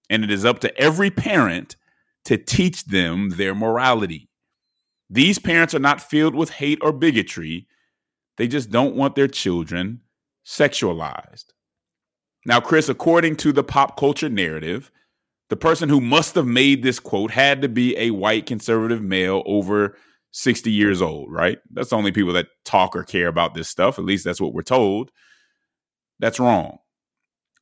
And 0.09 0.23
it 0.23 0.31
is 0.31 0.43
up 0.43 0.59
to 0.59 0.77
every 0.77 1.09
parent 1.09 1.77
to 2.25 2.37
teach 2.37 2.85
them 2.85 3.31
their 3.31 3.53
morality. 3.53 4.29
These 5.09 5.39
parents 5.39 5.75
are 5.75 5.79
not 5.79 6.01
filled 6.01 6.35
with 6.35 6.49
hate 6.49 6.79
or 6.81 6.91
bigotry. 6.91 7.67
They 8.37 8.47
just 8.47 8.71
don't 8.71 8.95
want 8.95 9.15
their 9.15 9.27
children 9.27 10.01
sexualized. 10.45 11.45
Now, 12.45 12.59
Chris, 12.59 12.89
according 12.89 13.37
to 13.37 13.51
the 13.51 13.63
pop 13.63 13.97
culture 13.97 14.29
narrative, 14.29 14.91
the 15.49 15.55
person 15.55 15.87
who 15.87 16.01
must 16.01 16.35
have 16.35 16.47
made 16.47 16.83
this 16.83 16.99
quote 16.99 17.31
had 17.31 17.61
to 17.61 17.69
be 17.69 17.95
a 17.97 18.11
white 18.11 18.45
conservative 18.45 19.01
male 19.01 19.43
over 19.45 19.95
60 20.31 20.71
years 20.71 21.01
old, 21.01 21.31
right? 21.31 21.59
That's 21.71 21.91
the 21.91 21.95
only 21.95 22.11
people 22.11 22.33
that 22.33 22.47
talk 22.65 22.95
or 22.95 23.03
care 23.03 23.27
about 23.27 23.53
this 23.53 23.69
stuff. 23.69 23.99
At 23.99 24.05
least 24.05 24.25
that's 24.25 24.41
what 24.41 24.53
we're 24.53 24.63
told. 24.63 25.11
That's 26.19 26.39
wrong. 26.39 26.79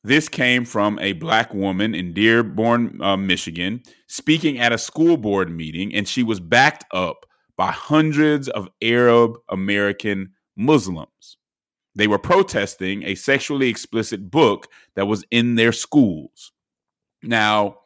This 0.04 0.28
came 0.28 0.64
from 0.64 0.98
a 0.98 1.12
black 1.12 1.54
woman 1.54 1.94
in 1.94 2.12
Dearborn, 2.12 3.00
uh, 3.00 3.16
Michigan, 3.16 3.82
speaking 4.08 4.58
at 4.58 4.72
a 4.72 4.78
school 4.78 5.16
board 5.16 5.48
meeting, 5.48 5.94
and 5.94 6.08
she 6.08 6.24
was 6.24 6.40
backed 6.40 6.84
up 6.92 7.24
by 7.56 7.70
hundreds 7.70 8.48
of 8.48 8.68
Arab 8.82 9.36
American 9.48 10.32
Muslims. 10.56 11.36
They 11.94 12.08
were 12.08 12.18
protesting 12.18 13.04
a 13.04 13.14
sexually 13.14 13.68
explicit 13.68 14.28
book 14.28 14.66
that 14.96 15.06
was 15.06 15.24
in 15.30 15.54
their 15.54 15.72
schools. 15.72 16.50
Now, 17.22 17.76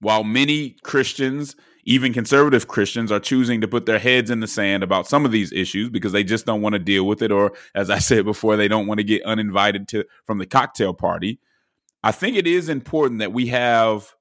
while 0.00 0.22
many 0.22 0.76
Christians, 0.84 1.56
even 1.84 2.12
conservative 2.12 2.68
Christians, 2.68 3.10
are 3.10 3.18
choosing 3.18 3.60
to 3.62 3.68
put 3.68 3.86
their 3.86 3.98
heads 3.98 4.30
in 4.30 4.38
the 4.38 4.46
sand 4.46 4.84
about 4.84 5.08
some 5.08 5.24
of 5.24 5.32
these 5.32 5.50
issues 5.50 5.90
because 5.90 6.12
they 6.12 6.22
just 6.22 6.46
don't 6.46 6.62
want 6.62 6.74
to 6.74 6.78
deal 6.78 7.04
with 7.04 7.20
it, 7.20 7.32
or 7.32 7.52
as 7.74 7.90
I 7.90 7.98
said 7.98 8.24
before, 8.24 8.56
they 8.56 8.68
don't 8.68 8.86
want 8.86 8.98
to 8.98 9.04
get 9.04 9.24
uninvited 9.24 9.88
to 9.88 10.04
from 10.24 10.38
the 10.38 10.46
cocktail 10.46 10.94
party. 10.94 11.40
I 12.04 12.12
think 12.12 12.36
it 12.36 12.46
is 12.46 12.68
important 12.68 13.20
that 13.20 13.32
we 13.32 13.46
have 13.46 14.12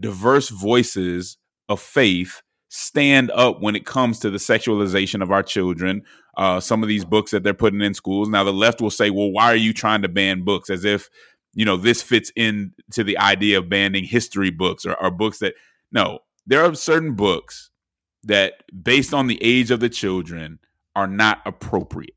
diverse 0.00 0.48
voices 0.48 1.38
of 1.68 1.80
faith 1.80 2.42
stand 2.68 3.30
up 3.30 3.62
when 3.62 3.76
it 3.76 3.86
comes 3.86 4.18
to 4.18 4.30
the 4.30 4.38
sexualization 4.38 5.22
of 5.22 5.30
our 5.30 5.44
children. 5.44 6.02
Uh, 6.36 6.58
some 6.58 6.82
of 6.82 6.88
these 6.88 7.04
books 7.04 7.30
that 7.30 7.44
they're 7.44 7.54
putting 7.54 7.80
in 7.80 7.94
schools. 7.94 8.28
Now, 8.28 8.42
the 8.42 8.52
left 8.52 8.80
will 8.80 8.90
say, 8.90 9.10
well, 9.10 9.30
why 9.30 9.44
are 9.44 9.56
you 9.56 9.72
trying 9.72 10.02
to 10.02 10.08
ban 10.08 10.42
books? 10.42 10.68
As 10.68 10.84
if, 10.84 11.08
you 11.54 11.64
know, 11.64 11.76
this 11.76 12.02
fits 12.02 12.32
into 12.34 13.04
the 13.04 13.16
idea 13.18 13.58
of 13.58 13.68
banning 13.68 14.02
history 14.02 14.50
books 14.50 14.84
or, 14.84 15.00
or 15.00 15.12
books 15.12 15.38
that, 15.38 15.54
no, 15.92 16.18
there 16.44 16.64
are 16.64 16.74
certain 16.74 17.14
books 17.14 17.70
that, 18.24 18.64
based 18.82 19.14
on 19.14 19.28
the 19.28 19.40
age 19.40 19.70
of 19.70 19.78
the 19.78 19.88
children, 19.88 20.58
are 20.96 21.06
not 21.06 21.40
appropriate. 21.46 22.16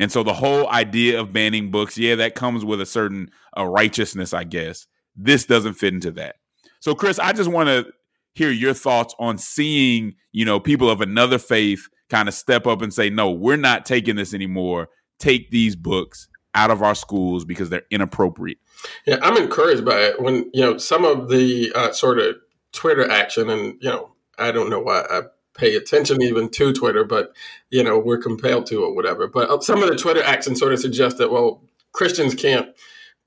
And 0.00 0.10
so 0.10 0.22
the 0.22 0.34
whole 0.34 0.68
idea 0.70 1.20
of 1.20 1.32
banning 1.32 1.70
books, 1.70 1.96
yeah, 1.96 2.16
that 2.16 2.34
comes 2.34 2.64
with 2.64 2.80
a 2.80 2.86
certain 2.86 3.30
uh, 3.56 3.64
righteousness, 3.64 4.34
I 4.34 4.44
guess. 4.44 4.86
This 5.16 5.44
doesn't 5.44 5.74
fit 5.74 5.94
into 5.94 6.10
that. 6.12 6.36
So, 6.80 6.94
Chris, 6.94 7.18
I 7.18 7.32
just 7.32 7.50
want 7.50 7.68
to 7.68 7.86
hear 8.34 8.50
your 8.50 8.74
thoughts 8.74 9.14
on 9.20 9.38
seeing, 9.38 10.14
you 10.32 10.44
know, 10.44 10.58
people 10.58 10.90
of 10.90 11.00
another 11.00 11.38
faith 11.38 11.88
kind 12.10 12.28
of 12.28 12.34
step 12.34 12.66
up 12.66 12.82
and 12.82 12.92
say, 12.92 13.08
no, 13.08 13.30
we're 13.30 13.56
not 13.56 13.86
taking 13.86 14.16
this 14.16 14.34
anymore. 14.34 14.88
Take 15.20 15.50
these 15.50 15.76
books 15.76 16.28
out 16.54 16.70
of 16.70 16.82
our 16.82 16.94
schools 16.94 17.44
because 17.44 17.70
they're 17.70 17.86
inappropriate. 17.90 18.58
Yeah, 19.06 19.18
I'm 19.22 19.36
encouraged 19.36 19.84
by 19.84 19.98
it. 20.00 20.20
When, 20.20 20.50
you 20.52 20.60
know, 20.60 20.76
some 20.76 21.04
of 21.04 21.28
the 21.28 21.72
uh, 21.74 21.92
sort 21.92 22.18
of 22.18 22.36
Twitter 22.72 23.08
action, 23.08 23.48
and, 23.48 23.78
you 23.80 23.88
know, 23.88 24.10
I 24.38 24.50
don't 24.50 24.68
know 24.68 24.80
why 24.80 25.04
I 25.08 25.22
pay 25.54 25.74
attention 25.76 26.22
even 26.22 26.48
to 26.50 26.72
Twitter, 26.72 27.04
but, 27.04 27.34
you 27.70 27.82
know, 27.82 27.98
we're 27.98 28.18
compelled 28.18 28.66
to 28.66 28.82
or 28.84 28.94
whatever. 28.94 29.26
But 29.26 29.50
uh, 29.50 29.60
some 29.60 29.82
of 29.82 29.88
the 29.88 29.96
Twitter 29.96 30.22
action 30.22 30.56
sort 30.56 30.72
of 30.72 30.80
suggests 30.80 31.18
that, 31.18 31.30
well, 31.30 31.62
Christians 31.92 32.34
can't 32.34 32.68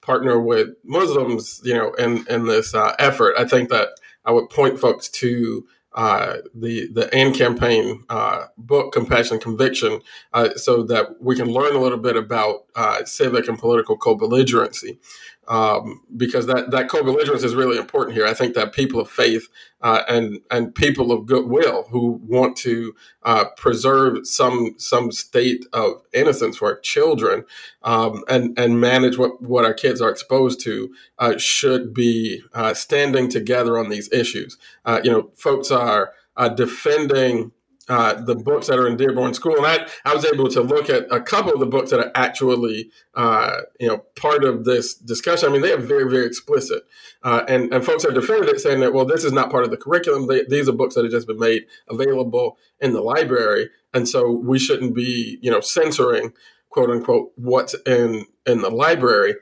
partner 0.02 0.40
with 0.40 0.70
Muslims, 0.84 1.62
you 1.64 1.74
know, 1.74 1.94
in, 1.94 2.26
in 2.30 2.46
this 2.46 2.74
uh, 2.74 2.96
effort. 3.00 3.36
I 3.38 3.46
think 3.46 3.70
that 3.70 3.90
I 4.26 4.32
would 4.32 4.50
point 4.50 4.80
folks 4.80 5.10
to 5.10 5.66
uh, 5.94 6.38
the 6.54 6.88
the 6.94 7.12
AND 7.16 7.34
campaign 7.34 8.04
uh, 8.08 8.46
book, 8.56 8.94
Compassion 8.94 9.40
Conviction, 9.40 10.00
uh, 10.32 10.50
so 10.56 10.84
that 10.84 11.20
we 11.20 11.36
can 11.36 11.48
learn 11.48 11.76
a 11.76 11.80
little 11.80 11.98
bit 11.98 12.16
about 12.16 12.66
uh, 12.76 13.04
civic 13.04 13.48
and 13.48 13.58
political 13.58 13.98
co-belligerency 13.98 15.00
um, 15.48 16.02
because 16.16 16.46
that 16.48 16.72
that 16.72 16.90
co-belligerence 16.90 17.44
is 17.44 17.56
really 17.56 17.78
important 17.78 18.16
here. 18.16 18.26
I 18.26 18.34
think 18.34 18.54
that 18.56 18.74
people 18.74 19.00
of 19.00 19.10
faith 19.10 19.48
uh, 19.82 20.04
and 20.08 20.40
and 20.52 20.76
people 20.76 21.12
of 21.12 21.26
goodwill 21.26 21.88
who 21.90 22.20
want 22.24 22.58
to 22.58 22.96
uh, 23.24 23.46
preserve 23.56 24.28
some 24.28 24.76
some 24.78 25.12
state 25.12 25.66
of 25.74 26.04
innocence 26.14 26.58
for 26.58 26.70
our 26.70 26.80
children 26.80 27.46
um, 27.84 28.24
and 28.28 28.58
and 28.60 28.82
manage 28.82 29.18
what 29.18 29.42
what 29.42 29.66
our 29.66 29.74
kids 29.74 30.02
are 30.02 30.10
exposed 30.10 30.60
to 30.62 30.94
uh, 31.20 31.38
should 31.38 31.94
be 31.94 32.42
uh, 32.54 32.74
standing 32.74 33.30
together 33.30 33.78
on 33.78 33.90
these 33.90 34.12
issues. 34.12 34.58
Uh, 34.86 35.00
you 35.04 35.12
know, 35.12 35.30
folks 35.36 35.72
are 35.72 36.14
uh, 36.36 36.50
defending 36.50 37.52
uh, 37.90 38.14
the 38.16 38.36
books 38.36 38.68
that 38.68 38.78
are 38.78 38.88
in 38.88 38.98
Dearborn 38.98 39.34
School, 39.34 39.56
and 39.58 39.66
I, 39.66 39.88
I 40.04 40.14
was 40.14 40.26
able 40.26 40.50
to 40.50 40.62
look 40.62 40.90
at 40.90 41.06
a 41.10 41.22
couple 41.22 41.54
of 41.54 41.60
the 41.60 41.66
books 41.66 41.92
that 41.92 42.00
are 42.00 42.12
actually, 42.16 42.92
uh, 43.16 43.62
you 43.80 43.88
know, 43.88 44.00
part 44.16 44.44
of 44.44 44.66
this 44.66 44.94
discussion. 44.94 45.50
I 45.50 45.52
mean, 45.52 45.62
they 45.62 45.72
are 45.72 45.78
very, 45.78 46.10
very 46.10 46.26
explicit, 46.26 46.84
uh, 47.24 47.44
and 47.48 47.74
and 47.74 47.86
folks 47.86 48.04
have 48.04 48.14
defended 48.14 48.50
it, 48.50 48.60
saying 48.60 48.82
that 48.82 48.94
well, 48.94 49.06
this 49.06 49.24
is 49.24 49.32
not 49.32 49.50
part 49.50 49.64
of 49.64 49.72
the 49.72 49.78
curriculum. 49.78 50.28
They, 50.28 50.44
these 50.44 50.68
are 50.68 50.74
books 50.74 50.96
that 50.96 51.04
have 51.04 51.12
just 51.12 51.28
been 51.28 51.40
made 51.40 51.66
available 51.90 52.58
in 52.82 52.94
the 52.94 53.02
library, 53.02 53.70
and 53.94 54.08
so 54.08 54.32
we 54.32 54.60
shouldn't 54.60 54.94
be, 54.94 55.40
you 55.42 55.50
know, 55.50 55.62
censoring, 55.62 56.34
quote 56.70 56.90
unquote, 56.90 57.32
what's 57.36 57.76
in 57.86 58.26
in 58.46 58.62
the 58.62 58.70
library. 58.70 59.36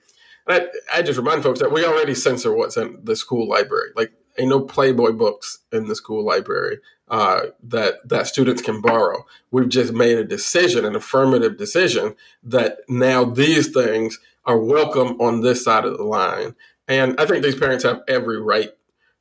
I, 0.47 0.67
I 0.93 1.01
just 1.01 1.17
remind 1.17 1.43
folks 1.43 1.59
that 1.59 1.71
we 1.71 1.85
already 1.85 2.13
censor 2.13 2.55
what's 2.55 2.77
in 2.77 2.99
the 3.03 3.15
school 3.15 3.47
library. 3.47 3.89
Like 3.95 4.13
ain't 4.37 4.49
no 4.49 4.61
Playboy 4.61 5.13
books 5.13 5.59
in 5.71 5.87
the 5.87 5.95
school 5.95 6.23
library 6.23 6.79
uh, 7.07 7.41
that 7.63 8.07
that 8.07 8.27
students 8.27 8.61
can 8.61 8.81
borrow. 8.81 9.25
We've 9.51 9.69
just 9.69 9.93
made 9.93 10.17
a 10.17 10.23
decision, 10.23 10.85
an 10.85 10.95
affirmative 10.95 11.57
decision, 11.57 12.15
that 12.43 12.79
now 12.89 13.25
these 13.25 13.69
things 13.69 14.19
are 14.45 14.57
welcome 14.57 15.19
on 15.21 15.41
this 15.41 15.63
side 15.63 15.85
of 15.85 15.97
the 15.97 16.03
line. 16.03 16.55
And 16.87 17.19
I 17.19 17.25
think 17.25 17.43
these 17.43 17.55
parents 17.55 17.83
have 17.83 18.01
every 18.07 18.41
right 18.41 18.71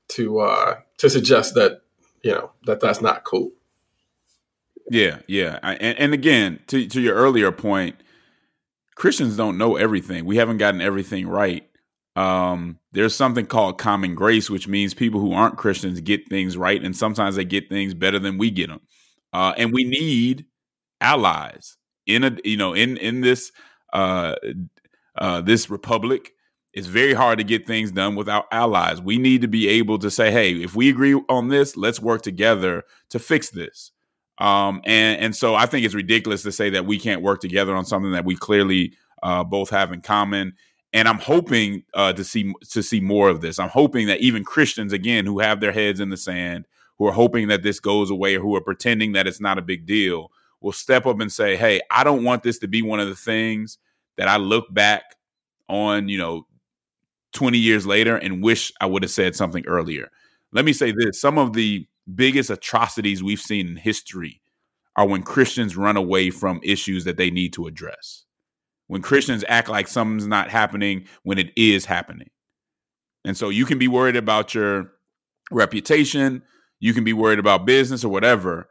to 0.08 0.40
uh, 0.40 0.76
to 0.98 1.10
suggest 1.10 1.54
that 1.54 1.82
you 2.22 2.32
know 2.32 2.50
that 2.66 2.80
that's 2.80 3.00
not 3.00 3.24
cool. 3.24 3.52
Yeah, 4.90 5.20
yeah, 5.26 5.58
and, 5.62 5.98
and 5.98 6.14
again, 6.14 6.60
to 6.68 6.86
to 6.88 7.00
your 7.00 7.14
earlier 7.14 7.50
point, 7.52 7.96
Christians 8.94 9.36
don't 9.36 9.56
know 9.56 9.76
everything. 9.76 10.24
We 10.24 10.36
haven't 10.36 10.58
gotten 10.58 10.80
everything 10.80 11.26
right 11.26 11.66
um, 12.16 12.78
there's 12.92 13.14
something 13.14 13.46
called 13.46 13.78
common 13.78 14.14
grace, 14.14 14.48
which 14.48 14.68
means 14.68 14.94
people 14.94 15.20
who 15.20 15.32
aren't 15.32 15.58
Christians 15.58 16.00
get 16.00 16.28
things 16.28 16.56
right, 16.56 16.82
and 16.82 16.96
sometimes 16.96 17.36
they 17.36 17.44
get 17.44 17.68
things 17.68 17.94
better 17.94 18.18
than 18.18 18.38
we 18.38 18.50
get 18.50 18.68
them. 18.68 18.80
Uh, 19.32 19.52
and 19.56 19.72
we 19.72 19.84
need 19.84 20.46
allies 21.00 21.76
in 22.06 22.24
a 22.24 22.36
you 22.44 22.56
know 22.56 22.72
in 22.72 22.96
in 22.98 23.20
this 23.20 23.50
uh, 23.92 24.34
uh, 25.18 25.40
this 25.40 25.70
republic. 25.70 26.30
It's 26.72 26.88
very 26.88 27.14
hard 27.14 27.38
to 27.38 27.44
get 27.44 27.68
things 27.68 27.92
done 27.92 28.16
without 28.16 28.46
allies. 28.50 29.00
We 29.00 29.16
need 29.16 29.42
to 29.42 29.48
be 29.48 29.68
able 29.68 29.98
to 30.00 30.10
say, 30.10 30.30
"Hey, 30.30 30.52
if 30.54 30.74
we 30.76 30.88
agree 30.90 31.14
on 31.28 31.48
this, 31.48 31.76
let's 31.76 32.00
work 32.00 32.22
together 32.22 32.84
to 33.10 33.18
fix 33.18 33.50
this." 33.50 33.92
Um, 34.38 34.82
and 34.84 35.20
and 35.20 35.36
so 35.36 35.54
I 35.54 35.66
think 35.66 35.84
it's 35.84 35.94
ridiculous 35.94 36.42
to 36.44 36.52
say 36.52 36.70
that 36.70 36.86
we 36.86 36.98
can't 36.98 37.22
work 37.22 37.40
together 37.40 37.74
on 37.74 37.84
something 37.84 38.12
that 38.12 38.24
we 38.24 38.36
clearly 38.36 38.94
uh, 39.22 39.44
both 39.44 39.70
have 39.70 39.92
in 39.92 40.00
common 40.00 40.54
and 40.95 41.09
I'm 41.09 41.18
hoping 41.18 41.82
uh, 41.92 42.12
to 42.12 42.22
see 42.22 42.55
to 42.70 42.82
see 42.82 43.01
more 43.01 43.28
of 43.28 43.40
this. 43.40 43.59
I'm 43.59 43.68
hoping 43.68 44.07
that 44.07 44.20
even 44.20 44.45
Christians, 44.45 44.92
again, 44.92 45.26
who 45.26 45.40
have 45.40 45.61
their 45.61 45.72
heads 45.72 45.99
in 45.99 46.09
the 46.09 46.16
sand, 46.16 46.66
who 46.99 47.07
are 47.07 47.12
hoping 47.12 47.49
that 47.49 47.64
this 47.64 47.80
goes 47.80 48.11
away, 48.11 48.36
or 48.36 48.40
who 48.40 48.55
are 48.55 48.61
pretending 48.61 49.12
that 49.12 49.26
it's 49.26 49.40
not 49.40 49.59
a 49.59 49.62
big 49.62 49.86
deal, 49.86 50.30
will 50.61 50.72
step 50.72 51.05
up 51.05 51.20
and 51.20 51.32
say, 51.32 51.57
"Hey, 51.57 51.80
I 51.90 52.05
don't 52.05 52.22
want 52.22 52.45
this 52.45 52.61
to 52.61 52.68
be 52.68 52.80
one 52.80 53.01
of 53.01 53.09
the 53.09 53.16
things 53.16 53.78
that 54.16 54.28
I 54.28 54.36
look 54.36 54.72
back 54.72 55.16
on, 55.68 56.09
you 56.09 56.16
know, 56.16 56.47
20 57.32 57.59
years 57.59 57.84
later 57.84 58.16
and 58.16 58.42
wish 58.42 58.72
I 58.80 58.86
would 58.86 59.03
have 59.03 59.11
said 59.11 59.34
something 59.34 59.66
earlier." 59.66 60.11
Let 60.53 60.64
me 60.64 60.72
say 60.72 60.92
this: 60.92 61.20
some 61.20 61.38
of 61.38 61.55
the 61.55 61.88
biggest 62.14 62.51
atrocities 62.51 63.20
we've 63.20 63.40
seen 63.40 63.66
in 63.66 63.76
history 63.76 64.40
are 64.95 65.09
when 65.09 65.24
Christians 65.24 65.76
run 65.76 65.97
away 65.97 66.30
from 66.30 66.61
issues 66.62 67.03
that 67.03 67.16
they 67.16 67.32
need 67.32 67.53
to 67.55 67.66
address 67.66 68.24
when 68.87 69.03
Christians 69.03 69.45
act 69.49 69.68
like 69.68 69.89
something's 69.89 70.26
not 70.26 70.51
happening 70.51 71.07
when 71.22 71.39
it 71.39 71.53
is 71.57 71.87
happening. 71.87 72.30
And 73.24 73.37
so 73.37 73.49
you 73.49 73.64
can 73.64 73.78
be 73.78 73.89
worried 73.89 74.16
about 74.16 74.55
your 74.55 74.93
reputation, 75.51 76.43
you 76.80 76.93
can 76.93 77.05
be 77.05 77.12
worried 77.12 77.39
about 77.39 77.66
business 77.66 78.05
or 78.05 78.11
whatever. 78.11 78.68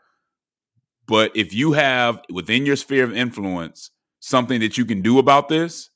But 1.08 1.36
if 1.36 1.54
you 1.54 1.74
have 1.74 2.22
within 2.30 2.66
your 2.66 2.76
sphere 2.76 3.04
of 3.04 3.16
influence 3.16 3.92
something 4.20 4.60
that 4.62 4.78
you 4.78 4.86
can 4.86 5.02
do 5.02 5.20
about 5.20 5.50
this, 5.50 5.90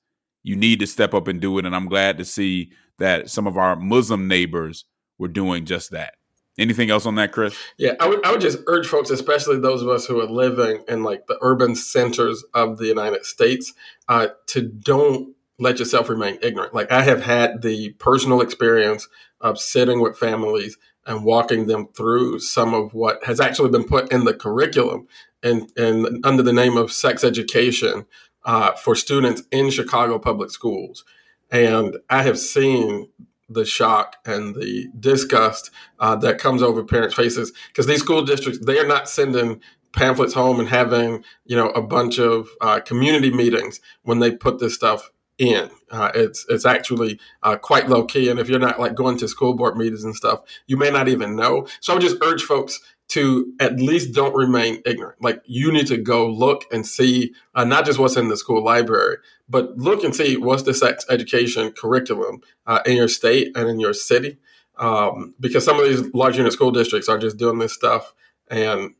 you 0.44 0.56
need 0.56 0.80
to 0.80 0.88
step 0.88 1.14
up 1.14 1.28
and 1.28 1.40
do 1.40 1.58
it. 1.60 1.66
And 1.66 1.76
I'm 1.76 1.88
glad 1.88 2.18
to 2.18 2.26
see 2.26 2.72
that 3.00 3.30
some 3.30 3.48
of 3.48 3.58
our 3.58 3.76
Muslim 3.76 4.28
neighbors 4.28 4.86
were 5.18 5.28
doing 5.28 5.66
just 5.66 5.92
that. 5.92 6.16
Anything 6.58 6.90
else 6.90 7.06
on 7.06 7.16
that, 7.16 7.32
Chris? 7.32 7.56
Yeah, 7.78 7.94
I 8.00 8.08
would, 8.08 8.26
I 8.26 8.32
would 8.32 8.42
just 8.42 8.60
urge 8.66 8.88
folks, 8.88 9.12
especially 9.12 9.60
those 9.60 9.84
of 9.84 9.90
us 9.90 10.06
who 10.08 10.20
are 10.20 10.28
living 10.28 10.84
in 10.88 11.04
like 11.04 11.28
the 11.28 11.38
urban 11.42 11.76
centers 11.76 12.44
of 12.54 12.80
the 12.80 12.88
United 12.88 13.26
States, 13.26 13.74
uh, 14.10 14.30
to 14.48 14.64
don't 14.64 15.36
let 15.60 15.80
yourself 15.80 16.10
remain 16.10 16.40
ignorant. 16.42 16.74
Like 16.74 16.92
I 16.92 17.04
have 17.04 17.22
had 17.22 17.62
the 17.62 17.92
personal 18.00 18.42
experience 18.42 19.08
of 19.40 19.60
sitting 19.60 20.02
with 20.02 20.18
families 20.18 20.78
and 21.06 21.24
walking 21.24 21.68
them 21.68 21.88
through 21.96 22.40
some 22.40 22.74
of 22.74 22.94
what 22.94 23.24
has 23.24 23.40
actually 23.40 23.70
been 23.70 23.86
put 23.86 24.12
in 24.12 24.26
the 24.26 24.34
curriculum 24.34 25.08
and, 25.44 25.72
and 25.78 26.26
under 26.26 26.44
the 26.44 26.54
name 26.54 26.76
of 26.76 26.92
sex 26.92 27.24
education 27.24 28.06
uh, 28.46 28.74
for 28.74 28.96
students 28.96 29.44
in 29.52 29.70
Chicago 29.70 30.20
public 30.20 30.52
schools. 30.52 31.06
And 31.52 31.98
I 32.10 32.24
have 32.24 32.38
seen 32.38 33.10
the 33.50 33.66
shock 33.66 34.18
and 34.26 34.56
the 34.56 34.88
disgust 35.00 35.72
uh, 36.00 36.16
that 36.16 36.38
comes 36.38 36.62
over 36.62 36.84
parents' 36.84 37.16
faces 37.16 37.54
because 37.68 37.88
these 37.88 38.02
school 38.02 38.24
districts 38.24 38.66
they 38.66 38.78
are 38.80 38.88
not 38.88 39.08
sending 39.10 39.62
pamphlets 39.94 40.34
home 40.34 40.60
and 40.60 40.70
having 40.70 41.24
you 41.46 41.56
know 41.56 41.70
a 41.70 41.82
bunch 41.82 42.20
of 42.20 42.50
uh, 42.62 42.80
community 42.80 43.32
meetings 43.32 43.80
when 44.04 44.20
they 44.20 44.32
put 44.32 44.60
this 44.60 44.76
stuff 44.76 45.12
in. 45.38 45.70
Uh, 45.92 46.12
it's 46.16 46.46
it's 46.50 46.66
actually 46.66 47.20
uh, 47.44 47.56
quite 47.56 47.88
low 47.90 48.04
key, 48.04 48.30
and 48.30 48.40
if 48.40 48.50
you're 48.50 48.60
not 48.60 48.80
like 48.80 48.96
going 48.96 49.18
to 49.18 49.28
school 49.28 49.54
board 49.54 49.78
meetings 49.78 50.04
and 50.04 50.16
stuff, 50.16 50.42
you 50.68 50.78
may 50.78 50.90
not 50.90 51.08
even 51.08 51.36
know. 51.36 51.68
So 51.80 51.94
I 51.94 51.96
would 51.96 52.04
just 52.04 52.18
urge 52.22 52.44
folks 52.44 52.80
to 53.10 53.54
at 53.60 53.80
least 53.80 54.14
don't 54.14 54.36
remain 54.36 54.82
ignorant. 54.86 55.22
Like 55.22 55.42
you 55.46 55.72
need 55.72 55.88
to 55.88 55.98
go 55.98 56.28
look 56.28 56.66
and 56.72 56.86
see 56.86 57.34
uh, 57.56 57.64
not 57.64 57.86
just 57.86 58.00
what's 58.00 58.18
in 58.18 58.28
the 58.28 58.38
school 58.38 58.64
library, 58.64 59.18
but 59.48 59.78
look 59.78 60.04
and 60.04 60.16
see 60.16 60.36
what's 60.36 60.64
the 60.64 60.74
sex 60.74 61.06
education 61.10 61.72
curriculum 61.72 62.42
uh, 62.66 62.82
in 62.86 62.98
your 62.98 63.08
state 63.08 63.56
and 63.56 63.70
in 63.70 63.80
your 63.80 63.94
city. 63.94 64.38
Um, 64.78 65.34
because 65.40 65.66
some 65.66 65.80
of 65.80 65.86
these 65.88 66.14
large 66.14 66.38
unit 66.38 66.54
school 66.54 66.72
districts 66.72 67.10
are 67.10 67.18
just 67.18 67.38
doing 67.38 67.58
this 67.58 67.74
stuff, 67.74 68.14
and 68.50 68.94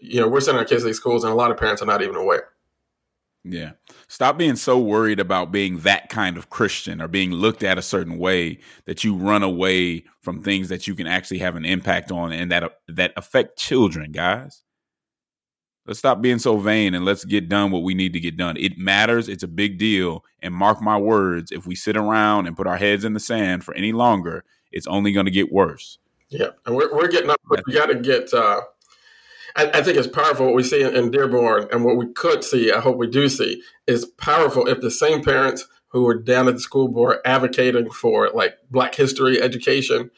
you 0.00 0.20
know 0.20 0.28
we're 0.28 0.40
sending 0.40 0.60
our 0.60 0.64
kids 0.64 0.82
to 0.82 0.86
these 0.86 0.96
schools, 0.96 1.24
and 1.24 1.32
a 1.32 1.36
lot 1.36 1.50
of 1.50 1.58
parents 1.58 1.82
are 1.82 1.86
not 1.86 2.02
even 2.02 2.16
aware. 2.16 2.48
Yeah. 3.44 3.72
Stop 4.10 4.36
being 4.36 4.56
so 4.56 4.76
worried 4.76 5.20
about 5.20 5.52
being 5.52 5.78
that 5.78 6.08
kind 6.08 6.36
of 6.36 6.50
Christian 6.50 7.00
or 7.00 7.06
being 7.06 7.30
looked 7.30 7.62
at 7.62 7.78
a 7.78 7.82
certain 7.82 8.18
way 8.18 8.58
that 8.84 9.04
you 9.04 9.14
run 9.14 9.44
away 9.44 10.02
from 10.20 10.42
things 10.42 10.68
that 10.68 10.88
you 10.88 10.96
can 10.96 11.06
actually 11.06 11.38
have 11.38 11.54
an 11.54 11.64
impact 11.64 12.10
on 12.10 12.32
and 12.32 12.50
that 12.50 12.80
that 12.88 13.12
affect 13.16 13.56
children, 13.56 14.10
guys. 14.10 14.64
Let's 15.86 16.00
stop 16.00 16.20
being 16.20 16.40
so 16.40 16.56
vain 16.56 16.92
and 16.94 17.04
let's 17.04 17.24
get 17.24 17.48
done 17.48 17.70
what 17.70 17.84
we 17.84 17.94
need 17.94 18.12
to 18.14 18.20
get 18.20 18.36
done. 18.36 18.56
It 18.56 18.76
matters. 18.76 19.28
It's 19.28 19.44
a 19.44 19.48
big 19.48 19.78
deal. 19.78 20.24
And 20.40 20.52
mark 20.52 20.82
my 20.82 20.98
words, 20.98 21.52
if 21.52 21.64
we 21.64 21.76
sit 21.76 21.96
around 21.96 22.48
and 22.48 22.56
put 22.56 22.66
our 22.66 22.78
heads 22.78 23.04
in 23.04 23.14
the 23.14 23.20
sand 23.20 23.62
for 23.62 23.74
any 23.74 23.92
longer, 23.92 24.44
it's 24.72 24.88
only 24.88 25.12
going 25.12 25.26
to 25.26 25.32
get 25.32 25.52
worse. 25.52 25.98
Yeah. 26.30 26.48
And 26.66 26.74
we're, 26.74 26.92
we're 26.92 27.06
getting 27.06 27.30
up. 27.30 27.40
But 27.48 27.62
we 27.64 27.74
got 27.74 27.86
to 27.86 27.94
get, 27.94 28.34
uh, 28.34 28.62
I, 29.56 29.70
I, 29.74 29.82
think 29.82 29.96
it's 29.96 30.06
powerful 30.06 30.46
what 30.46 30.54
we 30.54 30.62
see 30.62 30.82
in, 30.82 30.94
in 30.94 31.10
Dearborn 31.10 31.68
and 31.72 31.84
what 31.84 31.96
we 31.96 32.12
could 32.12 32.44
see, 32.44 32.72
I 32.72 32.80
hope 32.80 32.96
we 32.96 33.06
do 33.06 33.28
see, 33.28 33.62
is 33.86 34.04
powerful 34.04 34.66
if 34.66 34.80
the 34.80 34.90
same 34.90 35.22
parents 35.22 35.66
who 35.88 36.06
are 36.06 36.14
down 36.14 36.48
at 36.48 36.54
the 36.54 36.60
school 36.60 36.88
board 36.88 37.18
advocating 37.24 37.90
for 37.90 38.30
like 38.30 38.56
Black 38.70 38.94
history 38.94 39.40
education 39.42 40.10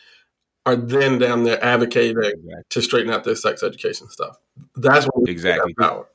are 0.64 0.76
then 0.76 1.18
down 1.18 1.44
there 1.44 1.62
advocating 1.64 2.16
exactly. 2.18 2.54
to 2.68 2.82
straighten 2.82 3.10
out 3.12 3.24
this 3.24 3.42
sex 3.42 3.62
education 3.62 4.08
stuff. 4.08 4.36
That's 4.76 5.06
what 5.06 5.28
exactly 5.28 5.74
power. 5.74 6.06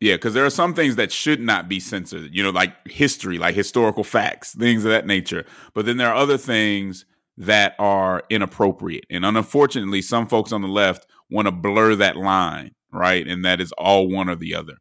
Yeah, 0.00 0.14
because 0.14 0.32
there 0.34 0.46
are 0.46 0.50
some 0.50 0.74
things 0.74 0.94
that 0.94 1.10
should 1.10 1.40
not 1.40 1.68
be 1.68 1.80
censored, 1.80 2.32
you 2.32 2.42
know, 2.42 2.50
like 2.50 2.86
history, 2.86 3.36
like 3.38 3.56
historical 3.56 4.04
facts, 4.04 4.54
things 4.54 4.84
of 4.84 4.92
that 4.92 5.06
nature. 5.06 5.44
But 5.74 5.86
then 5.86 5.96
there 5.96 6.08
are 6.08 6.14
other 6.14 6.38
things 6.38 7.04
that 7.38 7.74
are 7.78 8.24
inappropriate. 8.30 9.06
And 9.10 9.24
unfortunately, 9.24 10.02
some 10.02 10.26
folks 10.26 10.52
on 10.52 10.60
the 10.60 10.68
left 10.68 11.06
want 11.30 11.46
to 11.46 11.52
blur 11.52 11.94
that 11.94 12.16
line, 12.16 12.74
right? 12.92 13.26
And 13.26 13.44
that 13.44 13.60
is 13.60 13.70
all 13.72 14.08
one 14.08 14.28
or 14.28 14.34
the 14.34 14.56
other. 14.56 14.74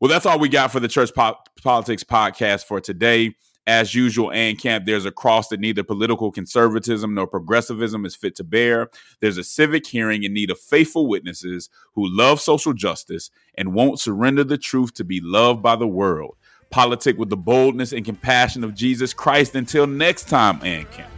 Well, 0.00 0.08
that's 0.08 0.24
all 0.24 0.38
we 0.38 0.48
got 0.48 0.70
for 0.70 0.78
the 0.78 0.86
Church 0.86 1.10
Politics 1.14 2.04
podcast 2.04 2.64
for 2.66 2.80
today. 2.80 3.34
As 3.66 3.94
usual, 3.94 4.32
and 4.32 4.58
camp, 4.58 4.86
there's 4.86 5.04
a 5.04 5.10
cross 5.10 5.48
that 5.48 5.60
neither 5.60 5.82
political 5.82 6.32
conservatism 6.32 7.14
nor 7.14 7.26
progressivism 7.26 8.06
is 8.06 8.16
fit 8.16 8.34
to 8.36 8.44
bear. 8.44 8.88
There's 9.20 9.36
a 9.36 9.44
civic 9.44 9.86
hearing 9.86 10.22
in 10.22 10.32
need 10.32 10.50
of 10.50 10.58
faithful 10.58 11.06
witnesses 11.06 11.68
who 11.92 12.08
love 12.08 12.40
social 12.40 12.72
justice 12.72 13.30
and 13.58 13.74
won't 13.74 14.00
surrender 14.00 14.42
the 14.44 14.56
truth 14.56 14.94
to 14.94 15.04
be 15.04 15.20
loved 15.20 15.62
by 15.62 15.76
the 15.76 15.88
world. 15.88 16.36
Politic 16.70 17.18
with 17.18 17.28
the 17.28 17.36
boldness 17.36 17.92
and 17.92 18.06
compassion 18.06 18.64
of 18.64 18.74
Jesus 18.74 19.12
Christ. 19.12 19.54
Until 19.54 19.86
next 19.86 20.28
time, 20.28 20.60
and 20.62 20.90
camp. 20.90 21.17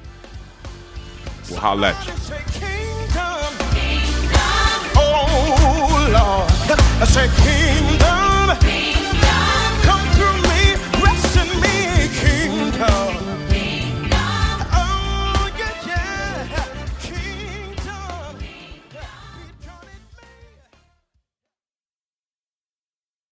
We'll 1.51 1.59
holla 1.59 1.89
at 1.89 2.07
you. 2.07 2.13
Oh, 4.97 6.09
Lord. 6.13 6.81
I 7.01 7.05
say, 7.05 7.29
Kingdom. 7.43 8.90